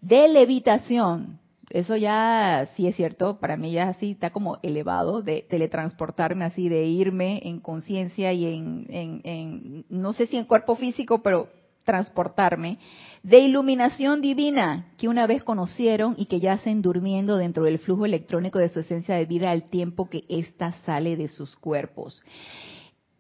de 0.03 0.29
levitación. 0.29 1.39
Eso 1.71 1.97
ya 1.97 2.69
sí 2.75 2.87
es 2.87 2.97
cierto, 2.97 3.39
para 3.41 3.57
mí 3.57 3.73
ya 3.73 3.89
así 3.89 4.11
está 4.11 4.29
como 4.29 4.59
elevado, 4.63 5.23
de 5.23 5.47
teletransportarme 5.49 6.45
así, 6.45 6.69
de 6.69 6.85
irme 6.85 7.41
en 7.45 7.61
conciencia 7.61 8.31
y 8.35 8.45
en, 8.45 8.87
en, 8.91 9.87
no 9.89 10.13
sé 10.13 10.27
si 10.27 10.37
en 10.37 10.45
cuerpo 10.45 10.75
físico, 10.75 11.23
pero 11.23 11.49
transportarme, 11.85 12.79
de 13.23 13.39
iluminación 13.39 14.21
divina 14.21 14.93
que 14.99 15.09
una 15.09 15.27
vez 15.27 15.45
conocieron 15.45 16.15
y 16.19 16.27
que 16.27 16.41
yacen 16.41 16.83
durmiendo 16.83 17.37
dentro 17.37 17.65
del 17.65 17.79
flujo 17.79 18.05
electrónico 18.05 18.59
de 18.59 18.69
su 18.69 18.81
esencia 18.81 19.15
de 19.15 19.27
vida 19.27 19.51
al 19.51 19.71
tiempo 19.71 20.09
que 20.11 20.25
ésta 20.29 20.73
sale 20.85 21.17
de 21.17 21.29
sus 21.29 21.55
cuerpos. 21.57 22.23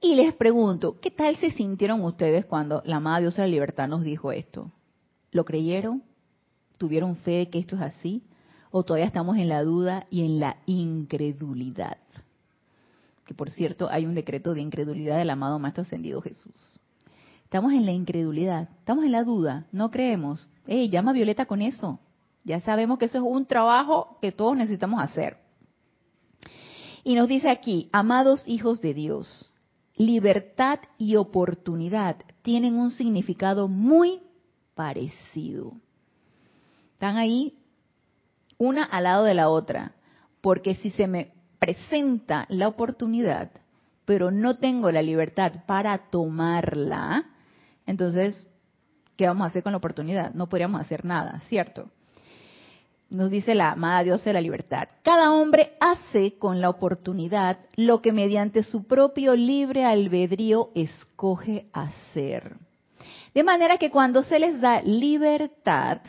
Y 0.00 0.16
les 0.16 0.34
pregunto, 0.34 0.98
¿qué 1.00 1.12
tal 1.12 1.36
se 1.36 1.52
sintieron 1.52 2.02
ustedes 2.02 2.44
cuando 2.44 2.82
la 2.84 2.96
amada 2.96 3.20
diosa 3.20 3.42
de 3.42 3.48
la 3.48 3.52
libertad 3.52 3.86
nos 3.86 4.02
dijo 4.02 4.32
esto? 4.32 4.72
¿Lo 5.30 5.44
creyeron? 5.44 6.02
¿Tuvieron 6.76 7.14
fe 7.14 7.30
de 7.32 7.50
que 7.50 7.60
esto 7.60 7.76
es 7.76 7.82
así? 7.82 8.24
¿O 8.72 8.82
todavía 8.82 9.06
estamos 9.06 9.36
en 9.36 9.48
la 9.48 9.62
duda 9.62 10.06
y 10.10 10.24
en 10.24 10.40
la 10.40 10.56
incredulidad? 10.66 11.98
Que 13.24 13.34
por 13.34 13.50
cierto, 13.50 13.88
hay 13.88 14.04
un 14.04 14.16
decreto 14.16 14.54
de 14.54 14.60
incredulidad 14.60 15.18
del 15.18 15.30
amado 15.30 15.60
Maestro 15.60 15.82
Ascendido 15.82 16.20
Jesús. 16.20 16.80
Estamos 17.52 17.74
en 17.74 17.84
la 17.84 17.92
incredulidad, 17.92 18.70
estamos 18.78 19.04
en 19.04 19.12
la 19.12 19.24
duda, 19.24 19.66
no 19.72 19.90
creemos. 19.90 20.48
Ey, 20.66 20.88
llama 20.88 21.10
a 21.10 21.12
Violeta 21.12 21.44
con 21.44 21.60
eso. 21.60 22.00
Ya 22.44 22.60
sabemos 22.60 22.98
que 22.98 23.04
eso 23.04 23.18
es 23.18 23.24
un 23.24 23.44
trabajo 23.44 24.16
que 24.22 24.32
todos 24.32 24.56
necesitamos 24.56 25.02
hacer. 25.02 25.36
Y 27.04 27.14
nos 27.14 27.28
dice 27.28 27.50
aquí, 27.50 27.90
amados 27.92 28.42
hijos 28.46 28.80
de 28.80 28.94
Dios, 28.94 29.52
libertad 29.96 30.78
y 30.96 31.16
oportunidad 31.16 32.16
tienen 32.40 32.76
un 32.76 32.90
significado 32.90 33.68
muy 33.68 34.22
parecido. 34.74 35.74
Están 36.94 37.18
ahí 37.18 37.58
una 38.56 38.82
al 38.82 39.04
lado 39.04 39.24
de 39.24 39.34
la 39.34 39.50
otra, 39.50 39.92
porque 40.40 40.74
si 40.76 40.90
se 40.92 41.06
me 41.06 41.34
presenta 41.58 42.46
la 42.48 42.66
oportunidad, 42.66 43.50
pero 44.06 44.30
no 44.30 44.56
tengo 44.56 44.90
la 44.90 45.02
libertad 45.02 45.66
para 45.66 46.08
tomarla, 46.08 47.26
entonces, 47.86 48.46
¿qué 49.16 49.26
vamos 49.26 49.44
a 49.44 49.48
hacer 49.48 49.62
con 49.62 49.72
la 49.72 49.78
oportunidad? 49.78 50.32
No 50.34 50.48
podríamos 50.48 50.80
hacer 50.80 51.04
nada, 51.04 51.40
¿cierto? 51.48 51.88
Nos 53.10 53.30
dice 53.30 53.54
la 53.54 53.72
amada 53.72 54.04
Dios 54.04 54.24
de 54.24 54.32
la 54.32 54.40
libertad. 54.40 54.88
Cada 55.02 55.32
hombre 55.32 55.72
hace 55.80 56.38
con 56.38 56.60
la 56.60 56.70
oportunidad 56.70 57.58
lo 57.76 58.00
que 58.00 58.12
mediante 58.12 58.62
su 58.62 58.84
propio 58.84 59.36
libre 59.36 59.84
albedrío 59.84 60.70
escoge 60.74 61.66
hacer. 61.72 62.56
De 63.34 63.42
manera 63.42 63.76
que 63.76 63.90
cuando 63.90 64.22
se 64.22 64.38
les 64.38 64.60
da 64.60 64.80
libertad, 64.82 66.00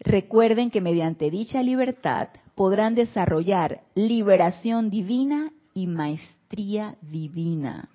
recuerden 0.00 0.70
que 0.70 0.80
mediante 0.80 1.30
dicha 1.30 1.62
libertad 1.62 2.28
podrán 2.54 2.94
desarrollar 2.94 3.82
liberación 3.94 4.88
divina 4.88 5.50
y 5.74 5.86
maestría 5.86 6.96
divina 7.02 7.88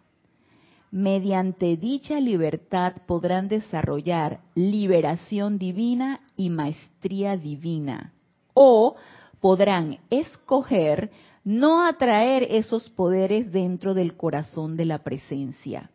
mediante 0.92 1.78
dicha 1.78 2.20
libertad 2.20 2.94
podrán 3.06 3.48
desarrollar 3.48 4.42
liberación 4.56 5.58
divina 5.58 6.22
y 6.36 6.50
maestría 6.50 7.38
divina. 7.38 8.14
O 8.54 8.96
podrán 9.40 10.00
escoger 10.10 11.12
no 11.44 11.86
atraer 11.86 12.44
esos 12.50 12.90
poderes 12.90 13.52
dentro 13.52 13.94
del 13.94 14.18
corazón 14.18 14.76
de 14.76 14.86
la 14.86 15.00
presencia. 15.00 15.90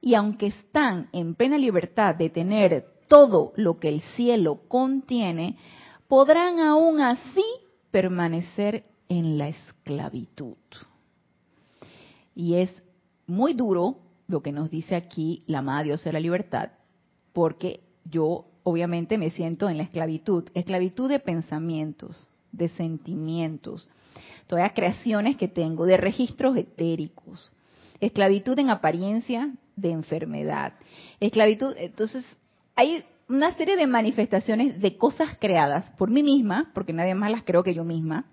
Y 0.00 0.14
aunque 0.14 0.48
están 0.48 1.08
en 1.12 1.34
plena 1.34 1.58
libertad 1.58 2.14
de 2.14 2.30
tener 2.30 2.86
todo 3.08 3.52
lo 3.56 3.78
que 3.78 3.88
el 3.88 4.00
cielo 4.16 4.60
contiene, 4.68 5.56
podrán 6.08 6.60
aún 6.60 7.00
así 7.00 7.44
permanecer 7.90 8.84
en 9.08 9.38
la 9.38 9.48
esclavitud. 9.48 10.56
Y 12.34 12.54
es 12.56 12.70
muy 13.26 13.54
duro 13.54 13.96
lo 14.28 14.42
que 14.42 14.52
nos 14.52 14.70
dice 14.70 14.94
aquí 14.94 15.42
la 15.46 15.58
amada 15.58 15.82
Dios 15.82 16.04
de 16.04 16.12
la 16.12 16.20
libertad, 16.20 16.70
porque 17.32 17.80
yo 18.04 18.44
obviamente 18.62 19.18
me 19.18 19.30
siento 19.30 19.68
en 19.68 19.78
la 19.78 19.82
esclavitud, 19.82 20.44
esclavitud 20.54 21.08
de 21.08 21.18
pensamientos, 21.18 22.28
de 22.52 22.68
sentimientos, 22.68 23.88
todas 24.46 24.72
creaciones 24.72 25.36
que 25.36 25.48
tengo, 25.48 25.86
de 25.86 25.96
registros 25.96 26.56
etéricos, 26.56 27.50
esclavitud 28.00 28.58
en 28.58 28.70
apariencia 28.70 29.50
de 29.76 29.90
enfermedad, 29.90 30.74
esclavitud, 31.20 31.74
entonces 31.78 32.24
hay 32.76 33.04
una 33.28 33.54
serie 33.56 33.76
de 33.76 33.86
manifestaciones 33.86 34.80
de 34.80 34.96
cosas 34.96 35.36
creadas 35.38 35.90
por 35.92 36.10
mí 36.10 36.22
misma, 36.22 36.70
porque 36.74 36.92
nadie 36.92 37.14
más 37.14 37.30
las 37.30 37.42
creo 37.42 37.62
que 37.62 37.74
yo 37.74 37.84
misma. 37.84 38.26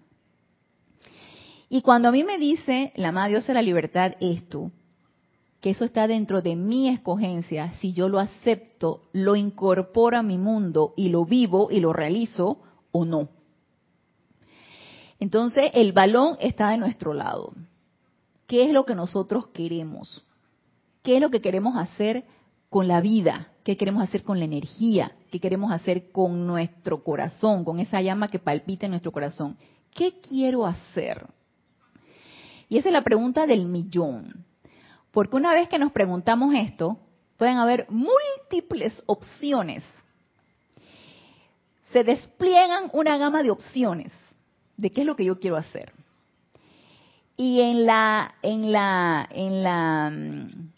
Y 1.70 1.82
cuando 1.82 2.10
a 2.10 2.12
mí 2.12 2.24
me 2.24 2.38
dice 2.38 2.92
la 2.96 3.10
amada 3.10 3.28
Dios 3.30 3.48
de 3.48 3.54
la 3.54 3.62
libertad 3.62 4.14
esto, 4.20 4.72
que 5.66 5.72
eso 5.72 5.84
está 5.84 6.08
dentro 6.08 6.44
de 6.44 6.56
mi 6.56 6.90
escogencia, 6.90 7.72
si 7.82 7.92
yo 7.92 8.08
lo 8.08 8.20
acepto, 8.20 9.02
lo 9.14 9.36
incorporo 9.36 10.16
a 10.16 10.22
mi 10.22 10.38
mundo 10.38 10.94
y 10.96 11.10
lo 11.10 11.26
vivo 11.26 11.70
y 11.72 11.80
lo 11.80 11.92
realizo 11.92 12.60
o 12.92 13.04
no. 13.04 13.30
Entonces 15.20 15.72
el 15.74 15.92
balón 15.92 16.38
está 16.40 16.70
de 16.70 16.78
nuestro 16.78 17.16
lado. 17.16 17.52
¿Qué 18.46 18.66
es 18.66 18.74
lo 18.74 18.86
que 18.86 18.94
nosotros 18.94 19.48
queremos? 19.48 20.24
¿Qué 21.02 21.16
es 21.16 21.20
lo 21.20 21.32
que 21.32 21.42
queremos 21.42 21.76
hacer 21.78 22.26
con 22.70 22.88
la 22.88 23.02
vida? 23.02 23.48
¿Qué 23.64 23.76
queremos 23.76 24.04
hacer 24.04 24.22
con 24.22 24.38
la 24.38 24.46
energía? 24.46 25.14
¿Qué 25.32 25.40
queremos 25.40 25.72
hacer 25.72 26.12
con 26.12 26.46
nuestro 26.46 27.04
corazón, 27.04 27.66
con 27.66 27.80
esa 27.80 28.04
llama 28.04 28.30
que 28.30 28.38
palpita 28.38 28.86
en 28.86 28.92
nuestro 28.92 29.12
corazón? 29.12 29.58
¿Qué 29.96 30.20
quiero 30.22 30.68
hacer? 30.68 31.26
Y 32.70 32.78
esa 32.78 32.90
es 32.90 32.94
la 32.94 33.04
pregunta 33.04 33.48
del 33.48 33.66
millón. 33.66 34.45
Porque 35.16 35.38
una 35.38 35.54
vez 35.54 35.70
que 35.70 35.80
nos 35.80 35.94
preguntamos 35.94 36.54
esto, 36.54 36.98
pueden 37.38 37.56
haber 37.56 37.88
múltiples 37.90 39.02
opciones. 39.06 39.82
Se 41.94 42.04
despliegan 42.04 42.90
una 42.92 43.18
gama 43.18 43.42
de 43.42 43.50
opciones 43.50 44.12
de 44.76 44.92
qué 44.92 45.02
es 45.02 45.08
lo 45.08 45.16
que 45.16 45.24
yo 45.24 45.40
quiero 45.40 45.56
hacer. 45.56 45.94
Y 47.38 47.62
en 47.62 47.86
la, 47.86 48.36
en 48.42 48.74
la, 48.74 49.26
en 49.32 49.64
la, 49.64 50.12
mm, 50.14 50.74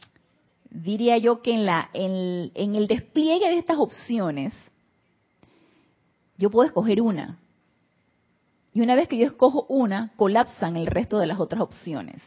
diría 0.70 1.18
yo 1.18 1.42
que 1.42 1.56
en 1.56 1.66
la, 1.66 1.90
en, 1.94 2.52
en 2.54 2.76
el 2.76 2.86
despliegue 2.86 3.50
de 3.50 3.58
estas 3.58 3.80
opciones, 3.80 4.54
yo 6.38 6.52
puedo 6.52 6.68
escoger 6.68 7.02
una. 7.02 7.40
Y 8.72 8.82
una 8.82 8.94
vez 8.94 9.08
que 9.08 9.18
yo 9.18 9.26
escojo 9.26 9.66
una, 9.68 10.14
colapsan 10.16 10.78
el 10.78 10.86
resto 10.86 11.18
de 11.18 11.26
las 11.26 11.40
otras 11.40 11.62
opciones 11.62 12.22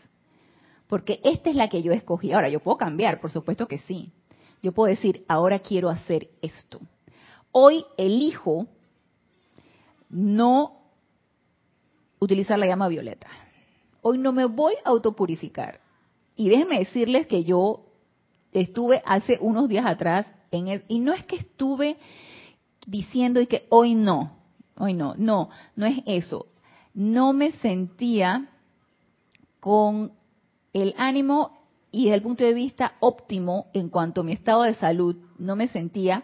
porque 0.91 1.21
esta 1.23 1.51
es 1.51 1.57
la 1.57 1.69
que 1.69 1.83
yo 1.83 1.93
escogí. 1.93 2.33
Ahora, 2.33 2.49
yo 2.49 2.59
puedo 2.59 2.77
cambiar, 2.77 3.21
por 3.21 3.31
supuesto 3.31 3.69
que 3.69 3.79
sí. 3.79 4.13
Yo 4.61 4.73
puedo 4.73 4.91
decir, 4.91 5.25
ahora 5.29 5.61
quiero 5.61 5.89
hacer 5.89 6.31
esto. 6.43 6.81
Hoy 7.53 7.85
elijo 7.97 8.67
no 10.09 10.83
utilizar 12.19 12.59
la 12.59 12.67
llama 12.67 12.89
violeta. 12.89 13.29
Hoy 14.03 14.19
no 14.19 14.33
me 14.33 14.47
voy 14.47 14.75
a 14.85 14.89
autopurificar. 14.89 15.81
Y 16.35 16.49
déjenme 16.49 16.81
decirles 16.81 17.29
que 17.29 17.45
yo 17.45 17.87
estuve 18.51 19.01
hace 19.07 19.39
unos 19.41 19.69
días 19.69 19.87
atrás 19.87 20.27
en 20.51 20.67
el, 20.67 20.85
y 20.89 20.99
no 20.99 21.13
es 21.13 21.25
que 21.25 21.37
estuve 21.37 21.99
diciendo 22.85 23.41
y 23.41 23.47
que 23.47 23.69
hoy 23.71 23.95
no, 23.95 24.39
hoy 24.77 24.95
no, 24.95 25.15
no, 25.17 25.51
no 25.77 25.87
es 25.87 26.03
eso. 26.07 26.47
No 26.95 27.33
me 27.33 27.53
sentía 27.53 28.49
con 29.61 30.19
el 30.73 30.95
ánimo 30.97 31.61
y 31.93 32.05
desde 32.05 32.17
el 32.17 32.23
punto 32.23 32.45
de 32.45 32.55
vista 32.55 32.95
óptimo 33.01 33.67
en 33.73 33.89
cuanto 33.89 34.21
a 34.21 34.25
mi 34.25 34.33
estado 34.33 34.63
de 34.63 34.75
salud, 34.75 35.17
no 35.39 35.57
me 35.57 35.69
sentía 35.69 36.23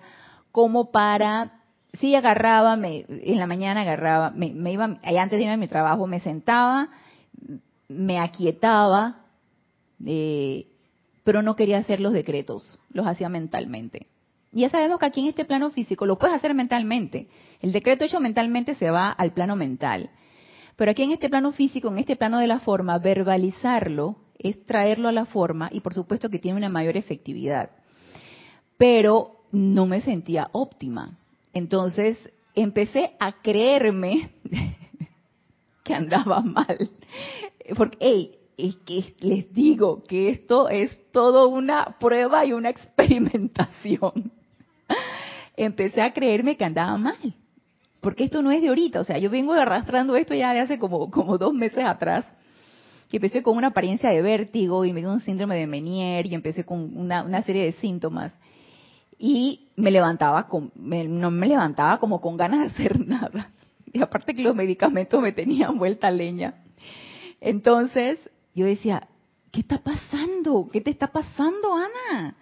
como 0.53 0.91
para, 0.91 1.61
sí 1.95 2.15
agarraba, 2.15 2.77
me, 2.77 3.05
en 3.09 3.39
la 3.39 3.47
mañana 3.47 3.83
agarraba, 3.83 4.31
me, 4.31 4.73
iba, 4.73 4.85
antes 4.85 5.39
de 5.39 5.43
irme 5.43 5.55
a 5.55 5.59
mi 5.59 5.69
trabajo, 5.69 6.07
me 6.07 6.21
sentaba, 6.21 6.89
me 7.89 8.19
aquietaba, 8.19 9.27
eh, 10.05 10.67
pero 11.25 11.43
no 11.43 11.57
quería 11.57 11.79
hacer 11.79 12.01
los 12.01 12.13
decretos, 12.13 12.79
los 12.93 13.07
hacía 13.07 13.29
mentalmente. 13.29 14.07
Ya 14.53 14.71
sabemos 14.71 14.99
que 14.99 15.07
aquí 15.07 15.21
en 15.21 15.27
este 15.27 15.45
plano 15.45 15.71
físico 15.71 16.07
lo 16.07 16.19
puedes 16.19 16.37
hacer 16.37 16.55
mentalmente. 16.55 17.29
El 17.61 17.73
decreto 17.73 18.05
hecho 18.05 18.21
mentalmente 18.21 18.75
se 18.77 18.91
va 18.91 19.11
al 19.11 19.33
plano 19.33 19.57
mental. 19.57 20.09
Pero 20.77 20.91
aquí 20.91 21.03
en 21.03 21.11
este 21.11 21.29
plano 21.29 21.53
físico, 21.53 21.89
en 21.89 21.99
este 21.99 22.17
plano 22.17 22.39
de 22.39 22.47
la 22.47 22.61
forma, 22.61 22.99
verbalizarlo 22.99 24.17
es 24.49 24.65
traerlo 24.67 25.09
a 25.09 25.13
la 25.13 25.27
forma 25.27 25.69
y 25.73 25.81
por 25.81 25.95
supuesto 25.95 26.31
que 26.31 26.39
tiene 26.39 26.59
una 26.59 26.69
mayor 26.69 26.97
efectividad. 26.97 27.71
Pero 28.77 29.45
no 29.53 29.87
me 29.87 30.01
sentía 30.03 30.49
óptima. 30.53 31.19
Entonces 31.53 32.19
empecé 32.55 33.17
a 33.19 33.33
creerme 33.41 34.31
que 35.85 35.95
andaba 35.95 36.41
mal. 36.41 36.91
Porque, 37.77 37.97
hey, 38.01 38.39
es 38.57 38.77
que 38.77 39.15
les 39.21 39.53
digo 39.53 40.03
que 40.05 40.31
esto 40.31 40.69
es 40.69 41.11
todo 41.13 41.49
una 41.49 41.97
prueba 41.99 42.45
y 42.45 42.53
una 42.53 42.71
experimentación. 42.71 44.33
Empecé 45.57 46.03
a 46.03 46.13
creerme 46.13 46.57
que 46.57 46.65
andaba 46.65 46.97
mal. 46.97 47.35
Porque 48.01 48.25
esto 48.25 48.41
no 48.43 48.51
es 48.51 48.63
de 48.63 48.69
ahorita, 48.69 49.01
o 49.01 49.05
sea, 49.05 49.19
yo 49.19 49.31
vengo 49.31 49.53
arrastrando 49.53 50.17
esto 50.17 50.35
ya 50.35 50.53
de 50.53 50.61
hace 50.61 50.79
como, 50.79 51.11
como 51.11 51.39
dos 51.39 51.53
meses 51.53 51.85
atrás 51.85 52.25
y 53.11 53.17
empecé 53.17 53.43
con 53.43 53.57
una 53.57 53.69
apariencia 53.69 54.11
de 54.11 54.21
vértigo 54.21 54.85
y 54.85 54.93
me 54.93 55.01
dio 55.01 55.13
un 55.13 55.21
síndrome 55.21 55.57
de 55.57 55.67
Menier 55.67 56.27
y 56.27 56.35
empecé 56.35 56.65
con 56.65 56.97
una, 56.97 57.43
serie 57.43 57.65
de 57.65 57.73
síntomas. 57.73 58.33
y 59.19 59.69
me 59.77 59.91
levantaba, 59.91 60.49
con, 60.49 60.73
no 60.75 61.31
me 61.31 61.47
levantaba 61.47 61.99
como 61.99 62.21
con 62.21 62.37
ganas 62.37 62.61
de 62.61 62.67
hacer 62.67 63.01
nada. 63.07 63.53
Y 63.93 64.03
aparte 64.03 64.35
que 64.35 64.43
los 64.43 64.55
medicamentos 64.55 65.23
me 65.23 65.33
tenían 65.33 65.79
vuelta 65.79 66.11
leña. 66.11 66.63
Entonces 67.41 68.19
yo 68.55 68.67
decía, 68.67 69.09
¿qué 69.53 69.61
está 69.61 69.79
pasando? 69.79 70.69
¿Qué 70.73 70.81
te 70.81 70.91
está 70.91 71.09
pasando, 71.09 71.75
Ana? 71.75 72.37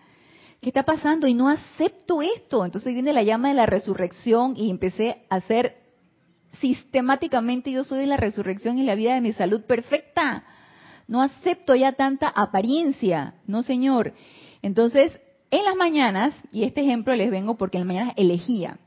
¿Qué 0.61 0.71
está 0.71 0.85
pasando? 0.85 1.27
Y 1.27 1.35
no 1.35 1.49
acepto 1.49 2.23
esto. 2.23 2.65
Entonces 2.65 2.95
viene 2.95 3.13
la 3.13 3.23
llama 3.23 3.49
de 3.49 3.55
la 3.55 3.67
resurrección 3.67 4.55
y 4.57 4.71
empecé 4.71 5.27
a 5.29 5.37
hacer 5.37 5.77
sistemáticamente, 6.61 7.71
yo 7.71 7.85
soy 7.85 8.07
la 8.07 8.17
resurrección 8.17 8.79
y 8.79 8.85
la 8.85 8.95
vida 8.95 9.15
de 9.15 9.21
mi 9.21 9.33
salud 9.33 9.63
perfecta. 9.63 10.45
No 11.07 11.23
acepto 11.23 11.75
ya 11.75 11.93
tanta 11.93 12.29
apariencia, 12.29 13.35
no 13.47 13.63
señor. 13.63 14.15
Entonces, 14.63 15.21
en 15.51 15.65
las 15.65 15.77
mañanas, 15.77 16.35
y 16.51 16.65
este 16.65 16.81
ejemplo 16.81 17.15
les 17.15 17.31
vengo 17.31 17.57
porque 17.57 17.77
en 17.79 17.83
las 17.83 17.89
mañanas 17.89 18.15
elegía 18.17 18.79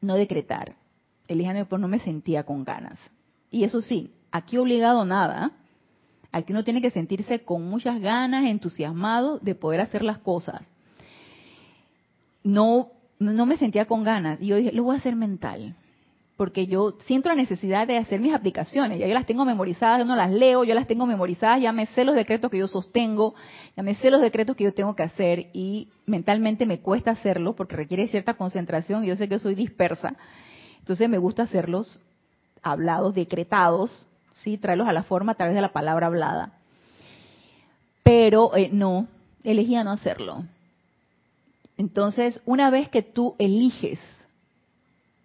no 0.00 0.14
decretar, 0.14 0.74
elegía 1.28 1.64
pues 1.66 1.80
no 1.80 1.88
me 1.88 1.98
sentía 1.98 2.44
con 2.44 2.64
ganas. 2.64 2.98
Y 3.50 3.64
eso 3.64 3.80
sí, 3.80 4.12
aquí 4.30 4.56
obligado 4.56 5.04
nada, 5.04 5.52
aquí 6.32 6.52
uno 6.52 6.64
tiene 6.64 6.80
que 6.80 6.90
sentirse 6.90 7.44
con 7.44 7.68
muchas 7.68 8.00
ganas, 8.00 8.46
entusiasmado 8.46 9.38
de 9.38 9.54
poder 9.54 9.80
hacer 9.80 10.02
las 10.02 10.18
cosas. 10.18 10.62
No, 12.42 12.92
no 13.18 13.44
me 13.44 13.58
sentía 13.58 13.84
con 13.84 14.02
ganas. 14.02 14.40
Y 14.40 14.46
yo 14.46 14.56
dije, 14.56 14.72
lo 14.72 14.84
voy 14.84 14.94
a 14.94 14.98
hacer 14.98 15.14
mental 15.14 15.76
porque 16.40 16.66
yo 16.66 16.94
siento 17.04 17.28
la 17.28 17.34
necesidad 17.34 17.86
de 17.86 17.98
hacer 17.98 18.18
mis 18.18 18.32
aplicaciones. 18.32 18.98
Ya 18.98 19.06
yo 19.06 19.12
las 19.12 19.26
tengo 19.26 19.44
memorizadas, 19.44 19.98
yo 19.98 20.06
no 20.06 20.16
las 20.16 20.30
leo, 20.30 20.64
yo 20.64 20.74
las 20.74 20.86
tengo 20.86 21.04
memorizadas, 21.04 21.60
ya 21.60 21.70
me 21.70 21.84
sé 21.84 22.02
los 22.02 22.14
decretos 22.14 22.50
que 22.50 22.56
yo 22.56 22.66
sostengo, 22.66 23.34
ya 23.76 23.82
me 23.82 23.94
sé 23.96 24.10
los 24.10 24.22
decretos 24.22 24.56
que 24.56 24.64
yo 24.64 24.72
tengo 24.72 24.96
que 24.96 25.02
hacer 25.02 25.50
y 25.52 25.88
mentalmente 26.06 26.64
me 26.64 26.80
cuesta 26.80 27.10
hacerlo 27.10 27.54
porque 27.56 27.76
requiere 27.76 28.06
cierta 28.06 28.38
concentración 28.38 29.04
y 29.04 29.08
yo 29.08 29.16
sé 29.16 29.28
que 29.28 29.38
soy 29.38 29.54
dispersa. 29.54 30.16
Entonces 30.78 31.10
me 31.10 31.18
gusta 31.18 31.42
hacerlos 31.42 32.00
hablados, 32.62 33.14
decretados, 33.14 34.08
¿sí? 34.32 34.56
traerlos 34.56 34.88
a 34.88 34.94
la 34.94 35.02
forma 35.02 35.32
a 35.32 35.34
través 35.34 35.54
de 35.54 35.60
la 35.60 35.74
palabra 35.74 36.06
hablada. 36.06 36.54
Pero 38.02 38.56
eh, 38.56 38.70
no, 38.72 39.08
elegía 39.44 39.84
no 39.84 39.90
hacerlo. 39.90 40.42
Entonces, 41.76 42.40
una 42.46 42.70
vez 42.70 42.88
que 42.88 43.02
tú 43.02 43.36
eliges 43.38 43.98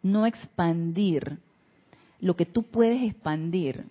no 0.06 0.28
expandir 0.28 1.39
lo 2.20 2.36
que 2.36 2.45
tú 2.45 2.62
puedes 2.62 3.01
expandir 3.01 3.86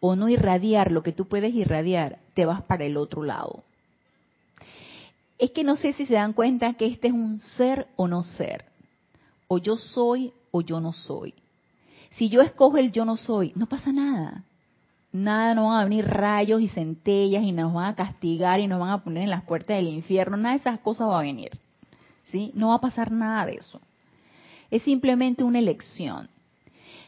o 0.00 0.16
no 0.16 0.30
irradiar 0.30 0.90
lo 0.90 1.02
que 1.02 1.12
tú 1.12 1.26
puedes 1.26 1.54
irradiar, 1.54 2.18
te 2.32 2.46
vas 2.46 2.62
para 2.62 2.86
el 2.86 2.96
otro 2.96 3.22
lado. 3.22 3.62
Es 5.38 5.50
que 5.50 5.62
no 5.62 5.76
sé 5.76 5.92
si 5.92 6.06
se 6.06 6.14
dan 6.14 6.32
cuenta 6.32 6.72
que 6.72 6.86
este 6.86 7.08
es 7.08 7.12
un 7.12 7.40
ser 7.40 7.86
o 7.96 8.08
no 8.08 8.22
ser. 8.22 8.64
O 9.46 9.58
yo 9.58 9.76
soy 9.76 10.32
o 10.52 10.62
yo 10.62 10.80
no 10.80 10.94
soy. 10.94 11.34
Si 12.12 12.30
yo 12.30 12.40
escojo 12.40 12.78
el 12.78 12.90
yo 12.90 13.04
no 13.04 13.18
soy, 13.18 13.52
no 13.56 13.66
pasa 13.66 13.92
nada. 13.92 14.42
Nada, 15.12 15.54
no 15.54 15.66
van 15.66 15.80
a 15.80 15.84
venir 15.84 16.06
rayos 16.06 16.62
y 16.62 16.68
centellas 16.68 17.42
y 17.42 17.52
nos 17.52 17.74
van 17.74 17.88
a 17.90 17.94
castigar 17.94 18.60
y 18.60 18.68
nos 18.68 18.80
van 18.80 18.90
a 18.90 19.04
poner 19.04 19.24
en 19.24 19.30
las 19.30 19.44
puertas 19.44 19.76
del 19.76 19.88
infierno. 19.88 20.38
Nada 20.38 20.54
de 20.54 20.60
esas 20.60 20.78
cosas 20.80 21.08
va 21.08 21.18
a 21.18 21.22
venir. 21.22 21.50
¿Sí? 22.24 22.52
No 22.54 22.68
va 22.68 22.76
a 22.76 22.80
pasar 22.80 23.12
nada 23.12 23.44
de 23.44 23.56
eso 23.56 23.82
es 24.70 24.82
simplemente 24.82 25.44
una 25.44 25.58
elección. 25.58 26.28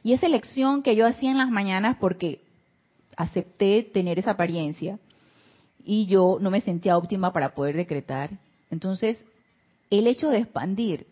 Y 0.03 0.13
esa 0.13 0.27
elección 0.27 0.83
que 0.83 0.97
yo 0.97 1.07
hacía 1.07 1.31
en 1.31 1.39
las 1.39 1.51
mañanas 1.51 1.97
porque 2.01 2.41
acepté 3.17 3.83
tener 3.83 4.19
esa 4.19 4.33
apariencia 4.33 4.99
y 5.85 6.07
yo 6.07 6.39
no 6.41 6.51
me 6.51 6.61
sentía 6.61 6.97
óptima 6.97 7.33
para 7.33 7.55
poder 7.55 7.77
decretar, 7.77 8.31
entonces 8.71 9.25
el 9.91 10.07
hecho 10.07 10.29
de 10.29 10.39
expandir 10.39 11.07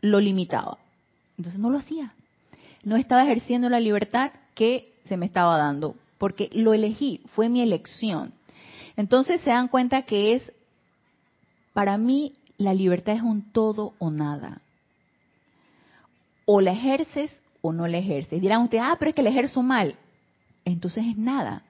lo 0.00 0.18
limitaba. 0.20 0.78
Entonces 1.36 1.60
no 1.60 1.70
lo 1.70 1.78
hacía. 1.78 2.14
No 2.82 2.96
estaba 2.96 3.24
ejerciendo 3.24 3.68
la 3.68 3.80
libertad 3.80 4.32
que 4.54 4.94
se 5.04 5.16
me 5.16 5.26
estaba 5.26 5.58
dando, 5.58 5.94
porque 6.18 6.50
lo 6.52 6.72
elegí, 6.72 7.20
fue 7.34 7.48
mi 7.48 7.60
elección. 7.60 8.32
Entonces 8.96 9.40
se 9.42 9.50
dan 9.50 9.68
cuenta 9.68 10.02
que 10.02 10.34
es, 10.34 10.52
para 11.72 11.98
mí, 11.98 12.32
la 12.58 12.74
libertad 12.74 13.14
es 13.14 13.22
un 13.22 13.52
todo 13.52 13.94
o 13.98 14.10
nada 14.10 14.60
o 16.52 16.60
la 16.60 16.72
ejerces 16.72 17.40
o 17.62 17.72
no 17.72 17.86
la 17.86 17.98
ejerces. 17.98 18.40
Dirán 18.40 18.62
ustedes, 18.62 18.82
ah, 18.84 18.96
pero 18.98 19.10
es 19.10 19.14
que 19.14 19.22
la 19.22 19.30
ejerzo 19.30 19.62
mal. 19.62 19.94
Entonces 20.64 21.04
es 21.06 21.16
nada. 21.16 21.62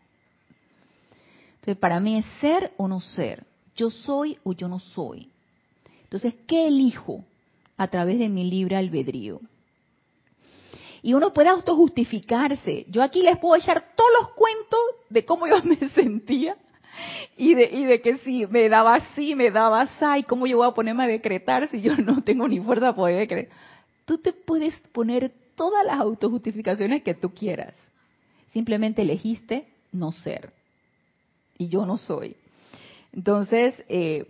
Entonces, 1.56 1.76
para 1.76 2.00
mí 2.00 2.16
es 2.16 2.24
ser 2.40 2.72
o 2.78 2.88
no 2.88 3.02
ser. 3.02 3.44
Yo 3.76 3.90
soy 3.90 4.38
o 4.42 4.54
yo 4.54 4.68
no 4.68 4.78
soy. 4.78 5.28
Entonces, 6.04 6.32
¿qué 6.46 6.68
elijo 6.68 7.22
a 7.76 7.88
través 7.88 8.18
de 8.18 8.30
mi 8.30 8.48
libre 8.48 8.74
albedrío? 8.76 9.42
Y 11.02 11.12
uno 11.12 11.34
puede 11.34 11.50
autojustificarse. 11.50 12.86
Yo 12.88 13.02
aquí 13.02 13.22
les 13.22 13.36
puedo 13.36 13.56
echar 13.56 13.84
todos 13.94 14.10
los 14.18 14.30
cuentos 14.30 14.80
de 15.10 15.26
cómo 15.26 15.46
yo 15.46 15.62
me 15.64 15.76
sentía 15.90 16.56
y 17.36 17.54
de, 17.54 17.68
y 17.70 17.84
de 17.84 18.00
que 18.00 18.16
si 18.18 18.46
me 18.46 18.70
daba 18.70 18.94
así, 18.94 19.34
me 19.34 19.50
daba 19.50 19.82
así, 19.82 20.22
cómo 20.22 20.46
yo 20.46 20.56
voy 20.56 20.68
a 20.68 20.72
ponerme 20.72 21.04
a 21.04 21.06
decretar 21.06 21.68
si 21.68 21.82
yo 21.82 21.98
no 21.98 22.22
tengo 22.22 22.48
ni 22.48 22.60
fuerza 22.60 22.86
para 22.86 22.96
poder 22.96 23.18
decretar 23.18 23.69
tú 24.10 24.18
te 24.18 24.32
puedes 24.32 24.74
poner 24.90 25.30
todas 25.54 25.86
las 25.86 26.00
autojustificaciones 26.00 27.04
que 27.04 27.14
tú 27.14 27.30
quieras. 27.30 27.76
Simplemente 28.52 29.02
elegiste 29.02 29.68
no 29.92 30.10
ser. 30.10 30.52
Y 31.56 31.68
yo 31.68 31.86
no 31.86 31.96
soy. 31.96 32.34
Entonces, 33.12 33.72
eh, 33.88 34.26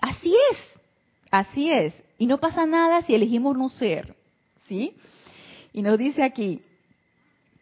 así 0.00 0.34
es, 0.50 0.58
así 1.30 1.70
es. 1.70 1.94
Y 2.18 2.26
no 2.26 2.38
pasa 2.38 2.66
nada 2.66 3.02
si 3.02 3.14
elegimos 3.14 3.56
no 3.56 3.68
ser. 3.68 4.16
¿Sí? 4.66 4.96
Y 5.72 5.82
nos 5.82 5.96
dice 5.96 6.24
aquí, 6.24 6.60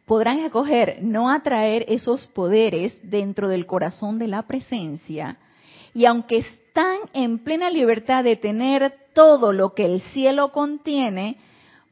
podrán 0.07 0.39
escoger 0.39 1.03
no 1.03 1.29
atraer 1.29 1.85
esos 1.89 2.27
poderes 2.29 2.99
dentro 3.03 3.49
del 3.49 3.67
corazón 3.67 4.19
de 4.19 4.29
la 4.29 4.45
presencia. 4.45 5.37
Y 5.93 6.07
aunque 6.07 6.39
están 6.39 6.97
en 7.13 7.41
plena 7.41 7.69
libertad 7.69 8.25
de 8.25 8.37
tener 8.37 8.95
todo 9.17 9.55
lo 9.55 9.73
que 9.73 9.87
el 9.87 10.03
cielo 10.13 10.53
contiene, 10.53 11.39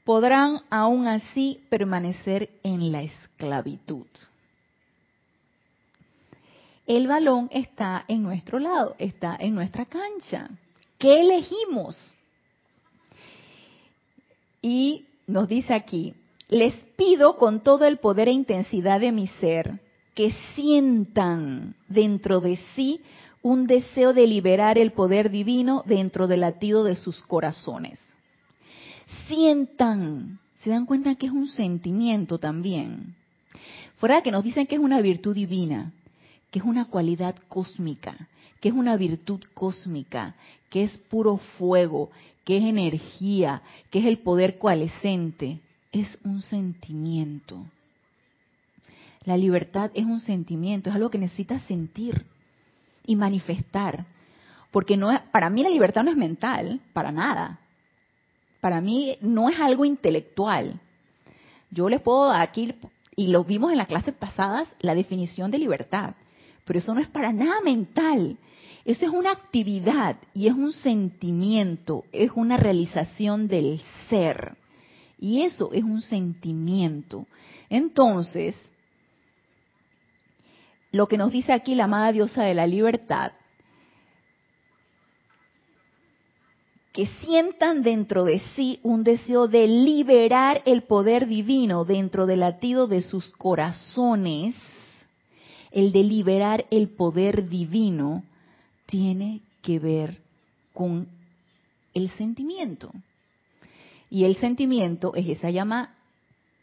podrán 0.04 0.60
aún 0.68 1.08
así 1.08 1.62
permanecer 1.70 2.50
en 2.62 2.92
la 2.92 3.02
esclavitud. 3.02 4.06
El 6.86 7.06
balón 7.06 7.48
está 7.50 8.04
en 8.08 8.22
nuestro 8.22 8.58
lado, 8.58 8.94
está 8.98 9.34
en 9.40 9.54
nuestra 9.54 9.86
cancha. 9.86 10.50
¿Qué 10.98 11.22
elegimos? 11.22 12.12
Y 14.60 15.06
nos 15.26 15.48
dice 15.48 15.72
aquí, 15.72 16.12
les 16.50 16.74
pido 16.98 17.38
con 17.38 17.60
todo 17.60 17.86
el 17.86 17.96
poder 17.96 18.28
e 18.28 18.32
intensidad 18.32 19.00
de 19.00 19.12
mi 19.12 19.28
ser 19.28 19.80
que 20.14 20.32
sientan 20.54 21.74
dentro 21.88 22.40
de 22.40 22.58
sí 22.76 23.00
un 23.44 23.66
deseo 23.66 24.14
de 24.14 24.26
liberar 24.26 24.78
el 24.78 24.92
poder 24.92 25.30
divino 25.30 25.84
dentro 25.86 26.26
del 26.26 26.40
latido 26.40 26.82
de 26.82 26.96
sus 26.96 27.20
corazones. 27.20 28.00
Sientan, 29.28 30.40
se 30.62 30.70
dan 30.70 30.86
cuenta 30.86 31.14
que 31.16 31.26
es 31.26 31.32
un 31.32 31.46
sentimiento 31.46 32.38
también. 32.38 33.14
Fuera 33.98 34.16
de 34.16 34.22
que 34.22 34.30
nos 34.30 34.44
dicen 34.44 34.66
que 34.66 34.76
es 34.76 34.80
una 34.80 35.02
virtud 35.02 35.34
divina, 35.34 35.92
que 36.50 36.60
es 36.60 36.64
una 36.64 36.86
cualidad 36.86 37.36
cósmica, 37.48 38.28
que 38.62 38.70
es 38.70 38.74
una 38.74 38.96
virtud 38.96 39.42
cósmica, 39.52 40.34
que 40.70 40.84
es 40.84 40.92
puro 41.10 41.36
fuego, 41.36 42.10
que 42.46 42.56
es 42.56 42.64
energía, 42.64 43.60
que 43.90 43.98
es 43.98 44.06
el 44.06 44.20
poder 44.20 44.56
coalescente, 44.56 45.60
es 45.92 46.18
un 46.24 46.40
sentimiento. 46.40 47.66
La 49.26 49.36
libertad 49.36 49.90
es 49.92 50.06
un 50.06 50.20
sentimiento, 50.20 50.88
es 50.88 50.96
algo 50.96 51.10
que 51.10 51.18
necesitas 51.18 51.60
sentir 51.64 52.24
y 53.06 53.16
manifestar. 53.16 54.06
Porque 54.70 54.96
no 54.96 55.10
para 55.30 55.50
mí 55.50 55.62
la 55.62 55.70
libertad 55.70 56.02
no 56.02 56.10
es 56.10 56.16
mental, 56.16 56.80
para 56.92 57.12
nada. 57.12 57.60
Para 58.60 58.80
mí 58.80 59.16
no 59.20 59.48
es 59.48 59.60
algo 59.60 59.84
intelectual. 59.84 60.80
Yo 61.70 61.88
les 61.88 62.00
puedo 62.00 62.30
aquí, 62.32 62.74
y 63.16 63.28
lo 63.28 63.44
vimos 63.44 63.70
en 63.72 63.78
las 63.78 63.88
clases 63.88 64.14
pasadas, 64.14 64.68
la 64.80 64.94
definición 64.94 65.50
de 65.50 65.58
libertad. 65.58 66.14
Pero 66.64 66.78
eso 66.78 66.94
no 66.94 67.00
es 67.00 67.08
para 67.08 67.32
nada 67.32 67.60
mental. 67.62 68.38
Eso 68.84 69.06
es 69.06 69.12
una 69.12 69.32
actividad 69.32 70.16
y 70.34 70.46
es 70.46 70.54
un 70.54 70.72
sentimiento, 70.72 72.04
es 72.12 72.30
una 72.34 72.56
realización 72.56 73.48
del 73.48 73.80
ser. 74.08 74.56
Y 75.18 75.42
eso 75.42 75.70
es 75.72 75.84
un 75.84 76.00
sentimiento. 76.02 77.26
Entonces, 77.70 78.56
lo 80.94 81.08
que 81.08 81.18
nos 81.18 81.32
dice 81.32 81.52
aquí 81.52 81.74
la 81.74 81.84
amada 81.84 82.12
diosa 82.12 82.44
de 82.44 82.54
la 82.54 82.68
libertad, 82.68 83.32
que 86.92 87.06
sientan 87.24 87.82
dentro 87.82 88.22
de 88.22 88.38
sí 88.54 88.78
un 88.84 89.02
deseo 89.02 89.48
de 89.48 89.66
liberar 89.66 90.62
el 90.66 90.84
poder 90.84 91.26
divino 91.26 91.84
dentro 91.84 92.26
del 92.26 92.40
latido 92.40 92.86
de 92.86 93.02
sus 93.02 93.32
corazones, 93.32 94.54
el 95.72 95.90
de 95.90 96.04
liberar 96.04 96.66
el 96.70 96.90
poder 96.90 97.48
divino 97.48 98.22
tiene 98.86 99.40
que 99.62 99.80
ver 99.80 100.18
con 100.72 101.08
el 101.92 102.08
sentimiento. 102.10 102.92
Y 104.10 104.26
el 104.26 104.36
sentimiento 104.36 105.12
es 105.16 105.26
esa 105.26 105.50
llama 105.50 105.96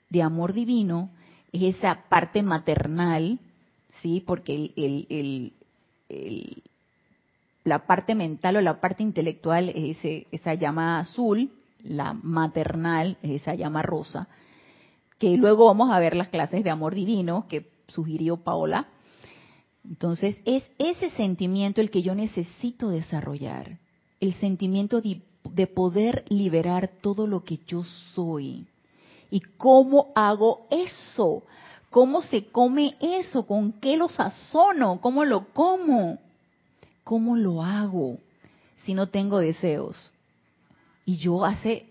de 0.10 0.22
amor 0.22 0.54
divino, 0.54 1.10
es 1.52 1.76
esa 1.76 2.06
parte 2.08 2.42
maternal, 2.42 3.38
¿sí? 4.02 4.22
Porque 4.26 5.52
la 7.64 7.86
parte 7.86 8.16
mental 8.16 8.58
o 8.58 8.62
la 8.62 8.80
parte 8.82 9.04
intelectual 9.04 9.70
es 9.70 9.98
esa 10.32 10.54
llama 10.56 11.00
azul, 11.00 11.52
la 11.84 12.14
maternal 12.14 13.18
es 13.22 13.42
esa 13.42 13.56
llama 13.56 13.82
rosa, 13.82 14.28
que 15.18 15.38
luego 15.38 15.66
vamos 15.66 15.92
a 15.92 16.00
ver 16.00 16.16
las 16.16 16.30
clases 16.30 16.64
de 16.64 16.70
amor 16.70 16.96
divino 16.96 17.46
que 17.48 17.70
sugirió 17.88 18.38
Paola. 18.38 18.88
Entonces, 19.84 20.42
es 20.46 20.64
ese 20.78 21.10
sentimiento 21.12 21.82
el 21.82 21.90
que 21.90 22.04
yo 22.04 22.14
necesito 22.14 22.90
desarrollar, 22.90 23.80
el 24.20 24.34
sentimiento 24.34 25.02
de, 25.02 25.22
de 25.44 25.68
poder 25.68 26.24
liberar 26.30 26.92
todo 27.02 27.26
lo 27.26 27.44
que 27.44 27.60
yo 27.66 27.84
soy. 28.14 28.68
¿Y 29.32 29.40
cómo 29.58 30.12
hago 30.14 30.68
eso? 30.70 31.44
¿Cómo 31.92 32.22
se 32.22 32.46
come 32.46 32.96
eso? 33.02 33.46
¿Con 33.46 33.74
qué 33.74 33.98
lo 33.98 34.08
sazono? 34.08 35.02
¿Cómo 35.02 35.26
lo 35.26 35.50
como? 35.50 36.18
¿Cómo 37.04 37.36
lo 37.36 37.62
hago 37.62 38.18
si 38.86 38.94
no 38.94 39.10
tengo 39.10 39.40
deseos? 39.40 40.10
Y 41.06 41.18
yo 41.18 41.44
hace 41.44 41.86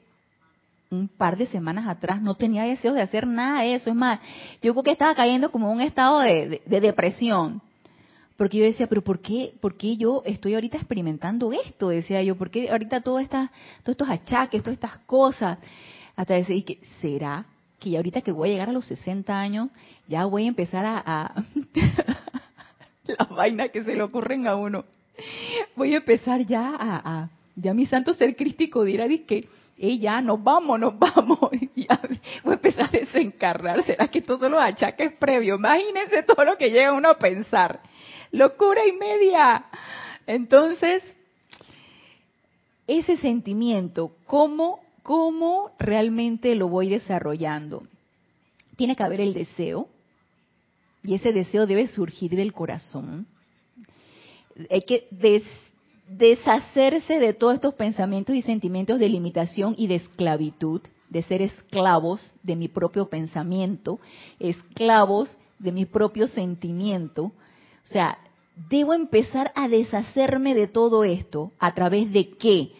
un 0.91 1.07
par 1.07 1.37
de 1.37 1.47
semanas 1.49 1.87
atrás 1.87 2.23
no 2.23 2.35
tenía 2.35 2.65
deseos 2.65 2.95
de 2.95 3.03
hacer 3.03 3.27
nada 3.27 3.61
de 3.61 3.75
eso. 3.75 3.91
Es 3.91 3.97
más, 3.97 4.21
yo 4.63 4.73
creo 4.73 4.83
que 4.83 4.93
estaba 4.93 5.15
cayendo 5.15 5.53
como 5.53 5.69
en 5.69 5.77
un 5.77 5.83
estado 5.83 6.21
de, 6.21 6.63
depresión. 6.65 7.61
Porque 8.39 8.57
yo 8.57 8.65
decía, 8.65 8.87
pero 8.87 9.03
¿por 9.03 9.21
qué, 9.21 9.53
¿por 9.61 9.77
qué 9.77 9.99
yo 9.99 10.23
estoy 10.25 10.55
ahorita 10.55 10.79
experimentando 10.79 11.53
esto? 11.53 11.91
Decía 11.91 12.23
yo, 12.23 12.39
¿por 12.39 12.51
qué 12.51 12.71
ahorita 12.71 13.03
todo 13.03 13.19
esta, 13.19 13.53
todos 13.83 13.97
estos 13.97 14.09
achaques, 14.09 14.63
todas 14.63 14.79
estas 14.79 14.97
cosas? 15.01 15.59
Hasta 16.17 16.33
decir, 16.33 16.65
que 16.65 16.81
¿será 17.03 17.45
que 17.81 17.91
ya 17.91 17.99
ahorita 17.99 18.21
que 18.21 18.31
voy 18.31 18.51
a 18.51 18.53
llegar 18.53 18.69
a 18.69 18.73
los 18.73 18.87
60 18.87 19.37
años, 19.37 19.71
ya 20.07 20.27
voy 20.27 20.45
a 20.45 20.49
empezar 20.49 20.87
a... 20.87 21.03
a 21.05 21.35
las 23.05 23.29
vainas 23.31 23.71
que 23.71 23.83
se 23.83 23.97
le 23.97 24.03
ocurren 24.03 24.47
a 24.47 24.55
uno. 24.55 24.85
Voy 25.75 25.95
a 25.95 25.97
empezar 25.97 26.47
ya 26.47 26.77
a, 26.79 27.29
ya 27.57 27.75
mi 27.75 27.87
santo 27.87 28.13
ser 28.15 28.37
crístico 28.37 28.85
dirá 28.85 29.09
que 29.27 29.49
y 29.83 29.99
ya 29.99 30.21
nos 30.21 30.43
vamos, 30.43 30.79
nos 30.79 30.99
vamos. 30.99 31.39
Ya 31.75 31.99
voy 32.45 32.53
a 32.53 32.57
empezar 32.57 32.85
a 32.85 32.99
desencarnar. 32.99 33.83
¿Será 33.85 34.09
que 34.09 34.19
esto 34.19 34.39
solo 34.39 34.61
achaques 34.61 35.13
previo? 35.15 35.57
Imagínense 35.57 36.23
todo 36.23 36.45
lo 36.45 36.59
que 36.59 36.71
llega 36.71 36.93
uno 36.93 37.09
a 37.09 37.19
pensar. 37.19 37.81
Locura 38.31 38.87
y 38.87 38.93
media. 38.93 39.65
Entonces, 40.27 41.03
ese 42.87 43.17
sentimiento, 43.17 44.13
¿cómo, 44.27 44.81
cómo 45.03 45.73
realmente 45.79 46.55
lo 46.55 46.69
voy 46.69 46.89
desarrollando? 46.89 47.85
Tiene 48.77 48.97
que 48.97 49.03
haber 49.03 49.21
el 49.21 49.35
deseo. 49.35 49.89
Y 51.03 51.15
ese 51.15 51.33
deseo 51.33 51.67
debe 51.67 51.87
surgir 51.87 52.37
del 52.37 52.53
corazón. 52.53 53.27
Hay 54.71 54.83
que 54.83 55.09
des 55.11 55.45
deshacerse 56.11 57.21
de 57.21 57.33
todos 57.35 57.55
estos 57.55 57.75
pensamientos 57.75 58.35
y 58.35 58.43
sentimientos 58.43 58.99
de 58.99 59.09
limitación 59.09 59.75
y 59.79 59.87
de 59.87 59.95
esclavitud, 59.95 60.81
de 61.09 61.23
ser 61.23 61.41
esclavos 61.41 62.33
de 62.43 62.57
mi 62.57 62.69
propio 62.69 63.09
pensamiento, 63.09 64.01
esclavos 64.41 65.37
de 65.59 65.73
mi 65.73 65.87
propio 65.87 66.27
sentimiento. 66.27 67.25
O 67.25 67.33
sea, 67.85 68.19
debo 68.69 68.93
empezar 68.93 69.53
a 69.55 69.69
deshacerme 69.69 70.55
de 70.55 70.67
todo 70.67 71.05
esto 71.05 71.53
a 71.59 71.75
través 71.75 72.13
de 72.13 72.31
qué? 72.31 72.73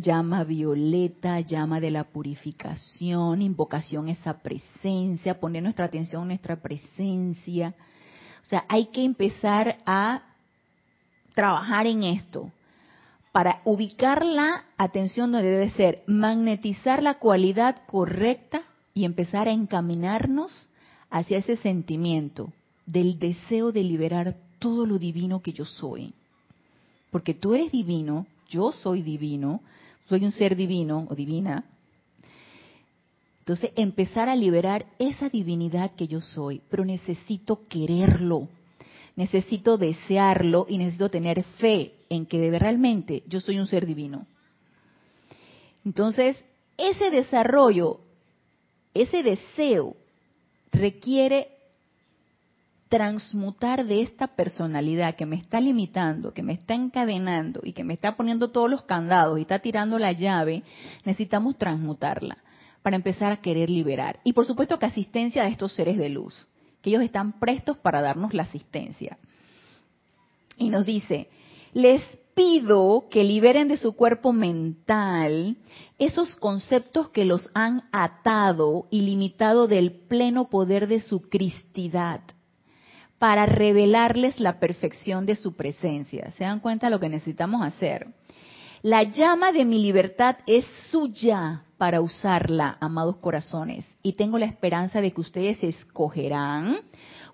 Llama 0.00 0.44
violeta, 0.44 1.40
llama 1.40 1.80
de 1.80 1.90
la 1.90 2.04
purificación, 2.04 3.42
invocación 3.42 4.08
a 4.08 4.12
esa 4.12 4.38
presencia, 4.38 5.40
poner 5.40 5.62
nuestra 5.62 5.86
atención 5.86 6.22
en 6.22 6.28
nuestra 6.28 6.56
presencia. 6.56 7.74
O 8.42 8.44
sea, 8.44 8.64
hay 8.68 8.86
que 8.86 9.02
empezar 9.02 9.78
a 9.86 10.22
trabajar 11.34 11.86
en 11.86 12.04
esto 12.04 12.52
para 13.32 13.60
ubicar 13.64 14.24
la 14.24 14.64
atención 14.76 15.32
donde 15.32 15.50
debe 15.50 15.70
ser, 15.70 16.02
magnetizar 16.06 17.02
la 17.02 17.18
cualidad 17.18 17.82
correcta 17.86 18.62
y 18.94 19.04
empezar 19.04 19.48
a 19.48 19.52
encaminarnos 19.52 20.68
hacia 21.10 21.38
ese 21.38 21.56
sentimiento 21.56 22.52
del 22.86 23.18
deseo 23.18 23.72
de 23.72 23.84
liberar 23.84 24.36
todo 24.58 24.86
lo 24.86 24.98
divino 24.98 25.40
que 25.40 25.52
yo 25.52 25.64
soy. 25.64 26.12
Porque 27.10 27.34
tú 27.34 27.54
eres 27.54 27.72
divino, 27.72 28.26
yo 28.48 28.72
soy 28.72 29.02
divino, 29.02 29.60
soy 30.08 30.24
un 30.24 30.32
ser 30.32 30.56
divino 30.56 31.06
o 31.08 31.14
divina. 31.14 31.64
Entonces, 33.40 33.72
empezar 33.76 34.28
a 34.28 34.36
liberar 34.36 34.86
esa 34.98 35.28
divinidad 35.28 35.92
que 35.94 36.06
yo 36.06 36.20
soy, 36.20 36.60
pero 36.68 36.84
necesito 36.84 37.66
quererlo, 37.68 38.48
necesito 39.16 39.78
desearlo 39.78 40.66
y 40.68 40.78
necesito 40.78 41.10
tener 41.10 41.42
fe 41.58 41.94
en 42.10 42.26
que 42.26 42.58
realmente 42.58 43.22
yo 43.26 43.40
soy 43.40 43.58
un 43.58 43.66
ser 43.66 43.86
divino. 43.86 44.26
Entonces, 45.84 46.44
ese 46.76 47.10
desarrollo, 47.10 48.00
ese 48.92 49.22
deseo 49.22 49.96
requiere 50.70 51.48
transmutar 52.88 53.86
de 53.86 54.02
esta 54.02 54.28
personalidad 54.28 55.14
que 55.14 55.26
me 55.26 55.36
está 55.36 55.60
limitando, 55.60 56.32
que 56.32 56.42
me 56.42 56.54
está 56.54 56.74
encadenando 56.74 57.60
y 57.62 57.72
que 57.72 57.84
me 57.84 57.94
está 57.94 58.16
poniendo 58.16 58.50
todos 58.50 58.70
los 58.70 58.82
candados 58.82 59.38
y 59.38 59.42
está 59.42 59.58
tirando 59.58 59.98
la 59.98 60.12
llave, 60.12 60.62
necesitamos 61.04 61.56
transmutarla 61.58 62.38
para 62.82 62.96
empezar 62.96 63.32
a 63.32 63.40
querer 63.40 63.68
liberar. 63.68 64.20
Y 64.24 64.32
por 64.32 64.46
supuesto 64.46 64.78
que 64.78 64.86
asistencia 64.86 65.42
a 65.42 65.48
estos 65.48 65.74
seres 65.74 65.98
de 65.98 66.08
luz, 66.08 66.46
que 66.80 66.90
ellos 66.90 67.02
están 67.02 67.38
prestos 67.38 67.76
para 67.76 68.00
darnos 68.00 68.32
la 68.32 68.44
asistencia. 68.44 69.18
Y 70.56 70.70
nos 70.70 70.86
dice, 70.86 71.28
les 71.74 72.02
pido 72.34 73.08
que 73.10 73.24
liberen 73.24 73.68
de 73.68 73.76
su 73.76 73.94
cuerpo 73.94 74.32
mental 74.32 75.56
esos 75.98 76.36
conceptos 76.36 77.10
que 77.10 77.24
los 77.24 77.50
han 77.52 77.82
atado 77.92 78.86
y 78.90 79.02
limitado 79.02 79.66
del 79.66 79.92
pleno 79.92 80.48
poder 80.48 80.86
de 80.86 81.00
su 81.00 81.28
cristidad 81.28 82.22
para 83.18 83.46
revelarles 83.46 84.38
la 84.40 84.60
perfección 84.60 85.26
de 85.26 85.36
su 85.36 85.56
presencia. 85.56 86.30
¿Se 86.32 86.44
dan 86.44 86.60
cuenta 86.60 86.86
de 86.86 86.90
lo 86.90 87.00
que 87.00 87.08
necesitamos 87.08 87.62
hacer? 87.62 88.06
La 88.82 89.02
llama 89.02 89.50
de 89.50 89.64
mi 89.64 89.80
libertad 89.82 90.36
es 90.46 90.64
suya 90.90 91.64
para 91.78 92.00
usarla, 92.00 92.76
amados 92.80 93.16
corazones, 93.16 93.84
y 94.02 94.12
tengo 94.12 94.38
la 94.38 94.46
esperanza 94.46 95.00
de 95.00 95.12
que 95.12 95.20
ustedes 95.20 95.62
escogerán 95.62 96.76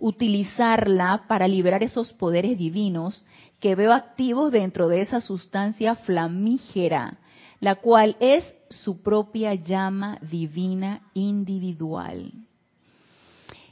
utilizarla 0.01 1.25
para 1.29 1.49
liberar 1.49 1.83
esos 1.83 2.13
poderes 2.13 2.59
divinos 2.59 3.25
que 3.61 3.75
veo 3.75 3.93
activos 3.93 4.53
dentro 4.53 4.89
de 4.89 5.01
esa 5.01 5.21
sustancia 5.21 5.95
flamígera, 5.95 7.19
la 7.61 7.77
cual 7.77 8.17
es 8.21 8.45
su 8.69 9.03
propia 9.03 9.55
llama 9.55 10.19
divina 10.21 11.03
individual. 11.15 12.33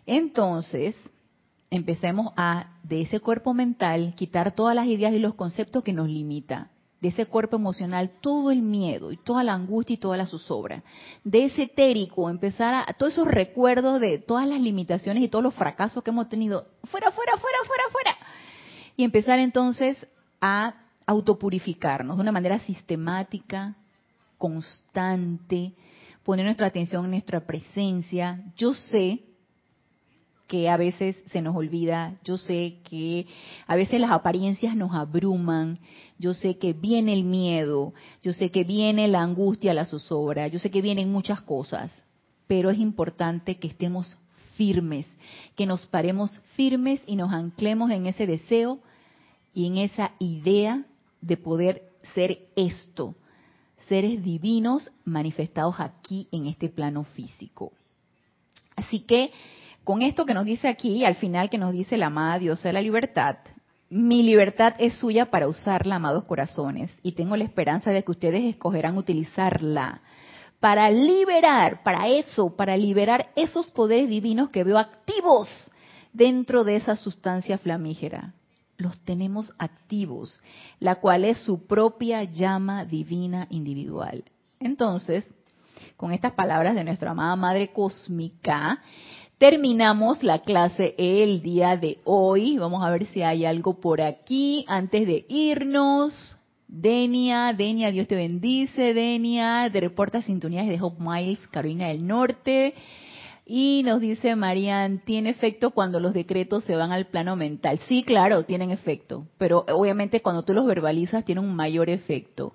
Entonces, 0.07 0.95
empecemos 1.73 2.33
a, 2.37 2.75
de 2.83 3.01
ese 3.01 3.19
cuerpo 3.19 3.55
mental, 3.55 4.15
quitar 4.15 4.55
todas 4.55 4.77
las 4.77 4.87
ideas 4.87 5.15
y 5.15 5.19
los 5.19 5.35
conceptos 5.35 5.83
que 5.83 5.95
nos 5.95 6.09
limita 6.09 6.71
de 7.01 7.09
ese 7.09 7.27
cuerpo 7.27 7.57
emocional 7.57 8.13
todo 8.21 8.53
el 8.53 8.63
miedo 8.63 9.11
y 9.11 9.17
toda 9.17 9.43
la 9.43 9.55
angustia 9.55 9.95
y 9.95 9.97
toda 9.97 10.17
la 10.17 10.27
zozobra. 10.27 10.85
De 11.25 11.47
ese 11.47 11.63
etérico, 11.63 12.31
empezar 12.31 12.75
a, 12.75 12.93
todos 12.93 13.15
esos 13.15 13.27
recuerdos 13.27 14.01
de 14.01 14.19
todas 14.19 14.47
las 14.47 14.61
limitaciones 14.61 15.25
y 15.25 15.29
todos 15.29 15.43
los 15.43 15.55
fracasos 15.55 16.05
que 16.05 16.11
hemos 16.11 16.29
tenido, 16.29 16.67
fuera, 16.85 17.11
fuera, 17.11 17.33
fuera, 17.39 17.59
fuera, 17.67 17.83
fuera. 17.91 18.17
Y 18.97 19.03
empezar 19.03 19.41
entonces 19.41 20.07
a 20.41 20.75
autopurificarnos 21.05 22.19
de 22.19 22.23
una 22.23 22.31
manera 22.33 22.61
sistemática, 22.61 23.75
constante, 24.39 25.73
poner 26.23 26.45
nuestra 26.45 26.69
atención 26.69 27.07
en 27.07 27.13
nuestra 27.13 27.41
presencia. 27.41 28.45
Yo 28.57 28.75
sé 28.75 29.25
que 30.53 30.69
a 30.69 30.77
veces 30.77 31.17
se 31.33 31.41
nos 31.41 31.57
olvida, 31.57 32.19
yo 32.25 32.37
sé 32.37 32.81
que 32.85 33.27
a 33.67 33.75
veces 33.75 33.99
las 33.99 34.11
apariencias 34.11 34.77
nos 34.77 34.95
abruman, 34.95 35.79
yo 36.19 36.35
sé 36.35 36.59
que 36.59 36.75
viene 36.75 37.15
el 37.15 37.25
miedo, 37.25 37.95
yo 38.23 38.35
sé 38.35 38.51
que 38.51 38.63
viene 38.63 39.09
la 39.09 39.23
angustia, 39.23 39.73
la 39.73 39.87
zozobra, 39.87 40.49
yo 40.49 40.59
sé 40.59 40.71
que 40.71 40.83
vienen 40.83 41.11
muchas 41.11 41.41
cosas, 41.41 41.91
pero 42.49 42.69
es 42.69 42.79
importante 42.79 43.57
que 43.57 43.69
estemos 43.69 44.15
firmes, 44.55 45.07
que 45.57 45.65
nos 45.65 45.87
paremos 45.87 46.39
firmes 46.55 47.01
y 47.07 47.17
nos 47.17 47.33
anclemos 47.33 47.91
en 47.91 48.05
ese 48.05 48.27
deseo 48.27 48.81
y 49.55 49.67
en 49.67 49.79
esa 49.79 50.13
idea 50.19 50.85
de 51.23 51.39
poder 51.39 51.83
ser 52.15 52.41
esto, 52.57 53.15
seres 53.89 54.23
divinos 54.23 54.91
manifestados 55.07 55.77
aquí 55.79 56.29
en 56.31 56.47
este 56.47 56.69
plano 56.69 57.05
físico. 57.05 57.73
Así 58.77 59.01
que 59.01 59.33
con 59.85 60.03
esto 60.03 60.27
que 60.27 60.35
nos 60.35 60.45
dice 60.45 60.69
aquí, 60.69 61.05
al 61.05 61.17
final 61.17 61.51
que 61.51 61.59
nos 61.59 61.73
dice 61.73 61.97
la 61.97 62.07
amada 62.07 62.39
diosa 62.39 62.69
de 62.69 62.75
la 62.75 62.83
libertad, 62.83 63.37
mi 63.91 64.23
libertad 64.23 64.75
es 64.79 64.95
suya 64.95 65.31
para 65.31 65.49
usarla, 65.49 65.97
amados 65.97 66.25
corazones, 66.25 66.91
y 67.03 67.13
tengo 67.13 67.37
la 67.37 67.45
esperanza 67.45 67.91
de 67.91 68.03
que 68.03 68.13
ustedes 68.13 68.45
escogerán 68.45 68.97
utilizarla 68.97 70.01
para 70.61 70.91
liberar, 70.91 71.83
para 71.83 72.09
eso, 72.09 72.57
para 72.57 72.77
liberar 72.77 73.31
esos 73.35 73.71
poderes 73.73 74.09
divinos 74.09 74.49
que 74.51 74.63
veo 74.63 74.79
activos 74.79 75.49
dentro 76.13 76.63
de 76.63 76.77
esa 76.77 76.95
sustancia 76.95 77.59
flamígera. 77.59 78.33
Los 78.79 79.01
tenemos 79.01 79.53
activos, 79.59 80.41
la 80.79 80.95
cual 80.95 81.25
es 81.25 81.39
su 81.39 81.67
propia 81.67 82.23
llama 82.23 82.85
divina 82.85 83.49
individual. 83.51 84.25
Entonces, 84.61 85.25
con 85.97 86.13
estas 86.13 86.33
palabras 86.33 86.75
de 86.77 86.85
nuestra 86.85 87.11
amada 87.11 87.35
Madre 87.37 87.73
Cósmica, 87.73 88.81
terminamos 89.43 90.23
la 90.23 90.39
clase 90.39 90.95
el 90.99 91.43
día 91.43 91.77
de 91.77 91.99
hoy. 92.05 92.59
Vamos 92.59 92.85
a 92.85 92.91
ver 92.91 93.07
si 93.07 93.23
hay 93.23 93.45
algo 93.45 93.81
por 93.81 94.01
aquí 94.01 94.65
antes 94.69 95.05
de 95.05 95.27
irnos. 95.29 96.39
Denia, 96.69 97.53
Denia, 97.53 97.91
Dios 97.91 98.07
te 98.07 98.15
bendice, 98.15 98.95
Denia, 98.95 99.69
de 99.69 99.81
Reporta 99.81 100.23
Sintonías 100.23 100.69
de 100.69 100.81
Hope 100.81 101.03
Miles, 101.03 101.45
Carolina 101.49 101.89
del 101.89 102.07
Norte. 102.07 102.75
Y 103.45 103.83
nos 103.85 104.01
dice 104.01 104.37
Marian, 104.37 105.01
¿tiene 105.01 105.31
efecto 105.31 105.73
cuando 105.73 105.99
los 105.99 106.15
decretos 106.15 106.63
se 106.63 106.77
van 106.77 106.93
al 106.93 107.07
plano 107.07 107.35
mental? 107.35 107.81
Sí, 107.89 108.05
claro, 108.05 108.45
tienen 108.45 108.71
efecto, 108.71 109.27
pero 109.39 109.65
obviamente 109.71 110.23
cuando 110.23 110.45
tú 110.45 110.55
los 110.55 110.67
verbalizas 110.67 111.25
tienen 111.25 111.43
un 111.43 111.57
mayor 111.57 111.91
efecto. 111.91 112.55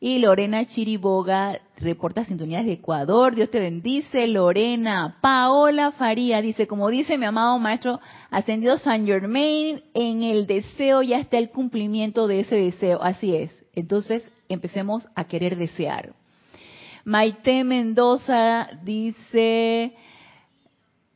Y 0.00 0.18
Lorena 0.18 0.66
Chiriboga 0.66 1.60
reporta 1.76 2.24
sintonías 2.24 2.64
de 2.64 2.72
Ecuador. 2.72 3.34
Dios 3.34 3.50
te 3.50 3.60
bendice, 3.60 4.26
Lorena. 4.26 5.18
Paola 5.20 5.92
Faría 5.92 6.40
dice, 6.40 6.66
como 6.66 6.88
dice 6.88 7.18
mi 7.18 7.26
amado 7.26 7.58
maestro 7.58 8.00
ascendido 8.30 8.78
San 8.78 9.06
Germain, 9.06 9.82
en 9.94 10.22
el 10.22 10.46
deseo 10.46 11.02
ya 11.02 11.18
está 11.18 11.38
el 11.38 11.50
cumplimiento 11.50 12.26
de 12.26 12.40
ese 12.40 12.56
deseo. 12.56 13.02
Así 13.02 13.34
es. 13.34 13.50
Entonces, 13.74 14.30
empecemos 14.48 15.08
a 15.14 15.24
querer 15.24 15.56
desear. 15.56 16.12
Maite 17.04 17.64
Mendoza 17.64 18.70
dice, 18.82 19.94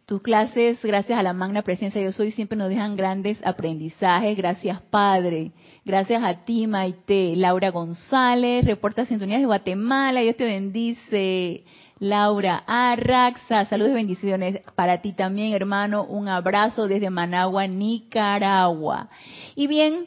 tus 0.08 0.22
clases, 0.22 0.82
gracias 0.82 1.18
a 1.18 1.22
la 1.22 1.34
magna 1.34 1.60
presencia 1.60 2.00
de 2.00 2.06
yo 2.06 2.12
soy, 2.12 2.30
siempre 2.30 2.56
nos 2.56 2.70
dejan 2.70 2.96
grandes 2.96 3.38
aprendizajes. 3.44 4.38
Gracias, 4.38 4.80
Padre. 4.80 5.52
Gracias 5.84 6.22
a 6.24 6.46
ti, 6.46 6.66
Maite. 6.66 7.36
Laura 7.36 7.70
González, 7.70 8.64
reporta 8.64 9.04
sintonías 9.04 9.40
de 9.40 9.46
Guatemala. 9.46 10.22
Dios 10.22 10.36
te 10.36 10.46
bendice. 10.46 11.62
Laura 11.98 12.62
Arraxa, 12.66 13.66
saludos 13.66 13.90
y 13.92 13.96
bendiciones 13.96 14.62
para 14.74 15.02
ti 15.02 15.12
también, 15.12 15.52
hermano. 15.52 16.04
Un 16.04 16.28
abrazo 16.28 16.88
desde 16.88 17.10
Managua, 17.10 17.66
Nicaragua. 17.66 19.10
Y 19.56 19.66
bien, 19.66 20.06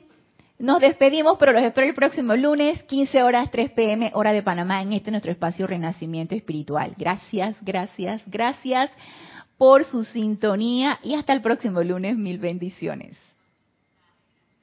nos 0.57 0.79
despedimos, 0.79 1.37
pero 1.37 1.51
los 1.51 1.61
espero 1.61 1.85
el 1.85 1.93
próximo 1.93 2.35
lunes, 2.35 2.81
15 2.83 3.21
horas, 3.21 3.51
3 3.51 3.69
pm, 3.73 4.09
hora 4.15 4.33
de 4.33 4.41
Panamá, 4.41 4.81
en 4.81 4.93
este 4.93 5.11
nuestro 5.11 5.31
espacio 5.31 5.67
Renacimiento 5.67 6.33
Espiritual. 6.33 6.95
Gracias, 6.97 7.55
gracias, 7.61 8.23
gracias 8.25 8.89
por 9.61 9.83
su 9.83 10.03
sintonía 10.05 10.97
y 11.03 11.13
hasta 11.13 11.33
el 11.33 11.43
próximo 11.43 11.83
lunes. 11.83 12.17
Mil 12.17 12.39
bendiciones. 12.39 13.15